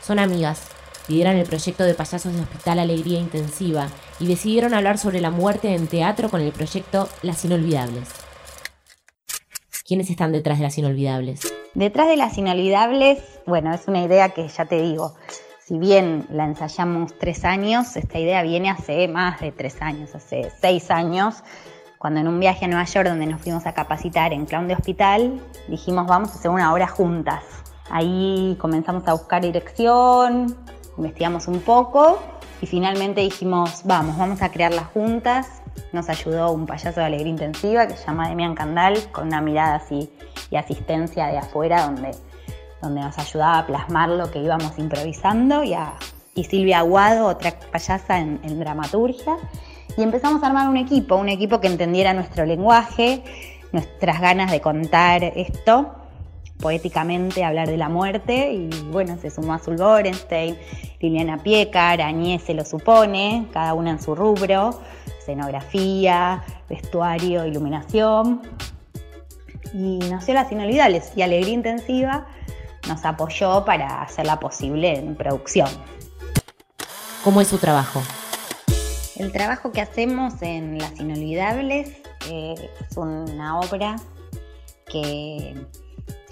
Son 0.00 0.18
amigas, 0.18 0.68
lideran 1.06 1.36
el 1.36 1.46
proyecto 1.46 1.84
de 1.84 1.92
payasos 1.92 2.32
de 2.34 2.40
Hospital 2.40 2.78
Alegría 2.78 3.20
Intensiva 3.20 3.88
y 4.18 4.26
decidieron 4.26 4.72
hablar 4.72 4.96
sobre 4.96 5.20
la 5.20 5.30
muerte 5.30 5.74
en 5.74 5.86
teatro 5.86 6.30
con 6.30 6.40
el 6.40 6.50
proyecto 6.50 7.10
Las 7.20 7.44
Inolvidables. 7.44 8.08
¿Quiénes 9.86 10.08
están 10.08 10.32
detrás 10.32 10.56
de 10.56 10.64
Las 10.64 10.78
Inolvidables? 10.78 11.40
Detrás 11.74 12.08
de 12.08 12.16
Las 12.16 12.38
Inolvidables, 12.38 13.18
bueno, 13.46 13.74
es 13.74 13.86
una 13.86 14.02
idea 14.02 14.30
que 14.30 14.48
ya 14.48 14.64
te 14.64 14.80
digo, 14.80 15.14
si 15.62 15.76
bien 15.78 16.26
la 16.30 16.46
ensayamos 16.46 17.18
tres 17.18 17.44
años, 17.44 17.96
esta 17.96 18.18
idea 18.18 18.42
viene 18.42 18.70
hace 18.70 19.08
más 19.08 19.40
de 19.40 19.52
tres 19.52 19.82
años, 19.82 20.14
hace 20.14 20.50
seis 20.58 20.90
años, 20.90 21.44
cuando 22.00 22.20
en 22.20 22.28
un 22.28 22.40
viaje 22.40 22.64
a 22.64 22.68
Nueva 22.68 22.84
York 22.84 23.06
donde 23.06 23.26
nos 23.26 23.42
fuimos 23.42 23.66
a 23.66 23.74
capacitar 23.74 24.32
en 24.32 24.46
clown 24.46 24.66
de 24.66 24.72
hospital, 24.72 25.38
dijimos 25.68 26.06
vamos 26.06 26.30
a 26.30 26.36
hacer 26.36 26.50
una 26.50 26.72
obra 26.72 26.88
juntas. 26.88 27.44
Ahí 27.90 28.56
comenzamos 28.58 29.06
a 29.06 29.12
buscar 29.12 29.42
dirección, 29.42 30.56
investigamos 30.96 31.46
un 31.46 31.60
poco 31.60 32.18
y 32.62 32.66
finalmente 32.66 33.20
dijimos 33.20 33.82
vamos, 33.84 34.16
vamos 34.16 34.40
a 34.40 34.50
crearla 34.50 34.84
juntas. 34.84 35.60
Nos 35.92 36.08
ayudó 36.08 36.52
un 36.52 36.64
payaso 36.64 37.00
de 37.00 37.06
alegría 37.06 37.32
intensiva 37.32 37.86
que 37.86 37.98
se 37.98 38.06
llama 38.06 38.30
Demian 38.30 38.54
Candal, 38.54 38.96
con 39.12 39.26
una 39.26 39.42
mirada 39.42 39.74
así 39.74 40.10
y 40.50 40.56
asistencia 40.56 41.26
de 41.26 41.36
afuera 41.36 41.82
donde, 41.82 42.12
donde 42.80 43.02
nos 43.02 43.18
ayudaba 43.18 43.58
a 43.58 43.66
plasmar 43.66 44.08
lo 44.08 44.30
que 44.30 44.38
íbamos 44.38 44.78
improvisando 44.78 45.64
y, 45.64 45.74
a, 45.74 45.96
y 46.34 46.44
Silvia 46.44 46.78
Aguado, 46.78 47.26
otra 47.26 47.52
payasa 47.70 48.20
en, 48.20 48.40
en 48.42 48.58
dramaturgia 48.58 49.36
y 49.96 50.02
empezamos 50.02 50.42
a 50.42 50.46
armar 50.46 50.68
un 50.68 50.76
equipo, 50.76 51.16
un 51.16 51.28
equipo 51.28 51.60
que 51.60 51.66
entendiera 51.66 52.12
nuestro 52.12 52.44
lenguaje, 52.44 53.22
nuestras 53.72 54.20
ganas 54.20 54.50
de 54.50 54.60
contar 54.60 55.24
esto 55.24 55.94
poéticamente, 56.60 57.42
hablar 57.44 57.68
de 57.68 57.76
la 57.76 57.88
muerte 57.88 58.52
y 58.52 58.68
bueno, 58.90 59.16
se 59.20 59.30
sumó 59.30 59.54
Azul 59.54 59.76
Borenstein, 59.76 60.56
Liliana 61.00 61.38
Piecar, 61.38 62.02
Añez 62.02 62.42
se 62.42 62.54
lo 62.54 62.64
supone, 62.64 63.46
cada 63.52 63.74
una 63.74 63.90
en 63.90 64.02
su 64.02 64.14
rubro, 64.14 64.78
escenografía, 65.18 66.44
vestuario, 66.68 67.46
iluminación 67.46 68.42
y 69.72 69.98
nació 70.10 70.34
Las 70.34 70.52
Inolvidables 70.52 71.12
y 71.16 71.22
Alegría 71.22 71.54
Intensiva 71.54 72.26
nos 72.88 73.04
apoyó 73.04 73.64
para 73.64 74.02
hacerla 74.02 74.40
posible 74.40 74.98
en 74.98 75.14
producción. 75.14 75.68
¿Cómo 77.22 77.40
es 77.40 77.48
su 77.48 77.58
trabajo? 77.58 78.02
El 79.20 79.32
trabajo 79.32 79.70
que 79.70 79.82
hacemos 79.82 80.40
en 80.40 80.78
Las 80.78 80.98
Inolvidables 80.98 81.90
eh, 82.30 82.54
es 82.54 82.96
una 82.96 83.60
obra 83.60 83.96
que 84.90 85.54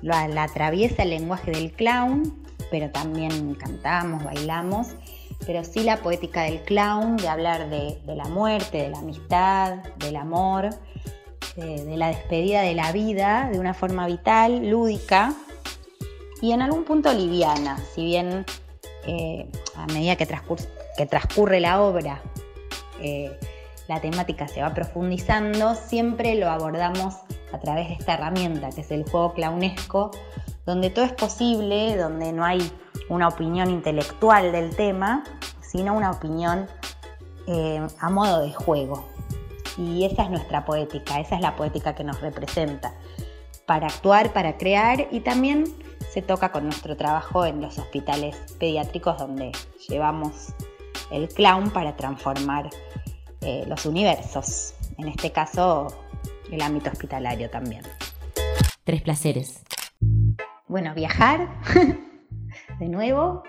la, 0.01 0.22
atraviesa 0.43 1.03
el 1.03 1.11
lenguaje 1.11 1.51
del 1.51 1.70
clown, 1.72 2.43
pero 2.70 2.91
también 2.91 3.55
cantamos, 3.57 4.24
bailamos, 4.24 4.86
pero 5.45 5.64
sí 5.64 5.80
la 5.80 5.99
poética 5.99 6.45
del 6.45 6.62
clown, 6.62 7.18
de 7.18 7.28
hablar 7.28 7.68
de, 7.68 7.99
la 8.07 8.24
muerte, 8.24 8.84
de 8.84 8.89
la 8.89 9.01
amistad, 9.01 9.74
del 9.99 10.16
amor, 10.16 10.70
de, 11.57 11.95
la 11.95 12.09
despedida 12.09 12.62
de 12.62 12.72
la 12.72 12.91
vida 12.93 13.51
de 13.53 13.61
una 13.61 13.74
forma 13.74 14.07
vital, 14.07 14.66
lúdica 14.66 15.34
y 16.41 16.53
en 16.53 16.62
algún 16.62 16.84
punto 16.84 17.12
liviana, 17.12 17.76
si 17.95 18.07
bien 18.07 18.47
eh, 19.07 19.47
a 19.76 19.84
medida 19.89 20.16
que 20.16 20.26
que 20.97 21.07
transcurre 21.07 21.61
la 21.61 21.82
obra 21.82 22.22
eh, 23.01 23.39
la 23.89 24.01
temática 24.01 24.47
se 24.47 24.61
va 24.61 24.75
profundizando, 24.75 25.75
siempre 25.75 26.35
lo 26.35 26.51
abordamos 26.51 27.15
a 27.53 27.59
través 27.59 27.89
de 27.89 27.95
esta 27.95 28.15
herramienta 28.15 28.71
que 28.71 28.83
es 28.83 28.91
el 28.91 29.09
juego 29.09 29.33
clownesco, 29.33 30.11
donde 30.67 30.91
todo 30.91 31.07
es 31.07 31.13
posible, 31.13 31.97
donde 31.97 32.33
no 32.33 32.45
hay 32.45 32.71
una 33.09 33.29
opinión 33.29 33.71
intelectual 33.71 34.53
del 34.53 34.77
tema, 34.77 35.25
sino 35.63 35.95
una 35.95 36.11
opinión 36.11 36.67
eh, 37.47 37.81
a 38.01 38.11
modo 38.11 38.43
de 38.43 38.53
juego. 38.53 39.07
Y 39.79 40.05
esa 40.05 40.25
es 40.25 40.31
nuestra 40.31 40.67
poética, 40.67 41.21
esa 41.21 41.37
es 41.37 41.41
la 41.41 41.57
poética 41.57 41.95
que 41.95 42.05
nos 42.05 42.21
representa, 42.21 42.93
para 43.65 43.87
actuar, 43.87 44.33
para 44.33 44.59
crear 44.59 45.09
y 45.11 45.21
también 45.21 45.65
se 46.11 46.21
toca 46.21 46.51
con 46.51 46.65
nuestro 46.65 46.97
trabajo 46.97 47.45
en 47.47 47.61
los 47.61 47.79
hospitales 47.79 48.37
pediátricos 48.59 49.19
donde 49.19 49.53
llevamos 49.89 50.55
el 51.11 51.29
clown 51.29 51.71
para 51.71 51.97
transformar 51.97 52.71
eh, 53.49 53.65
los 53.67 53.87
universos, 53.87 54.75
en 54.99 55.09
este 55.09 55.33
caso 55.33 55.87
el 56.53 56.61
ámbito 56.61 56.91
hospitalario 56.91 57.49
también. 57.49 57.81
Tres 58.85 59.01
placeres. 59.01 59.63
Bueno, 60.67 60.93
viajar, 60.95 61.49
de 62.79 62.89
nuevo, 62.91 63.43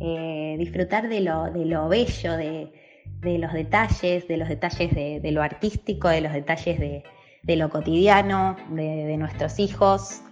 eh, 0.00 0.56
disfrutar 0.58 1.10
de 1.10 1.20
lo, 1.20 1.52
de 1.52 1.66
lo 1.66 1.88
bello, 1.88 2.38
de, 2.38 2.72
de, 3.20 3.36
los 3.36 3.52
detalles, 3.52 4.26
de 4.28 4.38
los 4.38 4.48
detalles 4.48 4.94
de, 4.94 5.20
de 5.20 5.30
lo 5.30 5.42
artístico, 5.42 6.08
de 6.08 6.22
los 6.22 6.32
detalles 6.32 6.80
de, 6.80 7.56
lo 7.56 7.68
cotidiano, 7.68 8.56
de, 8.70 9.14
nuestros 9.18 9.58
hijos, 9.58 10.22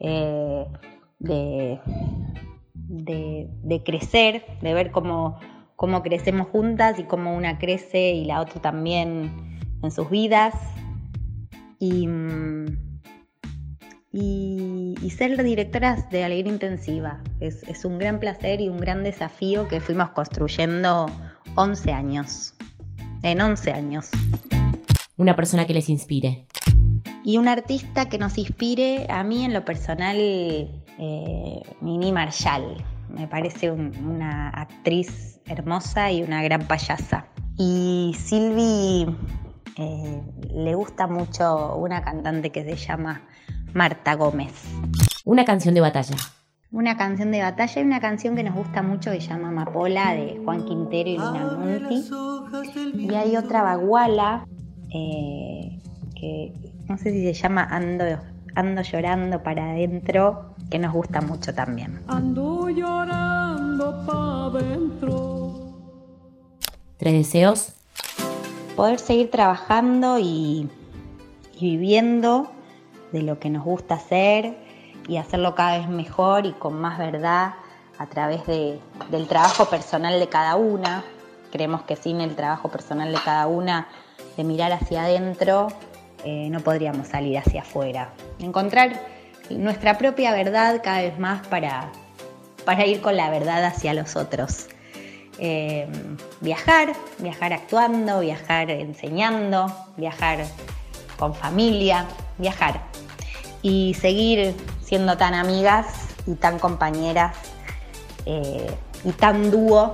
eh, 0.00 0.64
de, 1.18 1.80
crecer, 3.84 4.46
de 4.62 4.72
ver 4.72 4.90
cómo 4.90 5.38
cómo 5.76 6.02
crecemos 6.02 6.48
juntas 6.48 6.98
y 6.98 7.04
cómo 7.04 7.36
una 7.36 7.58
crece 7.58 8.12
y 8.12 8.24
la 8.24 8.40
otra 8.40 8.60
también 8.60 9.58
en 9.82 9.90
sus 9.90 10.10
vidas. 10.10 10.54
Y, 11.78 12.08
y, 14.12 14.94
y 15.02 15.10
ser 15.10 15.42
directoras 15.42 16.08
de 16.10 16.24
Alegría 16.24 16.52
Intensiva. 16.52 17.20
Es, 17.40 17.62
es, 17.64 17.84
un 17.84 17.98
gran 17.98 18.20
placer 18.20 18.60
y 18.60 18.68
un 18.68 18.78
gran 18.78 19.02
desafío 19.02 19.68
que 19.68 19.80
fuimos 19.80 20.10
construyendo 20.10 21.06
11 21.56 21.92
años. 21.92 22.54
En 23.22 23.40
11 23.40 23.72
años. 23.72 24.10
Una 25.16 25.36
persona 25.36 25.66
que 25.66 25.74
les 25.74 25.88
inspire. 25.88 26.46
Y 27.24 27.38
un 27.38 27.48
artista 27.48 28.08
que 28.08 28.18
nos 28.18 28.36
inspire, 28.38 29.06
a 29.08 29.24
mí 29.24 29.44
en 29.44 29.54
lo 29.54 29.64
personal, 29.64 30.16
eh, 30.18 31.62
Marshall. 31.80 32.84
Me 33.08 33.26
parece 33.26 33.70
un, 33.70 33.96
una 34.06 34.50
actriz 34.50 35.33
hermosa 35.46 36.10
y 36.10 36.22
una 36.22 36.42
gran 36.42 36.66
payasa. 36.66 37.26
Y 37.56 38.14
Silvi 38.18 39.06
eh, 39.76 40.22
le 40.54 40.74
gusta 40.74 41.06
mucho 41.06 41.76
una 41.76 42.02
cantante 42.02 42.50
que 42.50 42.64
se 42.64 42.76
llama 42.76 43.22
Marta 43.72 44.14
Gómez. 44.14 44.52
Una 45.24 45.44
canción 45.44 45.74
de 45.74 45.80
batalla. 45.80 46.16
Una 46.70 46.96
canción 46.96 47.30
de 47.30 47.40
batalla 47.40 47.80
y 47.80 47.84
una 47.84 48.00
canción 48.00 48.34
que 48.34 48.42
nos 48.42 48.54
gusta 48.54 48.82
mucho 48.82 49.12
que 49.12 49.20
se 49.20 49.28
llama 49.28 49.48
Amapola 49.48 50.12
de 50.14 50.40
Juan 50.44 50.64
Quintero 50.64 51.08
y 51.08 51.18
Luna 51.18 51.56
Munti. 51.56 52.04
Y 52.94 53.14
hay 53.14 53.36
otra 53.36 53.62
baguala 53.62 54.44
eh, 54.92 55.80
que 56.18 56.52
no 56.88 56.98
sé 56.98 57.12
si 57.12 57.22
se 57.22 57.32
llama 57.32 57.64
Ando, 57.64 58.04
Ando 58.54 58.82
llorando 58.82 59.42
para 59.42 59.70
adentro, 59.70 60.53
que 60.70 60.78
nos 60.78 60.92
gusta 60.92 61.20
mucho 61.20 61.54
también. 61.54 62.02
Ando 62.08 62.68
llorando 62.68 64.04
para 64.06 64.44
adentro. 64.46 65.74
¿Tres 66.96 67.12
deseos? 67.12 67.72
Poder 68.76 68.98
seguir 68.98 69.30
trabajando 69.30 70.18
y, 70.18 70.68
y 71.54 71.70
viviendo 71.70 72.50
de 73.12 73.22
lo 73.22 73.38
que 73.38 73.50
nos 73.50 73.64
gusta 73.64 73.94
hacer 73.94 74.56
y 75.08 75.16
hacerlo 75.18 75.54
cada 75.54 75.78
vez 75.78 75.88
mejor 75.88 76.46
y 76.46 76.52
con 76.52 76.80
más 76.80 76.98
verdad 76.98 77.54
a 77.98 78.06
través 78.06 78.46
de, 78.46 78.80
del 79.10 79.28
trabajo 79.28 79.66
personal 79.66 80.18
de 80.18 80.28
cada 80.28 80.56
una. 80.56 81.04
Creemos 81.52 81.82
que 81.82 81.94
sin 81.94 82.20
el 82.20 82.34
trabajo 82.34 82.68
personal 82.68 83.12
de 83.12 83.18
cada 83.24 83.46
una, 83.46 83.86
de 84.36 84.42
mirar 84.42 84.72
hacia 84.72 85.04
adentro, 85.04 85.68
eh, 86.24 86.48
no 86.50 86.60
podríamos 86.60 87.08
salir 87.08 87.38
hacia 87.38 87.60
afuera. 87.60 88.12
Encontrar 88.40 88.98
nuestra 89.50 89.98
propia 89.98 90.32
verdad 90.32 90.80
cada 90.82 91.02
vez 91.02 91.18
más 91.18 91.46
para, 91.46 91.90
para 92.64 92.86
ir 92.86 93.00
con 93.00 93.16
la 93.16 93.30
verdad 93.30 93.64
hacia 93.64 93.94
los 93.94 94.16
otros. 94.16 94.68
Eh, 95.38 95.88
viajar, 96.40 96.92
viajar 97.18 97.52
actuando, 97.52 98.20
viajar 98.20 98.70
enseñando, 98.70 99.66
viajar 99.96 100.44
con 101.18 101.34
familia, 101.34 102.06
viajar 102.38 102.82
y 103.62 103.94
seguir 103.94 104.54
siendo 104.84 105.16
tan 105.16 105.34
amigas 105.34 105.86
y 106.26 106.34
tan 106.34 106.58
compañeras 106.58 107.36
eh, 108.26 108.70
y 109.04 109.12
tan 109.12 109.50
dúo 109.50 109.92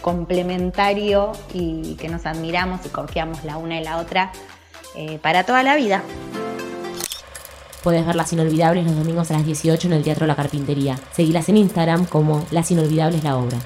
complementario 0.00 1.32
y 1.52 1.94
que 1.94 2.08
nos 2.08 2.26
admiramos 2.26 2.84
y 2.84 2.88
confiamos 2.88 3.44
la 3.44 3.56
una 3.56 3.80
y 3.80 3.84
la 3.84 3.98
otra 3.98 4.32
eh, 4.96 5.18
para 5.22 5.44
toda 5.44 5.62
la 5.62 5.76
vida. 5.76 6.02
Puedes 7.84 8.06
ver 8.06 8.16
Las 8.16 8.32
Inolvidables 8.32 8.86
los 8.86 8.96
domingos 8.96 9.30
a 9.30 9.34
las 9.34 9.44
18 9.44 9.88
en 9.88 9.92
el 9.92 10.02
Teatro 10.02 10.26
La 10.26 10.34
Carpintería. 10.34 10.98
Seguilas 11.12 11.50
en 11.50 11.58
Instagram 11.58 12.06
como 12.06 12.46
Las 12.50 12.70
Inolvidables 12.70 13.22
La 13.22 13.36
Obra. 13.36 13.58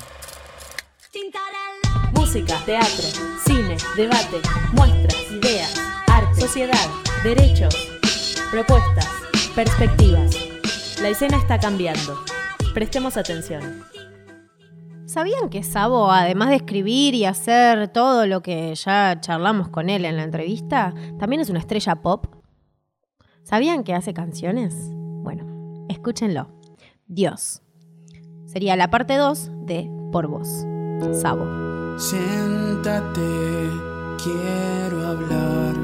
Música, 2.12 2.60
teatro, 2.66 3.04
cine, 3.46 3.76
debate, 3.96 4.38
muestras, 4.72 5.16
ideas, 5.30 5.80
arte, 6.08 6.40
sociedad, 6.40 6.74
derechos, 7.22 7.74
propuestas, 8.50 9.08
perspectivas. 9.54 10.36
La 11.00 11.10
escena 11.10 11.38
está 11.38 11.60
cambiando. 11.60 12.18
Prestemos 12.74 13.16
atención. 13.16 13.84
¿Sabían 15.06 15.48
que 15.48 15.62
Sabo, 15.62 16.10
además 16.10 16.48
de 16.48 16.56
escribir 16.56 17.14
y 17.14 17.24
hacer 17.24 17.86
todo 17.88 18.26
lo 18.26 18.42
que 18.42 18.74
ya 18.74 19.20
charlamos 19.20 19.68
con 19.68 19.88
él 19.88 20.04
en 20.04 20.16
la 20.16 20.24
entrevista, 20.24 20.92
también 21.20 21.40
es 21.40 21.50
una 21.50 21.60
estrella 21.60 21.94
pop? 22.02 22.37
¿Sabían 23.48 23.82
que 23.82 23.94
hace 23.94 24.12
canciones? 24.12 24.74
Bueno, 24.92 25.46
escúchenlo. 25.88 26.48
Dios. 27.06 27.62
Sería 28.44 28.76
la 28.76 28.90
parte 28.90 29.16
2 29.16 29.50
de 29.64 29.90
Por 30.12 30.26
Vos. 30.26 30.66
Sabo. 31.14 31.46
Siéntate, 31.98 33.70
quiero 34.22 35.06
hablar. 35.06 35.74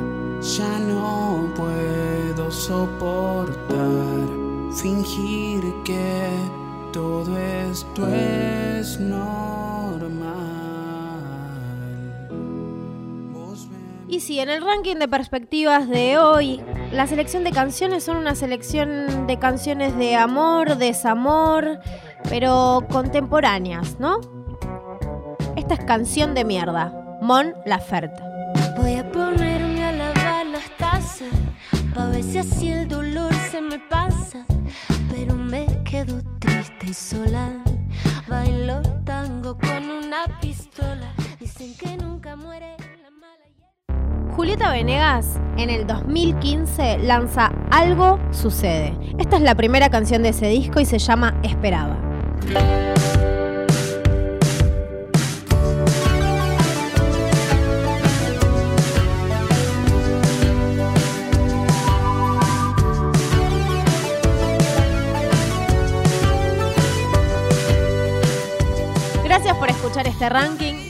Ya 0.43 0.79
no 0.81 1.55
puedo 1.57 2.51
soportar 2.51 4.29
fingir 4.71 5.65
que 5.87 6.29
todo 6.93 7.35
esto 7.39 8.07
es 8.09 9.01
normal. 9.01 9.84
Y 14.09 14.21
sí, 14.21 14.39
en 14.39 14.51
el 14.51 14.63
ranking 14.63 14.97
de 14.97 15.09
perspectivas 15.09 15.89
de 15.89 16.19
hoy, 16.19 16.61
la 16.93 17.07
selección 17.07 17.43
de 17.43 17.53
canciones 17.53 18.05
son 18.05 18.17
una 18.17 18.35
selección 18.35 19.27
de 19.27 19.39
canciones 19.39 19.97
de 19.97 20.15
amor, 20.15 20.77
desamor, 20.77 21.81
pero 22.29 22.85
contemporáneas, 22.91 23.99
¿no? 23.99 24.21
Esta 25.57 25.75
es 25.75 25.85
canción 25.85 26.35
de 26.35 26.45
mierda. 26.45 27.19
Mon 27.23 27.55
Laferte. 27.65 28.23
Voy 28.77 28.97
a 28.97 29.11
ponerme 29.11 29.85
a 29.85 29.93
lavar 29.93 30.47
las 30.47 30.69
tazas, 30.77 31.29
pa' 31.95 32.09
ver 32.09 32.23
si 32.23 32.39
así 32.39 32.69
el 32.69 32.87
dolor 32.87 33.33
se 33.51 33.61
me 33.61 33.79
pasa. 33.79 34.45
Pero 35.11 35.35
me 35.35 35.67
quedo 35.85 36.21
triste 36.39 36.89
y 36.89 36.95
sola. 36.95 37.51
Bailo 38.29 38.83
tango 39.05 39.57
con 39.57 39.91
una 39.91 40.39
pistola. 40.41 41.15
Dicen 41.41 41.75
que 41.77 41.97
nunca 41.97 42.37
muere. 42.37 42.77
Julieta 44.37 44.73
Venegas 44.73 45.39
en 45.57 45.71
el 45.71 45.87
2015 45.87 46.99
lanza 46.99 47.53
Algo 47.71 48.19
Sucede. 48.33 48.93
Esta 49.17 49.37
es 49.37 49.43
la 49.43 49.55
primera 49.55 49.91
canción 49.91 50.25
de 50.25 50.31
ese 50.31 50.49
disco 50.49 50.81
y 50.81 50.85
se 50.85 50.99
llama 50.99 51.39
Esperaba. 51.45 51.97
Gracias 69.23 69.57
por 69.57 69.71
escuchar 69.71 70.09
este 70.09 70.29
ranking. 70.29 70.84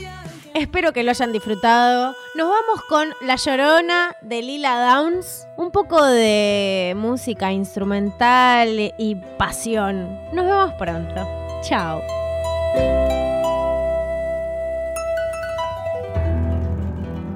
Espero 0.55 0.93
que 0.93 1.03
lo 1.03 1.09
hayan 1.09 1.33
disfrutado. 1.33 2.15
Nos 2.33 2.49
vamos 2.49 2.81
con 2.87 3.09
La 3.19 3.35
Llorona 3.35 4.15
de 4.21 4.41
Lila 4.41 4.89
Downs. 4.89 5.45
Un 5.57 5.69
poco 5.69 6.01
de 6.01 6.93
música 6.95 7.51
instrumental 7.51 8.93
y 8.97 9.15
pasión. 9.37 10.17
Nos 10.31 10.45
vemos 10.45 10.71
pronto. 10.75 11.27
Chao. 11.61 12.01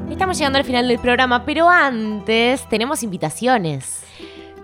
Estamos 0.10 0.38
llegando 0.38 0.60
al 0.60 0.64
final 0.64 0.88
del 0.88 1.00
programa, 1.00 1.44
pero 1.44 1.68
antes 1.68 2.70
tenemos 2.70 3.04
invitaciones. 3.04 4.02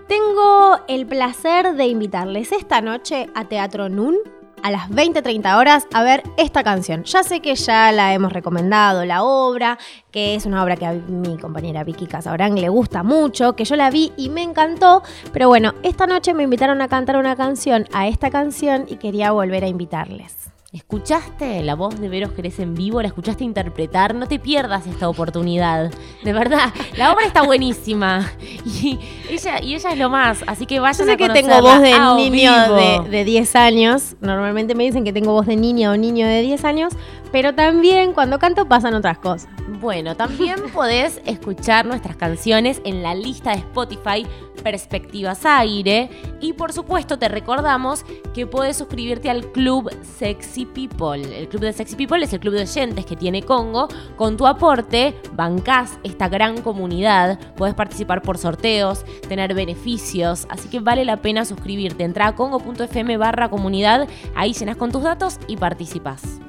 Tengo 0.08 0.80
el 0.88 1.04
placer 1.04 1.74
de 1.74 1.88
invitarles 1.88 2.52
esta 2.52 2.80
noche 2.80 3.28
a 3.34 3.44
Teatro 3.44 3.90
Nun 3.90 4.16
a 4.62 4.70
las 4.70 4.88
20-30 4.90 5.58
horas 5.58 5.86
a 5.92 6.02
ver 6.02 6.22
esta 6.36 6.64
canción. 6.64 7.04
Ya 7.04 7.22
sé 7.22 7.40
que 7.40 7.54
ya 7.54 7.92
la 7.92 8.14
hemos 8.14 8.32
recomendado, 8.32 9.04
la 9.04 9.22
obra, 9.22 9.78
que 10.10 10.34
es 10.34 10.46
una 10.46 10.62
obra 10.62 10.76
que 10.76 10.86
a 10.86 10.92
mi 10.92 11.38
compañera 11.38 11.84
Vicky 11.84 12.06
Casabrán 12.06 12.54
le 12.54 12.68
gusta 12.68 13.02
mucho, 13.02 13.54
que 13.54 13.64
yo 13.64 13.76
la 13.76 13.90
vi 13.90 14.12
y 14.16 14.28
me 14.28 14.42
encantó, 14.42 15.02
pero 15.32 15.48
bueno, 15.48 15.74
esta 15.82 16.06
noche 16.06 16.34
me 16.34 16.44
invitaron 16.44 16.80
a 16.82 16.88
cantar 16.88 17.16
una 17.16 17.36
canción 17.36 17.86
a 17.92 18.08
esta 18.08 18.30
canción 18.30 18.86
y 18.88 18.96
quería 18.96 19.32
volver 19.32 19.64
a 19.64 19.68
invitarles. 19.68 20.55
¿Escuchaste 20.76 21.62
la 21.62 21.74
voz 21.74 21.98
de 21.98 22.10
Veros 22.10 22.32
Jerez 22.36 22.58
en 22.58 22.74
vivo? 22.74 23.00
¿La 23.00 23.08
escuchaste 23.08 23.42
interpretar? 23.44 24.14
No 24.14 24.28
te 24.28 24.38
pierdas 24.38 24.86
esta 24.86 25.08
oportunidad. 25.08 25.90
De 26.22 26.32
verdad, 26.34 26.68
la 26.98 27.14
obra 27.14 27.24
está 27.24 27.40
buenísima. 27.40 28.30
Y 28.66 28.98
ella, 29.30 29.62
y 29.62 29.74
ella 29.74 29.92
es 29.92 29.98
lo 29.98 30.10
más, 30.10 30.44
así 30.46 30.66
que 30.66 30.74
Yo 30.76 30.82
vayan 30.82 31.06
sé 31.06 31.12
a 31.12 31.16
que 31.16 31.30
tengo 31.30 31.62
voz 31.62 31.80
de 31.80 31.92
niño 32.16 32.52
de, 32.74 33.08
de 33.08 33.24
10 33.24 33.56
años. 33.56 34.16
Normalmente 34.20 34.74
me 34.74 34.84
dicen 34.84 35.02
que 35.02 35.14
tengo 35.14 35.32
voz 35.32 35.46
de 35.46 35.56
niña 35.56 35.92
o 35.92 35.96
niño 35.96 36.26
de 36.26 36.42
10 36.42 36.64
años. 36.64 36.92
Pero 37.32 37.54
también 37.54 38.12
cuando 38.12 38.38
canto 38.38 38.66
pasan 38.68 38.94
otras 38.94 39.18
cosas. 39.18 39.48
Bueno, 39.80 40.16
también 40.16 40.56
podés 40.74 41.20
escuchar 41.24 41.86
nuestras 41.86 42.16
canciones 42.16 42.80
en 42.84 43.02
la 43.02 43.14
lista 43.14 43.50
de 43.50 43.58
Spotify 43.58 44.26
Perspectivas 44.62 45.44
Aire. 45.44 46.10
Y 46.40 46.52
por 46.52 46.72
supuesto 46.72 47.18
te 47.18 47.28
recordamos 47.28 48.04
que 48.34 48.46
podés 48.46 48.76
suscribirte 48.76 49.30
al 49.30 49.50
Club 49.52 49.90
Sexy 50.18 50.65
People. 50.66 51.38
El 51.38 51.48
Club 51.48 51.62
de 51.62 51.72
Sexy 51.72 51.96
People 51.96 52.22
es 52.24 52.32
el 52.32 52.40
club 52.40 52.54
de 52.54 52.62
oyentes 52.62 53.06
que 53.06 53.16
tiene 53.16 53.42
Congo. 53.42 53.88
Con 54.16 54.36
tu 54.36 54.46
aporte 54.46 55.14
bancás 55.32 55.98
esta 56.04 56.28
gran 56.28 56.62
comunidad. 56.62 57.38
Podés 57.54 57.74
participar 57.74 58.22
por 58.22 58.38
sorteos, 58.38 59.04
tener 59.28 59.54
beneficios. 59.54 60.46
Así 60.50 60.68
que 60.68 60.80
vale 60.80 61.04
la 61.04 61.18
pena 61.18 61.44
suscribirte. 61.44 62.04
Entra 62.04 62.28
a 62.28 62.34
congo.fm 62.34 63.16
barra 63.16 63.48
comunidad. 63.48 64.08
Ahí 64.34 64.52
llenas 64.52 64.76
con 64.76 64.92
tus 64.92 65.02
datos 65.02 65.38
y 65.48 65.56
participás. 65.56 66.40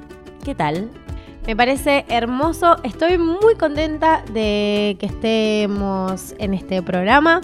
¿Qué 0.44 0.54
tal? 0.54 0.90
Me 1.48 1.56
parece 1.56 2.04
hermoso. 2.10 2.76
Estoy 2.82 3.16
muy 3.16 3.54
contenta 3.54 4.22
de 4.34 4.98
que 5.00 5.06
estemos 5.06 6.34
en 6.38 6.52
este 6.52 6.82
programa. 6.82 7.40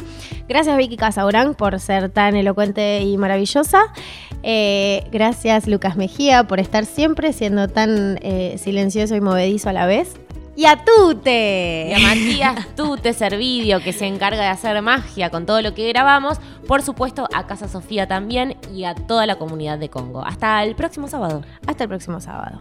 Gracias 0.47 0.77
Vicky 0.77 0.99
Casaurán 0.99 1.55
por 1.55 1.81
ser 1.81 2.11
tan 2.11 2.37
elocuente 2.37 3.01
y 3.01 3.17
maravillosa. 3.17 3.95
Eh, 4.43 5.07
gracias 5.11 5.67
Lucas 5.67 5.97
Mejía 5.97 6.45
por 6.45 6.61
estar 6.61 6.85
siempre 6.85 7.33
siendo 7.33 7.67
tan 7.69 8.19
eh, 8.21 8.57
silencioso 8.59 9.17
y 9.17 9.23
movedizo 9.23 9.71
a 9.71 9.73
la 9.73 9.87
vez. 9.87 10.17
Y 10.55 10.67
a 10.67 10.85
Tute. 10.85 11.87
Y 11.89 11.95
a 11.95 11.99
Matías 12.07 12.77
Tute 12.77 13.15
Servidio, 13.15 13.81
que 13.81 13.95
se 13.95 14.07
encarga 14.07 14.43
de 14.43 14.49
hacer 14.49 14.83
magia 14.83 15.31
con 15.31 15.47
todo 15.47 15.63
lo 15.63 15.73
que 15.73 15.89
grabamos. 15.89 16.41
Por 16.69 16.83
supuesto, 16.83 17.27
a 17.33 17.47
Casa 17.47 17.69
Sofía 17.69 18.07
también 18.07 18.59
y 18.71 18.85
a 18.85 18.95
toda 18.95 19.25
la 19.25 19.37
comunidad 19.37 19.79
de 19.79 19.89
Congo. 19.89 20.23
Hasta 20.23 20.63
el 20.63 20.75
próximo 20.75 21.09
sábado. 21.09 21.43
Hasta 21.67 21.85
el 21.85 21.89
próximo 21.89 22.21
sábado. 22.21 22.61